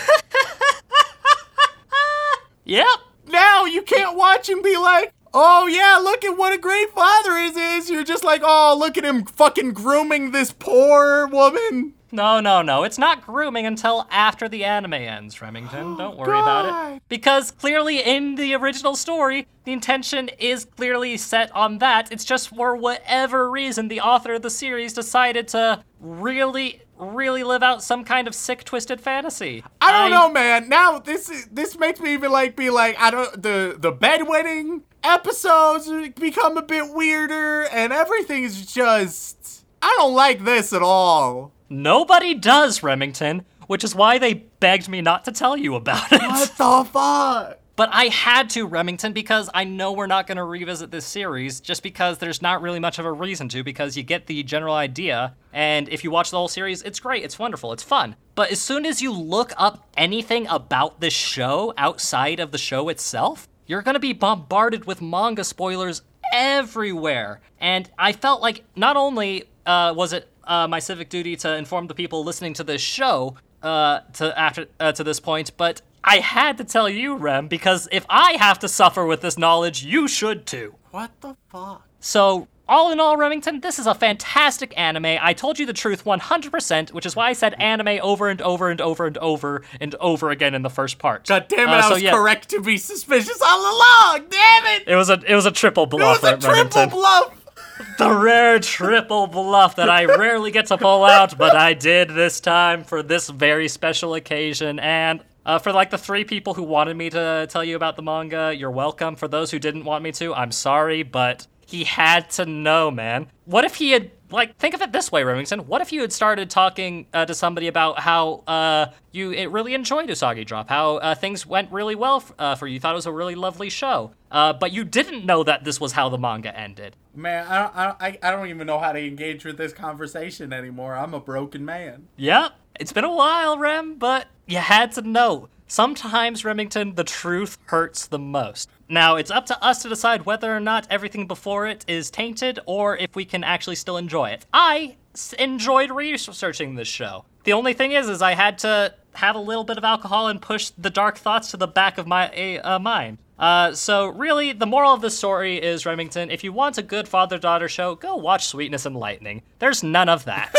yep. 2.64 2.86
Now 3.26 3.64
you 3.64 3.82
can't 3.82 4.16
watch 4.16 4.48
and 4.48 4.62
be 4.62 4.76
like, 4.76 5.12
oh 5.34 5.66
yeah, 5.66 5.98
look 6.02 6.24
at 6.24 6.36
what 6.38 6.52
a 6.52 6.58
great 6.58 6.90
father 6.90 7.36
is. 7.36 7.56
Is 7.56 7.90
you're 7.90 8.04
just 8.04 8.24
like, 8.24 8.42
oh 8.44 8.76
look 8.78 8.96
at 8.96 9.04
him 9.04 9.24
fucking 9.24 9.72
grooming 9.72 10.30
this 10.30 10.52
poor 10.52 11.26
woman. 11.26 11.94
No, 12.10 12.40
no, 12.40 12.62
no. 12.62 12.84
It's 12.84 12.98
not 12.98 13.24
grooming 13.24 13.66
until 13.66 14.06
after 14.10 14.48
the 14.48 14.64
anime 14.64 14.94
ends, 14.94 15.40
Remington. 15.40 15.96
Don't 15.98 16.16
worry 16.16 16.38
about 16.38 16.94
it. 16.94 17.02
Because 17.08 17.50
clearly 17.50 18.00
in 18.00 18.36
the 18.36 18.54
original 18.54 18.96
story, 18.96 19.46
the 19.64 19.72
intention 19.72 20.30
is 20.38 20.64
clearly 20.64 21.16
set 21.16 21.54
on 21.54 21.78
that. 21.78 22.10
It's 22.10 22.24
just 22.24 22.48
for 22.48 22.76
whatever 22.76 23.50
reason 23.50 23.88
the 23.88 24.00
author 24.00 24.34
of 24.34 24.42
the 24.42 24.50
series 24.50 24.92
decided 24.92 25.48
to 25.48 25.84
really, 26.00 26.82
really 26.96 27.44
live 27.44 27.62
out 27.62 27.82
some 27.82 28.04
kind 28.04 28.26
of 28.26 28.34
sick, 28.34 28.64
twisted 28.64 29.00
fantasy. 29.00 29.62
I 29.80 29.92
don't 29.92 30.10
know, 30.10 30.30
man. 30.30 30.68
Now 30.68 30.98
this 30.98 31.28
is, 31.28 31.46
this 31.52 31.78
makes 31.78 32.00
me 32.00 32.14
even 32.14 32.32
like 32.32 32.56
be 32.56 32.70
like 32.70 32.98
I 32.98 33.10
don't 33.10 33.42
the 33.42 33.76
the 33.78 33.92
bedwetting 33.92 34.82
episodes 35.02 35.90
become 36.18 36.56
a 36.56 36.62
bit 36.62 36.92
weirder 36.92 37.64
and 37.64 37.92
everything 37.92 38.44
is 38.44 38.72
just 38.72 39.64
I 39.80 39.94
don't 39.98 40.14
like 40.14 40.44
this 40.44 40.72
at 40.72 40.82
all. 40.82 41.52
Nobody 41.70 42.34
does, 42.34 42.82
Remington, 42.82 43.44
which 43.66 43.84
is 43.84 43.94
why 43.94 44.18
they 44.18 44.34
begged 44.34 44.88
me 44.88 45.00
not 45.02 45.24
to 45.24 45.32
tell 45.32 45.56
you 45.56 45.74
about 45.74 46.10
it. 46.12 46.20
What 46.20 46.56
the 46.56 46.90
fuck? 46.90 47.58
But 47.76 47.90
I 47.92 48.06
had 48.06 48.50
to, 48.50 48.66
Remington, 48.66 49.12
because 49.12 49.48
I 49.54 49.62
know 49.62 49.92
we're 49.92 50.08
not 50.08 50.26
going 50.26 50.38
to 50.38 50.42
revisit 50.42 50.90
this 50.90 51.06
series 51.06 51.60
just 51.60 51.84
because 51.84 52.18
there's 52.18 52.42
not 52.42 52.60
really 52.60 52.80
much 52.80 52.98
of 52.98 53.04
a 53.04 53.12
reason 53.12 53.48
to, 53.50 53.62
because 53.62 53.96
you 53.96 54.02
get 54.02 54.26
the 54.26 54.42
general 54.42 54.74
idea. 54.74 55.36
And 55.52 55.88
if 55.88 56.02
you 56.02 56.10
watch 56.10 56.32
the 56.32 56.38
whole 56.38 56.48
series, 56.48 56.82
it's 56.82 56.98
great, 56.98 57.22
it's 57.22 57.38
wonderful, 57.38 57.72
it's 57.72 57.84
fun. 57.84 58.16
But 58.34 58.50
as 58.50 58.60
soon 58.60 58.84
as 58.84 59.00
you 59.00 59.12
look 59.12 59.52
up 59.56 59.86
anything 59.96 60.48
about 60.48 61.00
this 61.00 61.12
show 61.12 61.72
outside 61.76 62.40
of 62.40 62.50
the 62.50 62.58
show 62.58 62.88
itself, 62.88 63.46
you're 63.66 63.82
going 63.82 63.94
to 63.94 64.00
be 64.00 64.12
bombarded 64.12 64.86
with 64.86 65.00
manga 65.00 65.44
spoilers 65.44 66.02
everywhere. 66.32 67.40
And 67.60 67.88
I 67.96 68.12
felt 68.12 68.42
like 68.42 68.64
not 68.74 68.96
only 68.96 69.44
uh, 69.66 69.94
was 69.96 70.12
it 70.12 70.28
uh, 70.48 70.66
my 70.66 70.80
civic 70.80 71.08
duty 71.08 71.36
to 71.36 71.54
inform 71.54 71.86
the 71.86 71.94
people 71.94 72.24
listening 72.24 72.54
to 72.54 72.64
this 72.64 72.80
show 72.82 73.36
uh, 73.62 74.00
to 74.14 74.36
after 74.38 74.66
uh, 74.80 74.90
to 74.92 75.04
this 75.04 75.20
point, 75.20 75.52
but 75.56 75.82
I 76.02 76.16
had 76.18 76.58
to 76.58 76.64
tell 76.64 76.88
you, 76.88 77.16
Rem, 77.16 77.48
because 77.48 77.88
if 77.92 78.06
I 78.08 78.32
have 78.32 78.58
to 78.60 78.68
suffer 78.68 79.04
with 79.06 79.20
this 79.20 79.36
knowledge, 79.38 79.84
you 79.84 80.08
should 80.08 80.46
too. 80.46 80.74
What 80.90 81.10
the 81.20 81.36
fuck? 81.50 81.82
So, 82.00 82.46
all 82.68 82.92
in 82.92 83.00
all, 83.00 83.16
Remington, 83.16 83.60
this 83.60 83.78
is 83.78 83.86
a 83.86 83.94
fantastic 83.94 84.72
anime. 84.78 85.18
I 85.20 85.32
told 85.32 85.58
you 85.58 85.66
the 85.66 85.72
truth 85.72 86.04
100%, 86.04 86.92
which 86.92 87.04
is 87.04 87.16
why 87.16 87.28
I 87.28 87.32
said 87.32 87.54
anime 87.54 87.98
over 88.02 88.28
and 88.28 88.40
over 88.40 88.70
and 88.70 88.80
over 88.80 89.06
and 89.06 89.18
over 89.18 89.62
and 89.80 89.94
over 89.96 90.30
again 90.30 90.54
in 90.54 90.62
the 90.62 90.70
first 90.70 90.98
part. 90.98 91.26
God 91.26 91.46
damn 91.48 91.68
it! 91.68 91.72
Uh, 91.72 91.88
I 91.88 91.90
was 91.90 92.02
yeah, 92.02 92.12
correct 92.12 92.50
to 92.50 92.60
be 92.60 92.76
suspicious 92.78 93.40
all 93.44 93.60
along. 93.60 94.26
Damn 94.30 94.66
it! 94.80 94.84
It 94.86 94.94
was 94.96 95.10
a 95.10 95.20
it 95.26 95.34
was 95.34 95.46
a 95.46 95.50
triple 95.50 95.84
It 95.84 95.90
bluff, 95.90 96.22
was 96.22 96.32
a 96.32 96.36
triple 96.36 96.50
Remington. 96.52 96.88
bluff. 96.90 97.34
the 97.98 98.12
rare 98.12 98.58
triple 98.58 99.26
bluff 99.26 99.76
that 99.76 99.88
I 99.88 100.04
rarely 100.04 100.50
get 100.50 100.66
to 100.66 100.78
pull 100.78 101.04
out, 101.04 101.36
but 101.38 101.54
I 101.54 101.74
did 101.74 102.10
this 102.10 102.40
time 102.40 102.84
for 102.84 103.02
this 103.02 103.28
very 103.28 103.68
special 103.68 104.14
occasion. 104.14 104.78
And 104.78 105.22
uh, 105.46 105.58
for 105.58 105.72
like 105.72 105.90
the 105.90 105.98
three 105.98 106.24
people 106.24 106.54
who 106.54 106.62
wanted 106.62 106.96
me 106.96 107.10
to 107.10 107.46
tell 107.50 107.64
you 107.64 107.76
about 107.76 107.96
the 107.96 108.02
manga, 108.02 108.54
you're 108.54 108.70
welcome. 108.70 109.16
For 109.16 109.28
those 109.28 109.50
who 109.50 109.58
didn't 109.58 109.84
want 109.84 110.04
me 110.04 110.12
to, 110.12 110.34
I'm 110.34 110.52
sorry, 110.52 111.02
but 111.02 111.46
he 111.66 111.84
had 111.84 112.30
to 112.30 112.46
know, 112.46 112.90
man. 112.90 113.28
What 113.44 113.64
if 113.64 113.76
he 113.76 113.92
had 113.92 114.10
like 114.30 114.56
think 114.56 114.74
of 114.74 114.82
it 114.82 114.92
this 114.92 115.10
way, 115.10 115.22
Remington? 115.24 115.60
What 115.66 115.80
if 115.80 115.92
you 115.92 116.00
had 116.00 116.12
started 116.12 116.50
talking 116.50 117.06
uh, 117.14 117.26
to 117.26 117.34
somebody 117.34 117.66
about 117.68 118.00
how 118.00 118.44
uh, 118.46 118.86
you 119.12 119.32
it 119.32 119.46
really 119.46 119.74
enjoyed 119.74 120.08
Usagi 120.08 120.44
Drop, 120.46 120.68
how 120.68 120.96
uh, 120.96 121.14
things 121.14 121.46
went 121.46 121.70
really 121.72 121.94
well 121.94 122.16
f- 122.16 122.32
uh, 122.38 122.54
for 122.54 122.66
you, 122.66 122.74
you 122.74 122.80
thought 122.80 122.92
it 122.92 122.96
was 122.96 123.06
a 123.06 123.12
really 123.12 123.34
lovely 123.34 123.70
show, 123.70 124.12
uh, 124.30 124.52
but 124.52 124.72
you 124.72 124.84
didn't 124.84 125.24
know 125.24 125.42
that 125.44 125.64
this 125.64 125.80
was 125.80 125.92
how 125.92 126.08
the 126.08 126.18
manga 126.18 126.56
ended. 126.58 126.96
Man, 127.14 127.46
I 127.48 127.58
don't, 127.62 127.76
I, 127.76 127.84
don't, 127.84 128.02
I, 128.02 128.28
I 128.28 128.30
don't 128.30 128.48
even 128.48 128.66
know 128.66 128.78
how 128.78 128.92
to 128.92 129.00
engage 129.04 129.44
with 129.44 129.56
this 129.56 129.72
conversation 129.72 130.52
anymore. 130.52 130.94
I'm 130.94 131.14
a 131.14 131.20
broken 131.20 131.64
man. 131.64 132.08
Yep, 132.16 132.52
it's 132.78 132.92
been 132.92 133.04
a 133.04 133.12
while, 133.12 133.58
Rem, 133.58 133.96
but 133.96 134.28
you 134.46 134.58
had 134.58 134.92
to 134.92 135.02
know. 135.02 135.48
Sometimes, 135.70 136.46
Remington, 136.46 136.94
the 136.94 137.04
truth 137.04 137.58
hurts 137.66 138.06
the 138.06 138.18
most. 138.18 138.70
Now, 138.88 139.16
it's 139.16 139.30
up 139.30 139.44
to 139.46 139.62
us 139.62 139.82
to 139.82 139.88
decide 139.90 140.24
whether 140.24 140.54
or 140.54 140.60
not 140.60 140.86
everything 140.88 141.26
before 141.26 141.66
it 141.66 141.84
is 141.86 142.10
tainted 142.10 142.58
or 142.64 142.96
if 142.96 143.14
we 143.14 143.26
can 143.26 143.44
actually 143.44 143.76
still 143.76 143.98
enjoy 143.98 144.30
it. 144.30 144.46
I 144.50 144.96
s- 145.14 145.34
enjoyed 145.34 145.90
researching 145.90 146.74
this 146.74 146.88
show. 146.88 147.26
The 147.44 147.52
only 147.52 147.74
thing 147.74 147.92
is, 147.92 148.08
is 148.08 148.22
I 148.22 148.32
had 148.32 148.58
to 148.60 148.94
have 149.12 149.36
a 149.36 149.40
little 149.40 149.62
bit 149.64 149.76
of 149.76 149.84
alcohol 149.84 150.28
and 150.28 150.40
push 150.40 150.70
the 150.78 150.88
dark 150.88 151.18
thoughts 151.18 151.50
to 151.50 151.58
the 151.58 151.68
back 151.68 151.98
of 151.98 152.06
my 152.06 152.58
uh, 152.58 152.78
mind. 152.78 153.18
Uh, 153.38 153.74
so 153.74 154.08
really, 154.08 154.52
the 154.54 154.66
moral 154.66 154.94
of 154.94 155.02
the 155.02 155.10
story 155.10 155.62
is, 155.62 155.84
Remington, 155.84 156.30
if 156.30 156.42
you 156.42 156.50
want 156.52 156.78
a 156.78 156.82
good 156.82 157.06
father-daughter 157.06 157.68
show, 157.68 157.94
go 157.94 158.16
watch 158.16 158.46
Sweetness 158.46 158.86
and 158.86 158.96
Lightning. 158.96 159.42
There's 159.58 159.82
none 159.82 160.08
of 160.08 160.24
that. 160.24 160.54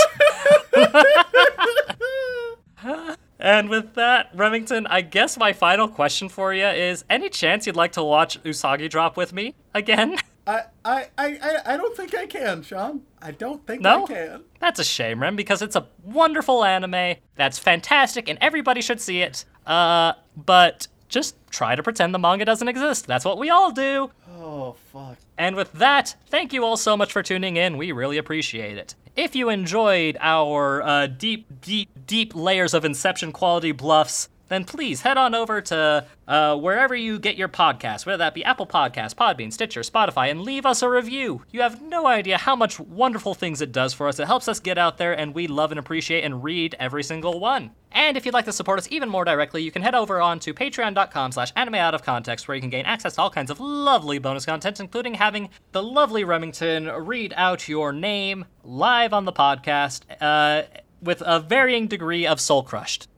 And 3.39 3.69
with 3.69 3.93
that, 3.95 4.29
Remington, 4.33 4.85
I 4.87 5.01
guess 5.01 5.37
my 5.37 5.53
final 5.53 5.87
question 5.87 6.27
for 6.29 6.53
you 6.53 6.65
is 6.67 7.05
any 7.09 7.29
chance 7.29 7.65
you'd 7.65 7.75
like 7.75 7.93
to 7.93 8.03
watch 8.03 8.41
Usagi 8.43 8.89
Drop 8.89 9.15
with 9.15 9.31
me 9.33 9.55
again? 9.73 10.17
I, 10.47 10.63
I, 10.83 11.05
I, 11.17 11.57
I- 11.65 11.77
don't 11.77 11.95
think 11.95 12.15
I 12.15 12.25
can, 12.25 12.63
Sean. 12.63 13.01
I 13.21 13.31
don't 13.31 13.65
think 13.67 13.81
No? 13.81 14.03
I 14.05 14.07
can. 14.07 14.43
That's 14.59 14.79
a 14.79 14.83
shame, 14.83 15.21
Rem, 15.21 15.35
because 15.35 15.61
it's 15.61 15.75
a 15.75 15.87
wonderful 16.03 16.63
anime 16.65 17.15
that's 17.35 17.59
fantastic 17.59 18.27
and 18.27 18.37
everybody 18.41 18.81
should 18.81 18.99
see 18.99 19.21
it. 19.21 19.45
Uh, 19.67 20.13
but 20.35 20.87
just 21.07 21.35
try 21.51 21.75
to 21.75 21.83
pretend 21.83 22.13
the 22.15 22.19
manga 22.19 22.45
doesn't 22.45 22.67
exist. 22.67 23.05
That's 23.07 23.25
what 23.25 23.37
we 23.37 23.49
all 23.51 23.71
do. 23.71 24.09
Oh, 24.37 24.75
fuck. 24.91 25.17
And 25.37 25.55
with 25.55 25.71
that, 25.73 26.15
thank 26.27 26.51
you 26.51 26.63
all 26.65 26.77
so 26.77 26.97
much 26.97 27.11
for 27.13 27.21
tuning 27.21 27.55
in. 27.55 27.77
We 27.77 27.91
really 27.91 28.17
appreciate 28.17 28.77
it. 28.77 28.95
If 29.19 29.35
you 29.35 29.49
enjoyed 29.49 30.17
our 30.21 30.81
uh, 30.81 31.07
deep, 31.07 31.59
deep, 31.59 31.89
deep 32.07 32.33
layers 32.33 32.73
of 32.73 32.85
Inception 32.85 33.33
quality 33.33 33.73
bluffs, 33.73 34.29
then 34.49 34.65
please 34.65 35.01
head 35.01 35.17
on 35.17 35.33
over 35.33 35.61
to 35.61 36.05
uh, 36.27 36.55
wherever 36.57 36.95
you 36.95 37.17
get 37.17 37.37
your 37.37 37.47
podcasts, 37.47 38.05
whether 38.05 38.17
that 38.17 38.33
be 38.33 38.43
Apple 38.43 38.67
Podcasts, 38.67 39.15
Podbean, 39.15 39.53
Stitcher, 39.53 39.81
Spotify, 39.81 40.29
and 40.29 40.41
leave 40.41 40.65
us 40.65 40.81
a 40.81 40.89
review. 40.89 41.43
You 41.51 41.61
have 41.61 41.81
no 41.81 42.05
idea 42.05 42.37
how 42.37 42.55
much 42.55 42.79
wonderful 42.79 43.33
things 43.33 43.61
it 43.61 43.71
does 43.71 43.93
for 43.93 44.07
us. 44.07 44.19
It 44.19 44.27
helps 44.27 44.47
us 44.47 44.59
get 44.59 44.77
out 44.77 44.97
there, 44.97 45.13
and 45.17 45.33
we 45.33 45.47
love 45.47 45.71
and 45.71 45.79
appreciate 45.79 46.23
and 46.23 46.43
read 46.43 46.75
every 46.79 47.03
single 47.03 47.39
one. 47.39 47.71
And 47.91 48.17
if 48.17 48.25
you'd 48.25 48.33
like 48.33 48.45
to 48.45 48.53
support 48.53 48.77
us 48.77 48.87
even 48.91 49.09
more 49.09 49.25
directly, 49.25 49.63
you 49.63 49.71
can 49.71 49.81
head 49.81 49.95
over 49.95 50.21
on 50.21 50.39
to 50.41 50.53
patreon.com 50.53 51.31
slash 51.31 51.51
anime 51.55 51.75
out 51.75 51.95
of 51.95 52.03
context, 52.03 52.47
where 52.47 52.55
you 52.55 52.61
can 52.61 52.69
gain 52.69 52.85
access 52.85 53.15
to 53.15 53.21
all 53.21 53.31
kinds 53.31 53.49
of 53.49 53.59
lovely 53.59 54.19
bonus 54.19 54.45
content, 54.45 54.79
including 54.79 55.15
having 55.15 55.49
the 55.71 55.81
lovely 55.81 56.23
Remington 56.23 56.87
read 56.87 57.33
out 57.35 57.67
your 57.67 57.91
name 57.91 58.45
live 58.63 59.13
on 59.13 59.25
the 59.25 59.33
podcast, 59.33 60.01
uh, 60.21 60.63
with 61.01 61.23
a 61.25 61.39
varying 61.39 61.87
degree 61.87 62.27
of 62.27 62.39
soul 62.39 62.63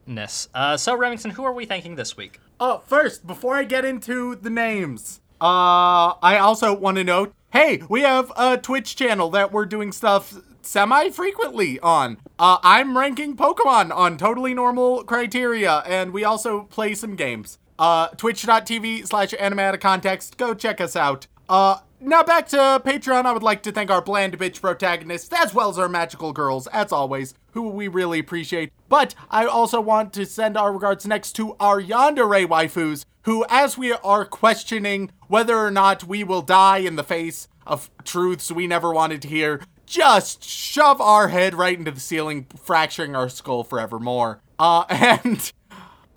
crushedness. 0.07 0.47
Uh, 0.53 0.77
so, 0.77 0.95
Remington, 0.95 1.31
who 1.31 1.43
are 1.43 1.53
we 1.53 1.65
thanking 1.65 1.95
this 1.95 2.17
week? 2.17 2.39
Oh, 2.59 2.81
first, 2.85 3.25
before 3.25 3.55
I 3.55 3.63
get 3.63 3.85
into 3.85 4.35
the 4.35 4.49
names, 4.49 5.21
uh, 5.39 6.13
I 6.21 6.37
also 6.39 6.73
want 6.73 6.97
to 6.97 7.03
note, 7.03 7.33
hey, 7.51 7.81
we 7.89 8.01
have 8.01 8.31
a 8.37 8.57
Twitch 8.57 8.95
channel 8.95 9.29
that 9.31 9.51
we're 9.51 9.65
doing 9.65 9.91
stuff 9.91 10.37
semi-frequently 10.61 11.79
on. 11.79 12.17
Uh, 12.37 12.57
I'm 12.61 12.97
ranking 12.97 13.35
Pokemon 13.35 13.95
on 13.95 14.17
totally 14.17 14.53
normal 14.53 15.03
criteria, 15.03 15.79
and 15.87 16.13
we 16.13 16.23
also 16.23 16.63
play 16.63 16.93
some 16.93 17.15
games. 17.15 17.57
Uh, 17.79 18.09
twitch.tv 18.09 19.07
slash 19.07 19.33
anime 19.39 19.59
out 19.59 19.73
of 19.73 19.79
context. 19.79 20.37
Go 20.37 20.53
check 20.53 20.79
us 20.79 20.95
out. 20.95 21.25
Uh, 21.49 21.79
now 21.99 22.21
back 22.21 22.47
to 22.49 22.57
Patreon. 22.85 23.25
I 23.25 23.31
would 23.31 23.41
like 23.41 23.63
to 23.63 23.71
thank 23.71 23.89
our 23.89 24.03
bland 24.03 24.37
bitch 24.37 24.61
protagonists, 24.61 25.33
as 25.35 25.51
well 25.53 25.69
as 25.69 25.79
our 25.79 25.89
magical 25.89 26.31
girls, 26.31 26.67
as 26.67 26.91
always, 26.91 27.33
who 27.53 27.69
we 27.69 27.87
really 27.87 28.19
appreciate. 28.19 28.71
But 28.89 29.15
I 29.29 29.45
also 29.45 29.79
want 29.79 30.13
to 30.13 30.25
send 30.25 30.57
our 30.57 30.73
regards 30.73 31.05
next 31.05 31.33
to 31.33 31.55
our 31.59 31.81
yandere 31.81 32.47
waifus, 32.47 33.05
who, 33.23 33.45
as 33.49 33.77
we 33.77 33.91
are 33.93 34.25
questioning 34.25 35.11
whether 35.27 35.57
or 35.57 35.71
not 35.71 36.03
we 36.03 36.23
will 36.23 36.41
die 36.41 36.79
in 36.79 36.95
the 36.95 37.03
face 37.03 37.47
of 37.65 37.89
truths 38.03 38.51
we 38.51 38.67
never 38.67 38.91
wanted 38.91 39.21
to 39.21 39.27
hear, 39.27 39.61
just 39.85 40.43
shove 40.43 41.01
our 41.01 41.27
head 41.27 41.53
right 41.53 41.77
into 41.77 41.91
the 41.91 41.99
ceiling, 41.99 42.47
fracturing 42.55 43.15
our 43.15 43.29
skull 43.29 43.63
forevermore. 43.63 44.41
Uh, 44.57 44.83
and 44.89 45.51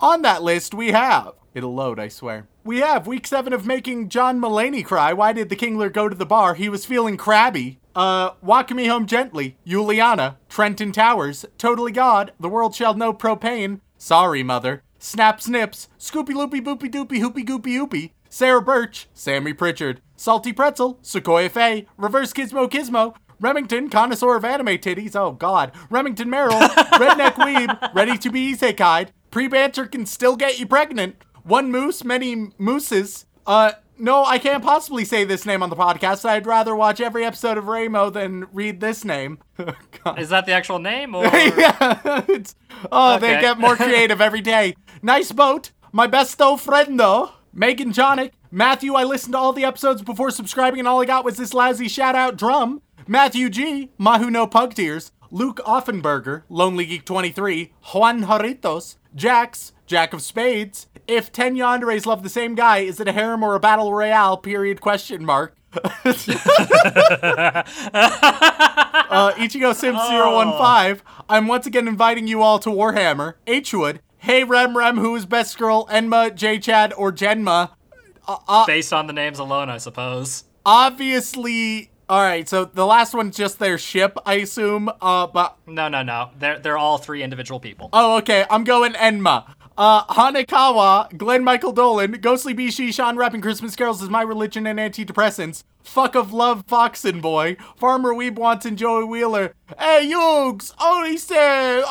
on 0.01 0.23
that 0.23 0.43
list, 0.43 0.75
we 0.75 0.93
have. 0.93 1.33
It'll 1.55 1.75
load, 1.75 1.99
I 1.99 2.09
swear. 2.09 2.49
We 2.67 2.79
have 2.79 3.07
week 3.07 3.27
seven 3.27 3.53
of 3.53 3.67
making 3.67 4.09
John 4.09 4.41
Mulaney 4.41 4.83
cry. 4.83 5.13
Why 5.13 5.35
did 5.35 5.51
the 5.51 5.57
Kingler 5.57 5.93
go 5.93 6.09
to 6.09 6.17
the 6.17 6.25
bar? 6.25 6.55
He 6.55 6.71
was 6.71 6.87
feeling 6.87 7.19
crabby. 7.19 7.79
Uh, 7.95 8.31
Walk 8.41 8.71
Me 8.71 8.87
Home 8.87 9.05
Gently, 9.07 9.59
Juliana, 9.67 10.39
Trenton 10.49 10.91
Towers, 10.91 11.45
Totally 11.59 11.93
God, 11.93 12.33
The 12.41 12.49
World 12.49 12.75
Shall 12.75 12.95
Know 12.95 13.13
Propane, 13.13 13.81
Sorry 13.99 14.43
Mother, 14.43 14.83
Snap 14.99 15.43
Snips, 15.43 15.89
Scoopy 15.99 16.35
Loopy 16.35 16.63
Boopy 16.63 16.91
Doopy 16.91 17.19
Hoopy 17.19 17.45
Goopy 17.45 17.77
Hoopy, 17.77 18.13
Sarah 18.31 18.63
Birch, 18.63 19.09
Sammy 19.13 19.53
Pritchard, 19.53 20.01
Salty 20.17 20.55
Pretzel, 20.55 20.99
Sequoia 21.03 21.51
Faye, 21.51 21.87
Reverse 21.99 22.33
Gizmo 22.33 22.67
Gizmo, 22.67 23.15
Remington, 23.41 23.91
connoisseur 23.91 24.37
of 24.37 24.45
anime 24.45 24.79
titties, 24.79 25.15
oh 25.15 25.33
god, 25.33 25.71
Remington 25.91 26.31
Merrill, 26.31 26.59
Redneck 26.61 27.35
Weeb, 27.35 27.95
ready 27.95 28.17
to 28.17 28.31
be 28.31 28.55
isekai'd, 28.55 29.11
pre-banter 29.31 29.87
can 29.87 30.07
still 30.07 30.35
get 30.35 30.59
you 30.59 30.67
pregnant, 30.67 31.17
one 31.45 31.71
moose, 31.71 32.05
many 32.05 32.51
mooses, 32.59 33.27
uh, 33.47 33.73
no, 33.99 34.25
I 34.25 34.39
can't 34.39 34.63
possibly 34.63 35.05
say 35.05 35.25
this 35.25 35.47
name 35.47 35.63
on 35.63 35.71
the 35.71 35.77
podcast. 35.77 36.25
I'd 36.25 36.47
rather 36.47 36.75
watch 36.75 37.01
every 37.01 37.25
episode 37.25 37.59
of 37.59 37.65
Raymo 37.65 38.13
than 38.13 38.47
read 38.53 38.81
this 38.81 39.05
name. 39.05 39.39
God. 40.05 40.19
Is 40.19 40.31
that 40.31 40.47
the 40.47 40.53
actual 40.53 40.79
name? 40.79 41.15
Or 41.25 41.25
yeah, 41.25 42.23
oh, 42.91 43.19
they 43.19 43.41
get 43.41 43.59
more 43.59 43.77
creative 43.77 44.21
every 44.21 44.41
day. 44.41 44.75
Nice 45.03 45.33
boat, 45.33 45.71
my 45.93 46.09
besto 46.09 46.59
friendo, 46.61 47.33
Megan 47.53 47.93
Jonick, 47.93 48.33
Matthew. 48.51 48.95
I 48.95 49.05
listened 49.05 49.35
to 49.35 49.39
all 49.39 49.53
the 49.53 49.65
episodes 49.65 50.03
before 50.03 50.31
subscribing, 50.31 50.81
and 50.81 50.89
all 50.89 51.01
I 51.01 51.07
got 51.07 51.25
was 51.25 51.37
this 51.37 51.55
lousy 51.55 51.89
shout 51.89 52.17
out 52.17 52.37
drum. 52.37 52.83
Matthew 53.07 53.49
G, 53.49 53.93
Mahu 53.97 54.31
No 54.31 54.47
Pug 54.47 54.75
Tears, 54.75 55.13
Luke 55.31 55.61
Offenberger, 55.65 56.43
Lonely 56.49 56.87
Geek 56.87 57.05
23, 57.05 57.73
Juan 57.93 58.25
Joritos, 58.25 58.97
Jax, 59.15 59.73
Jack 59.87 60.13
of 60.13 60.23
Spades. 60.23 60.89
If 61.07 61.33
10 61.33 61.57
Yanderes 61.57 62.07
love 62.07 62.23
the 62.23 62.29
same 62.31 62.55
guy, 62.55 62.79
is 62.79 62.99
it 62.99 63.09
a 63.09 63.13
harem 63.13 63.43
or 63.43 63.55
a 63.55 63.61
battle 63.61 63.93
royale? 63.93 64.37
Period 64.39 64.81
question 64.81 65.25
mark. 65.25 65.55
uh, 65.75 65.83
Ichigo 69.37 69.75
Sims 69.75 69.99
015, 69.99 71.03
I'm 71.29 71.47
once 71.49 71.67
again 71.67 71.89
inviting 71.89 72.27
you 72.29 72.43
all 72.43 72.59
to 72.61 72.71
Warhammer. 72.71 73.35
Hwood, 73.47 73.99
hey 74.19 74.45
Rem 74.45 74.77
Rem, 74.79 74.99
who 74.99 75.15
is 75.17 75.27
best 75.27 75.59
girl, 75.59 75.87
Enma, 75.89 76.35
J 76.35 76.59
Chad, 76.59 76.93
or 76.97 77.13
Genma? 77.13 77.71
based 78.67 78.93
on 78.93 79.07
the 79.07 79.13
names 79.13 79.39
alone, 79.39 79.69
I 79.69 79.79
suppose. 79.79 80.45
Obviously, 80.65 81.91
alright, 82.09 82.49
so 82.49 82.65
the 82.65 82.87
last 82.87 83.13
one's 83.15 83.37
just 83.37 83.59
their 83.59 83.77
ship, 83.77 84.17
I 84.25 84.35
assume. 84.35 84.89
Uh, 85.01 85.27
but, 85.27 85.57
No, 85.67 85.89
no, 85.89 86.03
no. 86.03 86.31
They're 86.39 86.59
they're 86.61 86.79
all 86.79 86.99
three 86.99 87.23
individual 87.23 87.61
people. 87.61 87.91
oh, 87.93 88.17
okay, 88.19 88.47
I'm 88.49 88.63
going 88.65 88.93
Enma. 88.95 89.55
Uh, 89.77 90.05
Hanekawa, 90.07 91.17
Glenn 91.17 91.43
Michael 91.43 91.73
Dolan, 91.73 92.13
Ghostly 92.13 92.55
Bishi, 92.55 92.95
Sean 92.95 93.17
rapping 93.17 93.41
Christmas 93.41 93.75
carols 93.75 94.01
is 94.03 94.09
my 94.09 94.23
religion 94.23 94.69
and 94.69 94.79
antidepressants. 94.79 95.65
Fuck 95.83 96.15
of 96.15 96.33
love, 96.33 96.65
Foxen 96.67 97.21
Boy, 97.21 97.57
Farmer 97.77 98.15
Weeb 98.15 98.37
wants 98.37 98.65
and 98.65 98.79
Joey 98.79 99.05
Wheeler. 99.05 99.55
Hey, 99.77 100.09
Yugs, 100.13 100.73
only 100.81 101.17
say. 101.17 101.83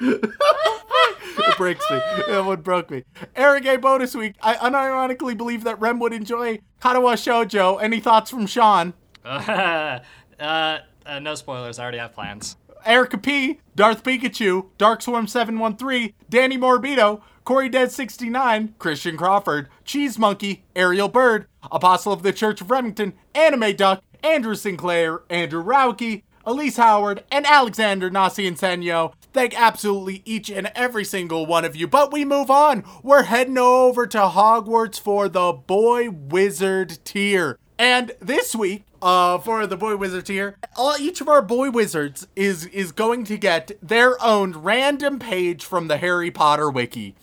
it 0.00 1.56
breaks 1.56 1.90
me. 1.90 2.00
That 2.28 2.44
one 2.44 2.60
broke 2.60 2.90
me. 2.90 3.04
Eric 3.34 3.64
A. 3.64 3.78
bonus 3.78 4.14
week. 4.14 4.34
I 4.42 4.56
unironically 4.56 5.36
believe 5.36 5.64
that 5.64 5.80
Rem 5.80 5.98
would 6.00 6.12
enjoy 6.12 6.58
Katawa 6.82 7.14
Shoujo. 7.14 7.82
Any 7.82 8.00
thoughts 8.00 8.30
from 8.30 8.46
Sean? 8.46 8.92
uh, 9.24 10.00
uh, 10.38 10.78
no 11.20 11.34
spoilers. 11.34 11.78
I 11.78 11.82
already 11.82 11.98
have 11.98 12.12
plans. 12.12 12.56
Erica 12.88 13.18
P, 13.18 13.60
Darth 13.76 14.02
Pikachu, 14.02 14.70
Darkswarm713, 14.78 16.14
Danny 16.30 16.56
Morbido, 16.56 17.20
Corey 17.44 17.68
Dead 17.68 17.92
69, 17.92 18.74
Christian 18.78 19.18
Crawford, 19.18 19.68
Cheese 19.84 20.18
Monkey, 20.18 20.64
Ariel 20.74 21.08
Bird, 21.08 21.46
Apostle 21.70 22.14
of 22.14 22.22
the 22.22 22.32
Church 22.32 22.62
of 22.62 22.70
Remington, 22.70 23.12
Anime 23.34 23.76
Duck, 23.76 24.02
Andrew 24.24 24.54
Sinclair, 24.54 25.20
Andrew 25.28 25.62
Rauke, 25.62 26.22
Elise 26.46 26.78
Howard, 26.78 27.24
and 27.30 27.44
Alexander 27.44 28.08
Nasi. 28.08 28.50
Thank 28.50 29.60
absolutely 29.60 30.22
each 30.24 30.50
and 30.50 30.72
every 30.74 31.04
single 31.04 31.44
one 31.44 31.66
of 31.66 31.76
you. 31.76 31.86
But 31.86 32.10
we 32.10 32.24
move 32.24 32.50
on. 32.50 32.84
We're 33.02 33.24
heading 33.24 33.58
over 33.58 34.06
to 34.06 34.18
Hogwarts 34.18 34.98
for 34.98 35.28
the 35.28 35.52
Boy 35.52 36.08
Wizard 36.08 36.98
tier. 37.04 37.58
And 37.78 38.12
this 38.18 38.56
week, 38.56 38.84
uh, 39.02 39.38
for 39.38 39.66
the 39.66 39.76
Boy 39.76 39.96
Wizard 39.96 40.26
tier, 40.26 40.56
all, 40.76 40.96
each 40.98 41.20
of 41.20 41.28
our 41.28 41.42
Boy 41.42 41.70
Wizards 41.70 42.26
is 42.36 42.66
is 42.66 42.92
going 42.92 43.24
to 43.24 43.36
get 43.36 43.72
their 43.82 44.22
own 44.22 44.52
random 44.52 45.18
page 45.18 45.64
from 45.64 45.88
the 45.88 45.98
Harry 45.98 46.30
Potter 46.30 46.70
wiki. 46.70 47.14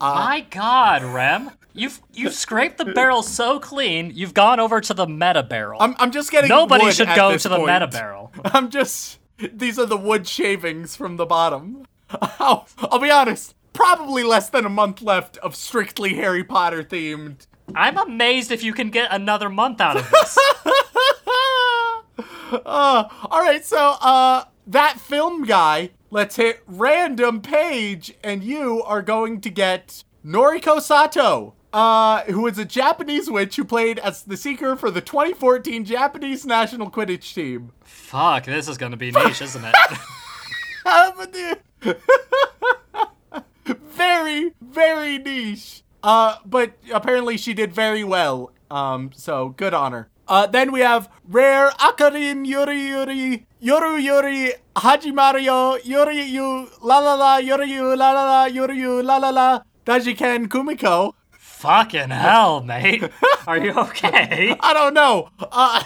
My 0.00 0.46
God, 0.50 1.02
Rem, 1.02 1.50
you've 1.72 2.00
you've 2.12 2.34
scraped 2.34 2.78
the 2.78 2.84
barrel 2.84 3.22
so 3.22 3.58
clean. 3.58 4.12
You've 4.14 4.34
gone 4.34 4.60
over 4.60 4.80
to 4.80 4.94
the 4.94 5.06
meta 5.06 5.42
barrel. 5.42 5.80
I'm, 5.80 5.96
I'm 5.98 6.12
just 6.12 6.30
getting 6.30 6.48
Nobody 6.48 6.84
wood 6.84 6.94
shavings. 6.94 7.16
Nobody 7.16 7.38
should 7.38 7.48
go 7.50 7.56
to 7.56 7.62
the 7.66 7.72
meta 7.72 7.86
barrel. 7.88 8.32
I'm 8.44 8.70
just. 8.70 9.18
These 9.38 9.78
are 9.78 9.86
the 9.86 9.96
wood 9.96 10.26
shavings 10.26 10.96
from 10.96 11.16
the 11.16 11.26
bottom. 11.26 11.86
I'll, 12.10 12.66
I'll 12.78 12.98
be 12.98 13.10
honest. 13.10 13.54
Probably 13.72 14.22
less 14.24 14.50
than 14.50 14.64
a 14.64 14.68
month 14.68 15.02
left 15.02 15.36
of 15.38 15.54
strictly 15.54 16.14
Harry 16.14 16.42
Potter 16.42 16.82
themed. 16.82 17.46
I'm 17.74 17.96
amazed 17.96 18.50
if 18.50 18.62
you 18.62 18.72
can 18.72 18.90
get 18.90 19.12
another 19.12 19.48
month 19.48 19.80
out 19.80 19.96
of 19.96 20.10
this. 20.10 20.38
uh, 22.52 23.08
all 23.30 23.40
right, 23.40 23.64
so 23.64 23.96
uh, 24.00 24.44
that 24.66 25.00
film 25.00 25.44
guy. 25.44 25.90
Let's 26.10 26.36
hit 26.36 26.62
random 26.66 27.42
page, 27.42 28.14
and 28.24 28.42
you 28.42 28.82
are 28.82 29.02
going 29.02 29.42
to 29.42 29.50
get 29.50 30.04
Noriko 30.24 30.80
Sato. 30.80 31.54
Uh, 31.70 32.24
who 32.24 32.46
is 32.46 32.56
a 32.56 32.64
Japanese 32.64 33.30
witch 33.30 33.56
who 33.56 33.64
played 33.64 33.98
as 33.98 34.22
the 34.22 34.38
seeker 34.38 34.74
for 34.74 34.90
the 34.90 35.02
2014 35.02 35.84
Japanese 35.84 36.46
national 36.46 36.90
Quidditch 36.90 37.34
team. 37.34 37.72
Fuck, 37.84 38.46
this 38.46 38.68
is 38.68 38.78
gonna 38.78 38.96
be 38.96 39.10
niche, 39.12 39.42
isn't 39.42 39.62
it? 39.62 39.74
Very, 43.76 44.52
very 44.62 45.18
niche. 45.18 45.82
Uh, 46.02 46.36
but 46.44 46.72
apparently 46.92 47.36
she 47.36 47.54
did 47.54 47.72
very 47.72 48.04
well. 48.04 48.52
Um, 48.70 49.10
so 49.14 49.50
good 49.50 49.74
on 49.74 49.92
her. 49.92 50.08
Uh, 50.26 50.46
then 50.46 50.70
we 50.72 50.80
have 50.80 51.08
Rare 51.26 51.70
Akarin 51.70 52.46
Yuri 52.46 52.88
Yuri 52.88 53.46
Yoru 53.62 54.02
Yuri 54.02 54.52
Hajimario 54.76 55.78
Yuri 55.84 56.22
Yu 56.22 56.68
La 56.82 56.98
La 56.98 57.14
La 57.14 57.36
Yuri 57.38 57.72
Yu 57.72 57.96
La 57.96 58.12
La 58.12 58.24
La 58.24 58.44
Yuri 58.44 58.76
Yu 58.76 59.02
La 59.02 59.16
La 59.16 59.30
La 59.30 59.60
Dajiken 59.86 60.46
Kumiko. 60.48 61.14
Fucking 61.30 62.10
hell, 62.10 62.62
mate. 62.62 63.02
Are 63.46 63.58
you 63.58 63.72
okay? 63.72 64.54
I 64.60 64.72
don't 64.74 64.92
know. 64.94 65.30
Uh, 65.40 65.82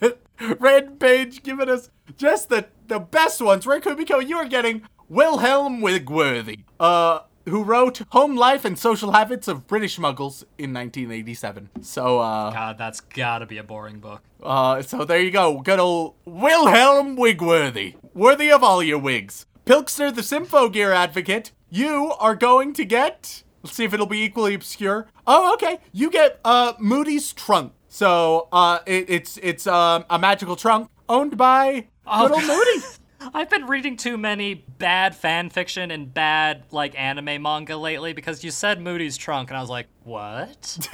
Red 0.58 0.98
Page 0.98 1.42
giving 1.42 1.68
us 1.68 1.88
just 2.18 2.48
the, 2.48 2.66
the 2.88 2.98
best 2.98 3.40
ones. 3.40 3.64
Red 3.66 3.82
Kumiko, 3.82 4.26
you 4.26 4.36
are 4.36 4.44
getting 4.44 4.82
Wilhelm 5.08 5.80
Wigworthy, 5.80 6.64
uh, 6.80 7.20
who 7.48 7.62
wrote 7.62 8.02
Home 8.10 8.36
Life 8.36 8.64
and 8.64 8.78
Social 8.78 9.12
Habits 9.12 9.48
of 9.48 9.66
British 9.66 9.98
Muggles 9.98 10.44
in 10.58 10.72
1987. 10.74 11.70
So, 11.82 12.18
uh, 12.20 12.50
God, 12.50 12.76
that's 12.78 13.00
gotta 13.00 13.46
be 13.46 13.58
a 13.58 13.62
boring 13.64 14.00
book. 14.00 14.22
uh, 14.42 14.82
so 14.82 15.04
there 15.04 15.20
you 15.20 15.30
go. 15.30 15.60
Good 15.60 15.78
old 15.78 16.14
Wilhelm 16.24 17.16
Wigworthy. 17.16 17.94
Worthy 18.14 18.50
of 18.50 18.62
all 18.62 18.82
your 18.82 18.98
wigs. 18.98 19.46
Pilkster 19.64 20.14
the 20.14 20.22
Symphogear 20.22 20.94
Advocate, 20.94 21.52
you 21.70 22.12
are 22.20 22.36
going 22.36 22.72
to 22.74 22.84
get. 22.84 23.42
Let's 23.62 23.76
see 23.76 23.84
if 23.84 23.92
it'll 23.92 24.06
be 24.06 24.22
equally 24.22 24.54
obscure. 24.54 25.08
Oh, 25.26 25.52
okay. 25.54 25.78
You 25.92 26.10
get 26.10 26.38
uh 26.44 26.74
Moody's 26.78 27.32
trunk. 27.32 27.72
So 27.88 28.48
uh 28.52 28.78
it, 28.86 29.06
it's 29.10 29.38
it's 29.42 29.66
um 29.66 30.04
a 30.08 30.18
magical 30.18 30.54
trunk 30.54 30.88
owned 31.08 31.36
by 31.36 31.88
Oh, 32.06 32.28
Moody. 32.28 32.86
I've 33.34 33.50
been 33.50 33.66
reading 33.66 33.96
too 33.96 34.16
many 34.16 34.54
bad 34.54 35.14
fan 35.16 35.50
fiction 35.50 35.90
and 35.90 36.12
bad 36.12 36.64
like 36.70 36.98
anime 36.98 37.42
manga 37.42 37.76
lately 37.76 38.12
because 38.12 38.44
you 38.44 38.50
said 38.50 38.80
Moody's 38.80 39.16
trunk 39.16 39.50
and 39.50 39.56
I 39.56 39.60
was 39.60 39.70
like, 39.70 39.86
what? 40.04 40.88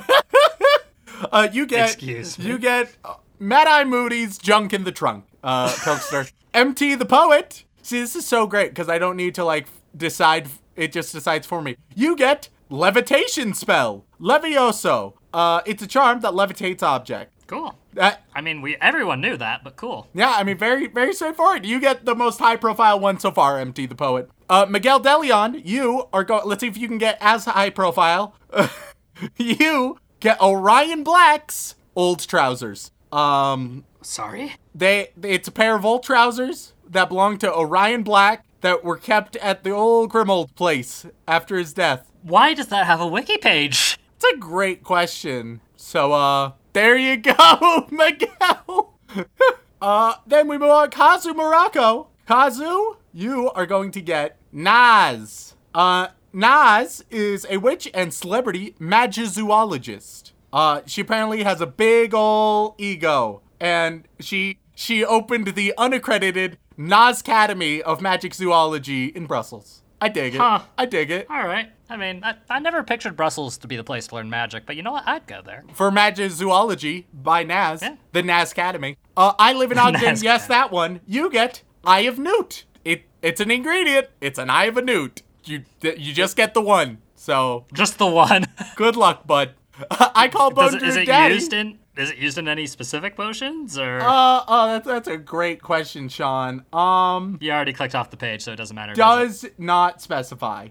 Uh, 1.31 1.47
you 1.51 1.65
get 1.65 1.93
Excuse 1.93 2.37
me. 2.37 2.45
you 2.45 2.57
get 2.57 2.95
uh, 3.05 3.15
Mad 3.39 3.67
Eye 3.67 3.85
Moody's 3.85 4.37
junk 4.37 4.73
in 4.73 4.83
the 4.83 4.91
trunk. 4.91 5.25
Uh, 5.43 5.69
Pilkster. 5.69 6.31
MT 6.53 6.95
the 6.95 7.05
poet. 7.05 7.63
See, 7.81 7.99
this 7.99 8.15
is 8.15 8.25
so 8.25 8.45
great 8.47 8.69
because 8.71 8.89
I 8.89 8.97
don't 8.97 9.15
need 9.15 9.33
to 9.35 9.45
like 9.45 9.67
decide. 9.95 10.49
It 10.75 10.91
just 10.91 11.13
decides 11.13 11.47
for 11.47 11.61
me. 11.61 11.77
You 11.95 12.15
get 12.17 12.49
levitation 12.69 13.53
spell, 13.53 14.05
Levioso. 14.19 15.13
Uh, 15.33 15.61
it's 15.65 15.81
a 15.81 15.87
charm 15.87 16.19
that 16.21 16.33
levitates 16.33 16.83
object. 16.83 17.31
Cool. 17.47 17.77
That 17.93 18.23
I 18.33 18.41
mean, 18.41 18.61
we 18.61 18.75
everyone 18.77 19.21
knew 19.21 19.37
that, 19.37 19.63
but 19.63 19.75
cool. 19.75 20.07
yeah, 20.13 20.33
I 20.35 20.43
mean, 20.43 20.57
very, 20.57 20.87
very 20.87 21.13
straightforward. 21.13 21.65
You 21.65 21.79
get 21.79 22.05
the 22.05 22.15
most 22.15 22.39
high 22.39 22.55
profile 22.55 22.99
one 22.99 23.19
so 23.19 23.31
far, 23.31 23.59
MT 23.59 23.85
the 23.85 23.95
Poet. 23.95 24.29
Uh, 24.49 24.65
Miguel 24.67 24.99
Delion, 24.99 25.61
you 25.65 26.07
are 26.11 26.23
going, 26.23 26.45
let's 26.45 26.61
see 26.61 26.67
if 26.67 26.77
you 26.77 26.87
can 26.87 26.97
get 26.97 27.17
as 27.21 27.45
high 27.45 27.69
profile. 27.69 28.35
you 29.37 29.99
get 30.19 30.41
Orion 30.41 31.03
Black's 31.03 31.75
old 31.95 32.27
trousers. 32.27 32.91
Um, 33.11 33.85
Sorry? 34.01 34.53
they, 34.73 35.09
it's 35.23 35.47
a 35.47 35.51
pair 35.51 35.75
of 35.75 35.85
old 35.85 36.03
trousers 36.03 36.73
that 36.89 37.09
belong 37.09 37.37
to 37.39 37.53
Orion 37.53 38.03
Black 38.03 38.45
that 38.61 38.83
were 38.83 38.97
kept 38.97 39.35
at 39.37 39.63
the 39.63 39.69
old 39.71 40.11
Grimmauld 40.11 40.55
place 40.55 41.05
after 41.27 41.57
his 41.57 41.73
death. 41.73 42.11
Why 42.23 42.53
does 42.53 42.67
that 42.67 42.85
have 42.87 42.99
a 42.99 43.07
wiki 43.07 43.37
page? 43.37 43.97
It's 44.15 44.25
a 44.33 44.37
great 44.37 44.83
question. 44.83 45.61
So, 45.75 46.13
uh, 46.13 46.51
there 46.75 46.97
you 46.97 47.15
go, 47.15 47.87
Miguel. 47.89 48.99
uh, 49.81 50.15
then 50.27 50.49
we 50.49 50.57
move 50.57 50.69
on. 50.69 50.89
Kazu 50.89 51.33
Morocco. 51.33 52.09
Kazu, 52.27 52.97
you 53.13 53.49
are 53.51 53.65
going 53.65 53.91
to 53.91 54.01
get 54.01 54.37
Naz. 54.51 55.55
Uh, 55.73 56.09
Naz 56.33 57.01
is 57.09 57.47
a 57.49 57.57
witch 57.57 57.89
and 57.93 58.13
celebrity 58.13 58.75
magizoologist. 58.77 60.33
Uh, 60.51 60.81
she 60.85 60.99
apparently 60.99 61.43
has 61.43 61.61
a 61.61 61.65
big 61.65 62.13
ol' 62.13 62.75
ego, 62.77 63.41
and 63.57 64.05
she 64.19 64.57
she 64.75 65.05
opened 65.05 65.55
the 65.55 65.73
unaccredited 65.77 66.57
Naz 66.75 67.21
Academy 67.21 67.81
of 67.81 68.01
Magic 68.01 68.33
Zoology 68.33 69.05
in 69.05 69.27
Brussels. 69.27 69.81
I 70.05 70.09
dig 70.09 70.35
it. 70.35 70.37
Huh. 70.37 70.59
I 70.77 70.85
dig 70.85 71.09
it. 71.09 71.27
All 71.29 71.47
right. 71.47 71.71
I 71.89 71.97
mean, 71.97 72.23
I, 72.23 72.35
I 72.49 72.59
never 72.59 72.83
pictured 72.83 73.15
Brussels 73.15 73.57
to 73.59 73.67
be 73.67 73.75
the 73.75 73.83
place 73.83 74.07
to 74.07 74.15
learn 74.15 74.29
magic, 74.29 74.65
but 74.67 74.75
you 74.75 74.83
know 74.83 74.91
what? 74.91 75.07
I'd 75.07 75.25
go 75.27 75.41
there. 75.43 75.63
For 75.73 75.89
Magic 75.91 76.31
Zoology 76.31 77.07
by 77.13 77.43
Naz, 77.43 77.81
Yeah. 77.81 77.95
the 78.11 78.21
Naz 78.23 78.51
Academy. 78.51 78.97
Uh, 79.17 79.33
I 79.39 79.53
live 79.53 79.71
in 79.71 79.77
Ogden. 79.85 80.17
Yes, 80.21 80.47
that 80.47 80.71
one. 80.71 81.01
You 81.07 81.29
get 81.31 81.63
Eye 81.83 82.01
of 82.01 82.17
Newt. 82.19 82.65
It 82.83 83.03
it's 83.23 83.41
an 83.41 83.49
ingredient. 83.49 84.07
It's 84.21 84.37
an 84.39 84.49
Eye 84.49 84.65
of 84.65 84.77
a 84.77 84.81
Newt. 84.81 85.23
You 85.43 85.63
you 85.81 86.13
just 86.13 86.35
get 86.37 86.53
the 86.53 86.61
one. 86.61 86.99
So 87.15 87.65
Just 87.73 87.97
the 87.97 88.07
one. 88.07 88.45
good 88.75 88.95
luck, 88.95 89.25
bud. 89.25 89.51
I 89.91 90.27
call 90.27 90.51
Bone 90.51 90.71
Does 90.73 90.79
Drew 90.79 90.87
is 90.89 90.95
it 90.97 91.05
Daddy. 91.05 91.35
used 91.35 91.53
in? 91.53 91.79
Is 91.97 92.11
it 92.11 92.17
used 92.17 92.37
in 92.37 92.47
any 92.47 92.67
specific 92.67 93.15
potions, 93.15 93.77
or 93.77 93.99
uh, 94.01 94.43
oh, 94.47 94.67
that's 94.67 94.85
that's 94.85 95.07
a 95.07 95.17
great 95.17 95.61
question, 95.61 96.09
Sean. 96.09 96.65
Um, 96.73 97.37
you 97.39 97.51
already 97.51 97.73
clicked 97.73 97.95
off 97.95 98.09
the 98.09 98.17
page, 98.17 98.41
so 98.41 98.51
it 98.51 98.57
doesn't 98.57 98.75
matter? 98.75 98.93
does 98.93 99.43
it? 99.43 99.57
does 99.57 99.59
not 99.65 100.01
specify. 100.01 100.69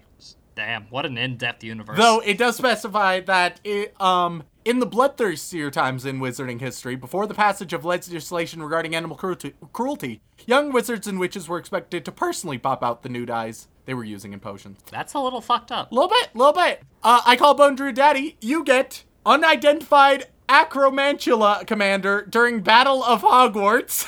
Damn, 0.55 0.83
what 0.85 1.05
an 1.05 1.17
in-depth 1.17 1.63
universe. 1.63 1.97
Though 1.97 2.21
it 2.21 2.37
does 2.37 2.55
specify 2.55 3.19
that 3.21 3.59
it, 3.65 3.99
um, 3.99 4.43
in 4.63 4.79
the 4.79 4.87
bloodthirstier 4.87 5.69
times 5.69 6.05
in 6.05 6.19
wizarding 6.19 6.61
history, 6.61 6.95
before 6.95 7.27
the 7.27 7.33
passage 7.33 7.73
of 7.73 7.83
legislation 7.83 8.63
regarding 8.63 8.95
animal 8.95 9.17
cruelty, 9.17 9.53
cruelty, 9.73 10.21
young 10.45 10.71
wizards 10.71 11.07
and 11.07 11.19
witches 11.19 11.49
were 11.49 11.57
expected 11.57 12.05
to 12.05 12.11
personally 12.11 12.57
pop 12.57 12.83
out 12.83 13.03
the 13.03 13.09
nude 13.09 13.29
eyes 13.29 13.67
they 13.85 13.93
were 13.93 14.03
using 14.05 14.31
in 14.31 14.39
potions. 14.39 14.79
that's 14.89 15.13
a 15.13 15.19
little 15.19 15.41
fucked 15.41 15.71
up. 15.71 15.91
Little 15.91 16.09
bit, 16.09 16.29
little 16.33 16.53
bit. 16.53 16.81
Uh, 17.03 17.21
I 17.25 17.35
call 17.35 17.53
Bone 17.53 17.75
Drew 17.75 17.91
Daddy. 17.91 18.37
You 18.41 18.63
get 18.63 19.03
unidentified 19.25 20.27
acromantula 20.47 21.65
commander 21.65 22.25
during 22.29 22.61
Battle 22.61 23.03
of 23.03 23.21
Hogwarts. 23.21 24.05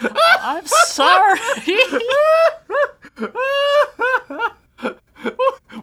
I'm 0.40 0.66
sorry. 0.66 1.38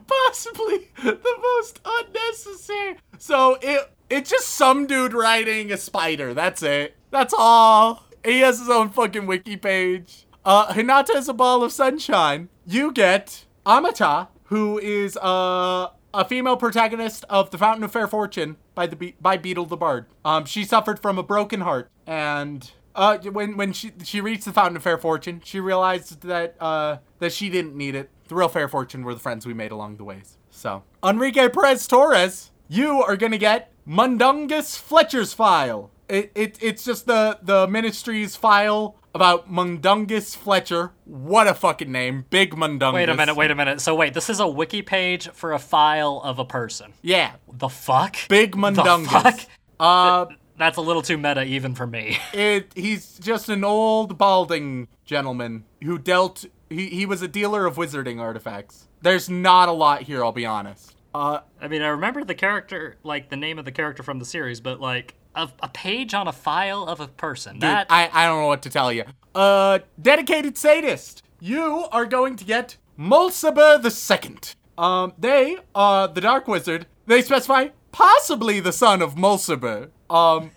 Possibly 0.06 0.88
the 1.02 1.38
most 1.42 1.80
unnecessary. 1.84 2.96
So 3.18 3.58
it 3.60 3.90
it's 4.10 4.30
just 4.30 4.50
some 4.50 4.86
dude 4.86 5.12
riding 5.12 5.72
a 5.72 5.76
spider. 5.76 6.34
That's 6.34 6.62
it. 6.62 6.94
That's 7.10 7.34
all. 7.36 8.04
He 8.24 8.40
has 8.40 8.58
his 8.58 8.68
own 8.68 8.90
fucking 8.90 9.26
wiki 9.26 9.56
page. 9.56 10.26
Uh, 10.44 10.68
Hinata 10.68 11.16
is 11.16 11.28
a 11.28 11.32
ball 11.32 11.62
of 11.62 11.72
sunshine. 11.72 12.48
You 12.66 12.92
get 12.92 13.44
Amata, 13.66 14.28
who 14.44 14.78
is 14.78 15.16
uh, 15.16 15.88
a 16.14 16.24
female 16.24 16.56
protagonist 16.56 17.24
of 17.28 17.50
The 17.50 17.58
Fountain 17.58 17.84
of 17.84 17.92
Fair 17.92 18.06
Fortune 18.06 18.56
by 18.74 18.86
the 18.86 18.96
Be- 18.96 19.16
by 19.20 19.36
Beedle 19.36 19.68
the 19.68 19.76
Bard. 19.76 20.06
Um, 20.24 20.44
she 20.44 20.64
suffered 20.64 21.00
from 21.00 21.18
a 21.18 21.22
broken 21.22 21.60
heart, 21.60 21.90
and 22.06 22.70
uh, 22.94 23.18
when 23.18 23.56
when 23.56 23.72
she 23.72 23.92
she 24.04 24.20
reached 24.20 24.44
the 24.44 24.52
Fountain 24.52 24.76
of 24.76 24.82
Fair 24.82 24.96
Fortune, 24.96 25.42
she 25.44 25.60
realized 25.60 26.22
that 26.22 26.56
uh 26.60 26.98
that 27.18 27.32
she 27.32 27.50
didn't 27.50 27.76
need 27.76 27.94
it. 27.94 28.10
The 28.28 28.36
real 28.36 28.48
fair 28.48 28.68
fortune 28.68 29.04
were 29.04 29.12
the 29.12 29.20
friends 29.20 29.44
we 29.44 29.52
made 29.52 29.72
along 29.72 29.96
the 29.96 30.04
ways. 30.04 30.38
So 30.50 30.84
Enrique 31.04 31.48
Perez 31.50 31.86
Torres, 31.86 32.50
you 32.68 33.02
are 33.02 33.16
gonna 33.16 33.38
get 33.38 33.72
Mundungus 33.86 34.78
Fletcher's 34.78 35.34
file. 35.34 35.90
It, 36.08 36.32
it 36.34 36.58
it's 36.62 36.84
just 36.84 37.06
the 37.06 37.38
the 37.42 37.66
ministry's 37.66 38.36
file 38.36 38.96
about 39.14 39.50
Mundungus 39.50 40.34
Fletcher. 40.34 40.92
What 41.04 41.46
a 41.46 41.54
fucking 41.54 41.90
name, 41.90 42.24
Big 42.30 42.56
Mundungus. 42.56 42.94
wait 42.94 43.08
a 43.08 43.14
minute. 43.14 43.36
Wait 43.36 43.50
a 43.50 43.54
minute. 43.54 43.80
So 43.80 43.94
wait, 43.94 44.12
this 44.14 44.28
is 44.28 44.40
a 44.40 44.48
wiki 44.48 44.82
page 44.82 45.28
for 45.30 45.52
a 45.52 45.58
file 45.58 46.20
of 46.24 46.38
a 46.38 46.44
person. 46.44 46.92
Yeah, 47.02 47.34
The 47.52 47.68
fuck? 47.68 48.16
Big 48.28 48.56
Mundungus. 48.56 49.10
The 49.12 49.20
fuck? 49.20 49.40
Uh, 49.78 50.26
That's 50.58 50.76
a 50.76 50.80
little 50.80 51.02
too 51.02 51.16
meta 51.18 51.44
even 51.44 51.74
for 51.74 51.86
me. 51.86 52.18
it 52.32 52.72
he's 52.74 53.18
just 53.18 53.48
an 53.48 53.64
old 53.64 54.18
balding 54.18 54.88
gentleman 55.04 55.64
who 55.82 55.98
dealt 55.98 56.44
he, 56.70 56.86
he 56.88 57.06
was 57.06 57.22
a 57.22 57.28
dealer 57.28 57.66
of 57.66 57.76
wizarding 57.76 58.20
artifacts. 58.20 58.88
There's 59.02 59.28
not 59.28 59.68
a 59.68 59.72
lot 59.72 60.02
here, 60.02 60.24
I'll 60.24 60.32
be 60.32 60.46
honest. 60.46 60.94
Uh 61.14 61.40
I 61.60 61.68
mean, 61.68 61.82
I 61.82 61.88
remember 61.88 62.24
the 62.24 62.34
character, 62.34 62.96
like 63.04 63.30
the 63.30 63.36
name 63.36 63.58
of 63.58 63.64
the 63.64 63.72
character 63.72 64.02
from 64.02 64.18
the 64.18 64.24
series, 64.24 64.60
but 64.60 64.80
like 64.80 65.14
a, 65.34 65.48
a 65.62 65.68
page 65.68 66.14
on 66.14 66.28
a 66.28 66.32
file 66.32 66.84
of 66.84 67.00
a 67.00 67.08
person. 67.08 67.54
dude, 67.54 67.62
that 67.62 67.86
I, 67.90 68.08
I 68.12 68.26
don't 68.26 68.40
know 68.40 68.46
what 68.46 68.62
to 68.62 68.70
tell 68.70 68.92
you. 68.92 69.04
Uh 69.34 69.80
dedicated 70.00 70.56
sadist. 70.56 71.22
You 71.40 71.86
are 71.92 72.06
going 72.06 72.36
to 72.36 72.44
get 72.44 72.76
Mulciber 72.98 73.82
the 73.82 73.90
Second. 73.90 74.54
Um 74.78 75.12
they 75.18 75.56
are 75.74 76.06
the 76.08 76.20
Dark 76.20 76.46
Wizard, 76.48 76.86
they 77.06 77.20
specify 77.22 77.68
possibly 77.92 78.60
the 78.60 78.72
son 78.72 79.02
of 79.02 79.14
Mulciber. 79.14 79.90
Um 80.08 80.50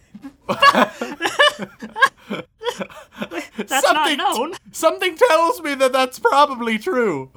that's 3.58 3.86
something- 3.86 4.18
not 4.18 4.18
known. 4.38 4.54
something 4.72 5.16
tells 5.16 5.62
me 5.62 5.76
that 5.76 5.92
that's 5.94 6.20
probably 6.20 6.78
true. 6.78 7.32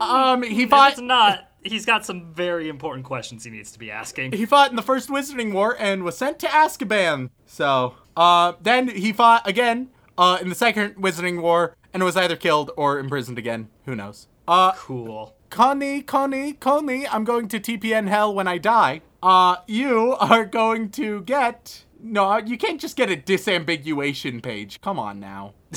Um 0.00 0.42
he 0.42 0.64
it's 0.64 1.00
not, 1.00 1.51
he's 1.64 1.84
got 1.86 2.04
some 2.04 2.32
very 2.32 2.68
important 2.68 3.04
questions 3.06 3.44
he 3.44 3.50
needs 3.50 3.72
to 3.72 3.78
be 3.78 3.90
asking. 3.90 4.32
he 4.32 4.46
fought 4.46 4.70
in 4.70 4.76
the 4.76 4.82
first 4.82 5.08
Wizarding 5.08 5.52
War 5.52 5.76
and 5.78 6.02
was 6.04 6.16
sent 6.16 6.38
to 6.40 6.46
Azkaban. 6.46 7.30
So, 7.46 7.94
uh, 8.16 8.52
then 8.60 8.88
he 8.88 9.12
fought 9.12 9.46
again, 9.48 9.88
uh, 10.18 10.38
in 10.40 10.48
the 10.48 10.54
second 10.54 10.96
Wizarding 10.96 11.40
War 11.40 11.76
and 11.92 12.02
was 12.04 12.16
either 12.16 12.36
killed 12.36 12.70
or 12.76 12.98
imprisoned 12.98 13.38
again. 13.38 13.68
Who 13.86 13.94
knows? 13.94 14.28
Uh, 14.48 14.72
Cool. 14.72 15.34
Connie, 15.50 16.00
Connie, 16.02 16.54
Connie, 16.54 17.06
I'm 17.06 17.24
going 17.24 17.46
to 17.48 17.60
TPN 17.60 18.08
hell 18.08 18.34
when 18.34 18.48
I 18.48 18.56
die. 18.58 19.02
Uh, 19.22 19.56
you 19.66 20.12
are 20.18 20.46
going 20.46 20.90
to 20.92 21.20
get. 21.22 21.84
No, 22.02 22.38
you 22.38 22.56
can't 22.56 22.80
just 22.80 22.96
get 22.96 23.10
a 23.10 23.16
disambiguation 23.16 24.42
page. 24.42 24.80
Come 24.80 24.98
on 24.98 25.20
now. 25.20 25.52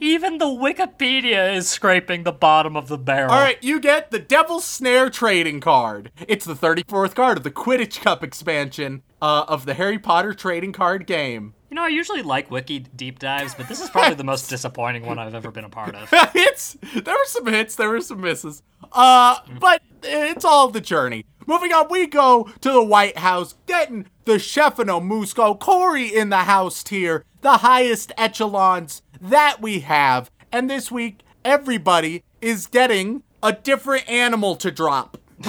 Even 0.00 0.38
the 0.38 0.46
Wikipedia 0.46 1.54
is 1.54 1.68
scraping 1.68 2.22
the 2.24 2.32
bottom 2.32 2.76
of 2.76 2.88
the 2.88 2.98
barrel. 2.98 3.32
All 3.32 3.40
right, 3.40 3.62
you 3.62 3.80
get 3.80 4.10
the 4.10 4.18
Devil's 4.18 4.64
Snare 4.64 5.10
trading 5.10 5.60
card. 5.60 6.10
It's 6.26 6.44
the 6.44 6.54
34th 6.54 7.14
card 7.14 7.38
of 7.38 7.44
the 7.44 7.50
Quidditch 7.50 8.00
Cup 8.00 8.22
expansion 8.22 9.02
uh, 9.22 9.44
of 9.48 9.66
the 9.66 9.74
Harry 9.74 9.98
Potter 9.98 10.34
trading 10.34 10.72
card 10.72 11.06
game. 11.06 11.54
You 11.70 11.74
know, 11.74 11.84
I 11.84 11.88
usually 11.88 12.22
like 12.22 12.50
wiki 12.50 12.78
deep 12.78 13.18
dives, 13.18 13.54
but 13.54 13.68
this 13.68 13.82
is 13.82 13.90
probably 13.90 14.14
the 14.14 14.24
most 14.24 14.48
disappointing 14.48 15.04
one 15.04 15.18
I've 15.18 15.34
ever 15.34 15.50
been 15.50 15.64
a 15.64 15.68
part 15.68 15.94
of. 15.94 16.08
it's 16.34 16.78
there 16.94 17.14
were 17.14 17.26
some 17.26 17.46
hits, 17.46 17.76
there 17.76 17.90
were 17.90 18.00
some 18.00 18.22
misses. 18.22 18.62
Uh, 18.92 19.36
but 19.60 19.82
it's 20.02 20.44
all 20.44 20.68
the 20.68 20.80
journey. 20.80 21.26
Moving 21.46 21.72
on, 21.72 21.88
we 21.90 22.06
go 22.06 22.50
to 22.60 22.72
the 22.72 22.82
White 22.82 23.18
House, 23.18 23.54
getting 23.66 24.06
the 24.24 24.34
Chefino 24.34 25.02
Musco 25.02 25.58
Corey 25.58 26.14
in 26.14 26.28
the 26.28 26.38
house 26.38 26.82
tier, 26.82 27.24
the 27.40 27.58
highest 27.58 28.12
echelons 28.18 29.02
that 29.20 29.60
we 29.60 29.80
have. 29.80 30.30
And 30.52 30.68
this 30.70 30.90
week, 30.90 31.20
everybody 31.44 32.24
is 32.40 32.66
getting 32.66 33.22
a 33.42 33.52
different 33.52 34.08
animal 34.08 34.56
to 34.56 34.70
drop. 34.70 35.18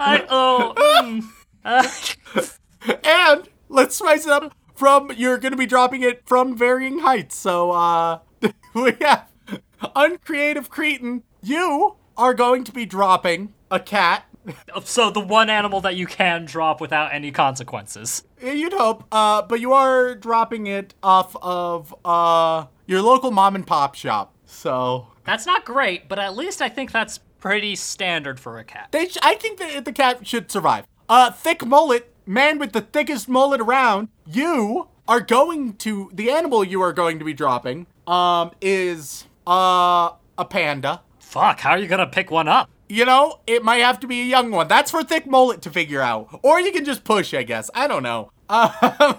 I 0.00 0.24
oh. 0.28 0.74
mm. 0.76 1.24
Uh, 1.64 1.88
And 3.04 3.48
let's 3.68 3.96
spice 3.96 4.24
it 4.26 4.32
up 4.32 4.54
from 4.74 5.10
you're 5.16 5.38
gonna 5.38 5.56
be 5.56 5.66
dropping 5.66 6.02
it 6.02 6.22
from 6.26 6.56
varying 6.56 7.00
heights. 7.00 7.36
So 7.36 7.72
uh 7.72 8.20
we 8.74 8.92
have 9.00 9.28
Uncreative 9.94 10.70
Cretin, 10.70 11.22
you 11.42 11.96
are 12.16 12.34
going 12.34 12.64
to 12.64 12.72
be 12.72 12.86
dropping 12.86 13.54
a 13.70 13.78
cat. 13.80 14.24
so 14.84 15.10
the 15.10 15.20
one 15.20 15.50
animal 15.50 15.80
that 15.82 15.96
you 15.96 16.06
can 16.06 16.44
drop 16.44 16.80
without 16.80 17.12
any 17.12 17.30
consequences. 17.30 18.24
You'd 18.42 18.72
hope, 18.72 19.04
uh, 19.12 19.42
but 19.42 19.60
you 19.60 19.72
are 19.72 20.14
dropping 20.14 20.66
it 20.66 20.94
off 21.02 21.34
of 21.42 21.94
uh 22.04 22.66
your 22.86 23.02
local 23.02 23.30
mom 23.30 23.54
and 23.54 23.66
pop 23.66 23.94
shop. 23.94 24.34
So 24.46 25.08
That's 25.24 25.44
not 25.46 25.64
great, 25.64 26.08
but 26.08 26.18
at 26.18 26.36
least 26.36 26.62
I 26.62 26.68
think 26.68 26.90
that's 26.92 27.18
pretty 27.40 27.76
standard 27.76 28.40
for 28.40 28.58
a 28.58 28.64
cat. 28.64 28.88
they, 28.90 29.08
sh- 29.08 29.18
I 29.22 29.34
think 29.34 29.58
that 29.58 29.84
the 29.84 29.92
cat 29.92 30.26
should 30.26 30.50
survive. 30.50 30.86
Uh, 31.08 31.30
thick 31.30 31.64
mullet, 31.64 32.12
man 32.26 32.58
with 32.58 32.72
the 32.72 32.80
thickest 32.80 33.28
mullet 33.28 33.60
around. 33.60 34.08
You 34.26 34.88
are 35.06 35.20
going 35.20 35.74
to 35.74 36.10
the 36.12 36.30
animal 36.30 36.64
you 36.64 36.80
are 36.82 36.92
going 36.92 37.18
to 37.18 37.24
be 37.24 37.32
dropping. 37.34 37.86
Um, 38.06 38.52
is 38.60 39.26
uh 39.46 40.12
a 40.38 40.44
panda. 40.48 41.02
Fuck, 41.18 41.60
how 41.60 41.70
are 41.72 41.78
you 41.78 41.88
gonna 41.88 42.06
pick 42.06 42.30
one 42.30 42.48
up? 42.48 42.70
You 42.88 43.04
know, 43.04 43.40
it 43.46 43.62
might 43.62 43.82
have 43.82 44.00
to 44.00 44.06
be 44.06 44.20
a 44.22 44.24
young 44.24 44.50
one. 44.50 44.66
That's 44.68 44.90
for 44.90 45.02
thick 45.04 45.26
mullet 45.26 45.60
to 45.62 45.70
figure 45.70 46.00
out, 46.00 46.40
or 46.42 46.60
you 46.60 46.72
can 46.72 46.84
just 46.84 47.04
push. 47.04 47.34
I 47.34 47.42
guess 47.42 47.70
I 47.74 47.86
don't 47.86 48.02
know. 48.02 48.32
Um, 48.50 49.18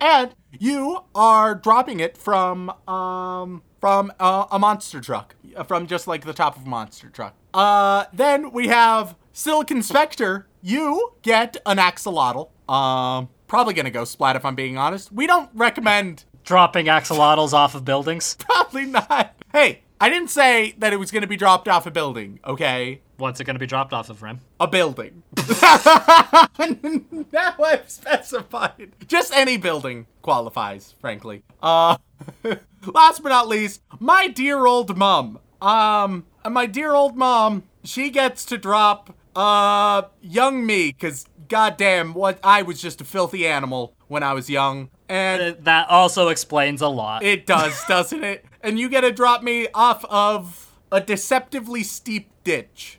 and 0.00 0.34
you 0.50 1.04
are 1.14 1.54
dropping 1.54 2.00
it 2.00 2.16
from 2.16 2.70
um 2.88 3.62
from 3.80 4.12
uh, 4.18 4.46
a 4.50 4.58
monster 4.58 5.00
truck, 5.00 5.36
uh, 5.54 5.62
from 5.62 5.86
just 5.86 6.08
like 6.08 6.24
the 6.24 6.32
top 6.32 6.56
of 6.56 6.66
a 6.66 6.68
monster 6.68 7.08
truck. 7.08 7.34
Uh, 7.52 8.06
then 8.12 8.50
we 8.50 8.68
have 8.68 9.14
Silicon 9.32 9.82
Spectre. 9.82 10.46
You 10.62 11.12
get 11.22 11.58
an 11.66 11.76
axolotl. 11.76 12.48
Um, 12.68 13.28
probably 13.46 13.74
gonna 13.74 13.90
go 13.90 14.04
splat 14.04 14.36
if 14.36 14.44
I'm 14.44 14.54
being 14.54 14.76
honest. 14.78 15.12
We 15.12 15.26
don't 15.26 15.50
recommend. 15.54 16.24
Dropping 16.44 16.86
axolotls 16.86 17.52
off 17.52 17.74
of 17.74 17.84
buildings? 17.84 18.34
Probably 18.38 18.86
not. 18.86 19.34
Hey, 19.52 19.82
I 20.00 20.08
didn't 20.08 20.30
say 20.30 20.74
that 20.78 20.92
it 20.92 20.96
was 20.96 21.10
gonna 21.10 21.26
be 21.26 21.36
dropped 21.36 21.68
off 21.68 21.86
a 21.86 21.90
building. 21.90 22.40
Okay. 22.44 23.02
What's 23.24 23.40
it 23.40 23.44
going 23.44 23.54
to 23.54 23.58
be 23.58 23.66
dropped 23.66 23.94
off 23.94 24.10
of, 24.10 24.22
Rim? 24.22 24.42
A 24.60 24.68
building. 24.68 25.22
now 27.32 27.54
I've 27.58 27.84
specified. 27.88 28.92
Just 29.06 29.32
any 29.32 29.56
building 29.56 30.06
qualifies, 30.20 30.94
frankly. 31.00 31.42
Uh, 31.62 31.96
last 32.86 33.22
but 33.22 33.30
not 33.30 33.48
least, 33.48 33.80
my 33.98 34.28
dear 34.28 34.66
old 34.66 34.98
mom. 34.98 35.38
Um, 35.62 36.26
my 36.46 36.66
dear 36.66 36.92
old 36.92 37.16
mom, 37.16 37.62
she 37.82 38.10
gets 38.10 38.44
to 38.44 38.58
drop, 38.58 39.14
uh, 39.34 40.02
young 40.20 40.66
me, 40.66 40.92
cause 40.92 41.24
goddamn, 41.48 42.12
what, 42.12 42.38
I 42.44 42.60
was 42.60 42.78
just 42.78 43.00
a 43.00 43.04
filthy 43.04 43.46
animal 43.46 43.94
when 44.06 44.22
I 44.22 44.34
was 44.34 44.50
young. 44.50 44.90
And 45.08 45.40
Uh, 45.40 45.54
That 45.62 45.88
also 45.88 46.28
explains 46.28 46.82
a 46.82 46.88
lot. 46.88 47.22
it 47.22 47.46
does, 47.46 47.82
doesn't 47.88 48.22
it? 48.22 48.44
And 48.60 48.78
you 48.78 48.90
get 48.90 49.00
to 49.00 49.10
drop 49.12 49.42
me 49.42 49.68
off 49.72 50.04
of 50.10 50.74
a 50.92 51.00
deceptively 51.00 51.82
steep 51.82 52.28
ditch. 52.44 52.98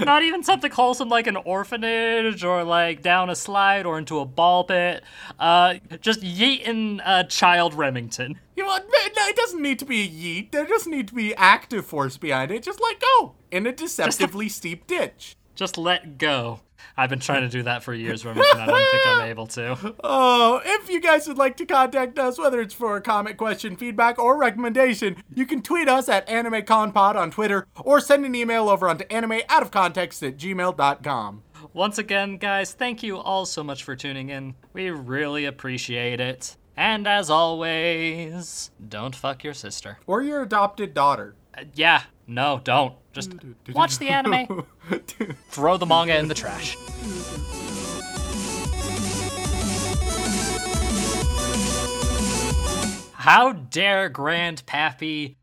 Not 0.00 0.22
even 0.22 0.44
something 0.44 0.70
wholesome 0.70 1.08
like 1.08 1.26
an 1.26 1.36
orphanage 1.36 2.44
or 2.44 2.62
like 2.62 3.02
down 3.02 3.30
a 3.30 3.34
slide 3.36 3.84
or 3.84 3.98
into 3.98 4.20
a 4.20 4.24
ball 4.24 4.64
pit. 4.64 5.02
Uh, 5.38 5.74
just 6.00 6.20
yeeting 6.20 7.00
a 7.04 7.24
child 7.24 7.74
Remington. 7.74 8.38
You 8.56 8.62
know 8.62 8.68
what? 8.68 8.86
It 8.88 9.36
doesn't 9.36 9.60
need 9.60 9.78
to 9.80 9.84
be 9.84 10.02
a 10.02 10.08
yeet. 10.08 10.52
There 10.52 10.64
doesn't 10.66 10.90
need 10.90 11.08
to 11.08 11.14
be 11.14 11.34
active 11.34 11.84
force 11.84 12.16
behind 12.16 12.50
it. 12.50 12.62
Just 12.62 12.80
let 12.80 13.00
go 13.00 13.34
in 13.50 13.66
a 13.66 13.72
deceptively 13.72 14.48
steep 14.48 14.86
ditch. 14.86 15.36
Just 15.54 15.76
let 15.76 16.18
go. 16.18 16.60
I've 16.96 17.10
been 17.10 17.20
trying 17.20 17.42
to 17.42 17.48
do 17.48 17.62
that 17.64 17.82
for 17.82 17.94
years, 17.94 18.24
Remington. 18.24 18.60
I 18.60 18.66
don't 18.66 18.90
think 18.90 19.06
I'm 19.06 19.28
able 19.28 19.46
to. 19.48 19.94
Oh, 20.04 20.60
if 20.64 20.88
you 20.88 21.00
guys 21.00 21.28
would 21.28 21.38
like 21.38 21.56
to 21.58 21.66
contact 21.66 22.18
us, 22.18 22.38
whether 22.38 22.60
it's 22.60 22.74
for 22.74 22.96
a 22.96 23.00
comment, 23.00 23.36
question, 23.36 23.76
feedback, 23.76 24.18
or 24.18 24.38
recommendation, 24.38 25.22
you 25.34 25.44
can 25.44 25.60
tweet 25.62 25.88
us 25.88 26.08
at 26.08 26.26
AnimeConPod 26.28 27.14
on 27.14 27.30
Twitter 27.30 27.66
or 27.76 28.00
send 28.00 28.24
an 28.24 28.34
email 28.34 28.68
over 28.68 28.88
onto 28.88 29.04
animeoutofcontext 29.06 30.26
at 30.26 30.36
gmail.com. 30.36 31.42
Once 31.72 31.98
again, 31.98 32.36
guys, 32.36 32.72
thank 32.72 33.02
you 33.02 33.18
all 33.18 33.44
so 33.44 33.62
much 33.62 33.82
for 33.84 33.94
tuning 33.96 34.30
in. 34.30 34.54
We 34.72 34.90
really 34.90 35.44
appreciate 35.44 36.20
it. 36.20 36.56
And 36.76 37.06
as 37.08 37.28
always, 37.30 38.70
don't 38.88 39.14
fuck 39.16 39.42
your 39.44 39.54
sister. 39.54 39.98
Or 40.06 40.22
your 40.22 40.42
adopted 40.42 40.94
daughter. 40.94 41.34
Uh, 41.56 41.64
yeah, 41.74 42.04
no, 42.26 42.60
don't. 42.62 42.94
Just 43.18 43.30
mm, 43.30 43.74
watch 43.74 43.98
the 43.98 44.10
anime, 44.10 44.64
throw 45.50 45.76
the 45.76 45.86
manga 45.86 46.16
in 46.16 46.28
the 46.28 46.34
trash. 46.34 46.76
How 53.14 53.50
dare 53.50 54.08
Grand 54.08 54.64
Pappy 54.66 55.36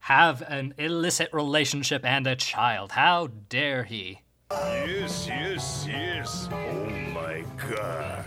have 0.00 0.42
an 0.42 0.74
illicit 0.76 1.30
relationship 1.32 2.04
and 2.04 2.26
a 2.26 2.36
child? 2.36 2.92
How 2.92 3.28
dare 3.48 3.84
he? 3.84 4.20
Yes, 4.50 5.26
yes, 5.26 5.86
yes. 5.88 6.48
Oh 6.52 6.90
my 7.14 7.44
god. 7.70 8.26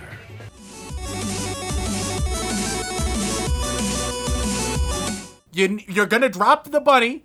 You, 5.53 5.79
you're 5.87 6.07
gonna 6.07 6.29
drop 6.29 6.71
the 6.71 6.81
bunny. 6.81 7.23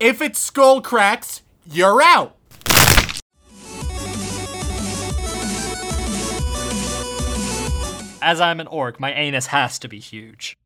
If 0.00 0.22
its 0.22 0.38
skull 0.38 0.80
cracks, 0.80 1.42
you're 1.66 2.00
out. 2.00 2.36
As 8.22 8.40
I'm 8.40 8.60
an 8.60 8.68
orc, 8.68 9.00
my 9.00 9.12
anus 9.12 9.46
has 9.46 9.80
to 9.80 9.88
be 9.88 9.98
huge. 9.98 10.56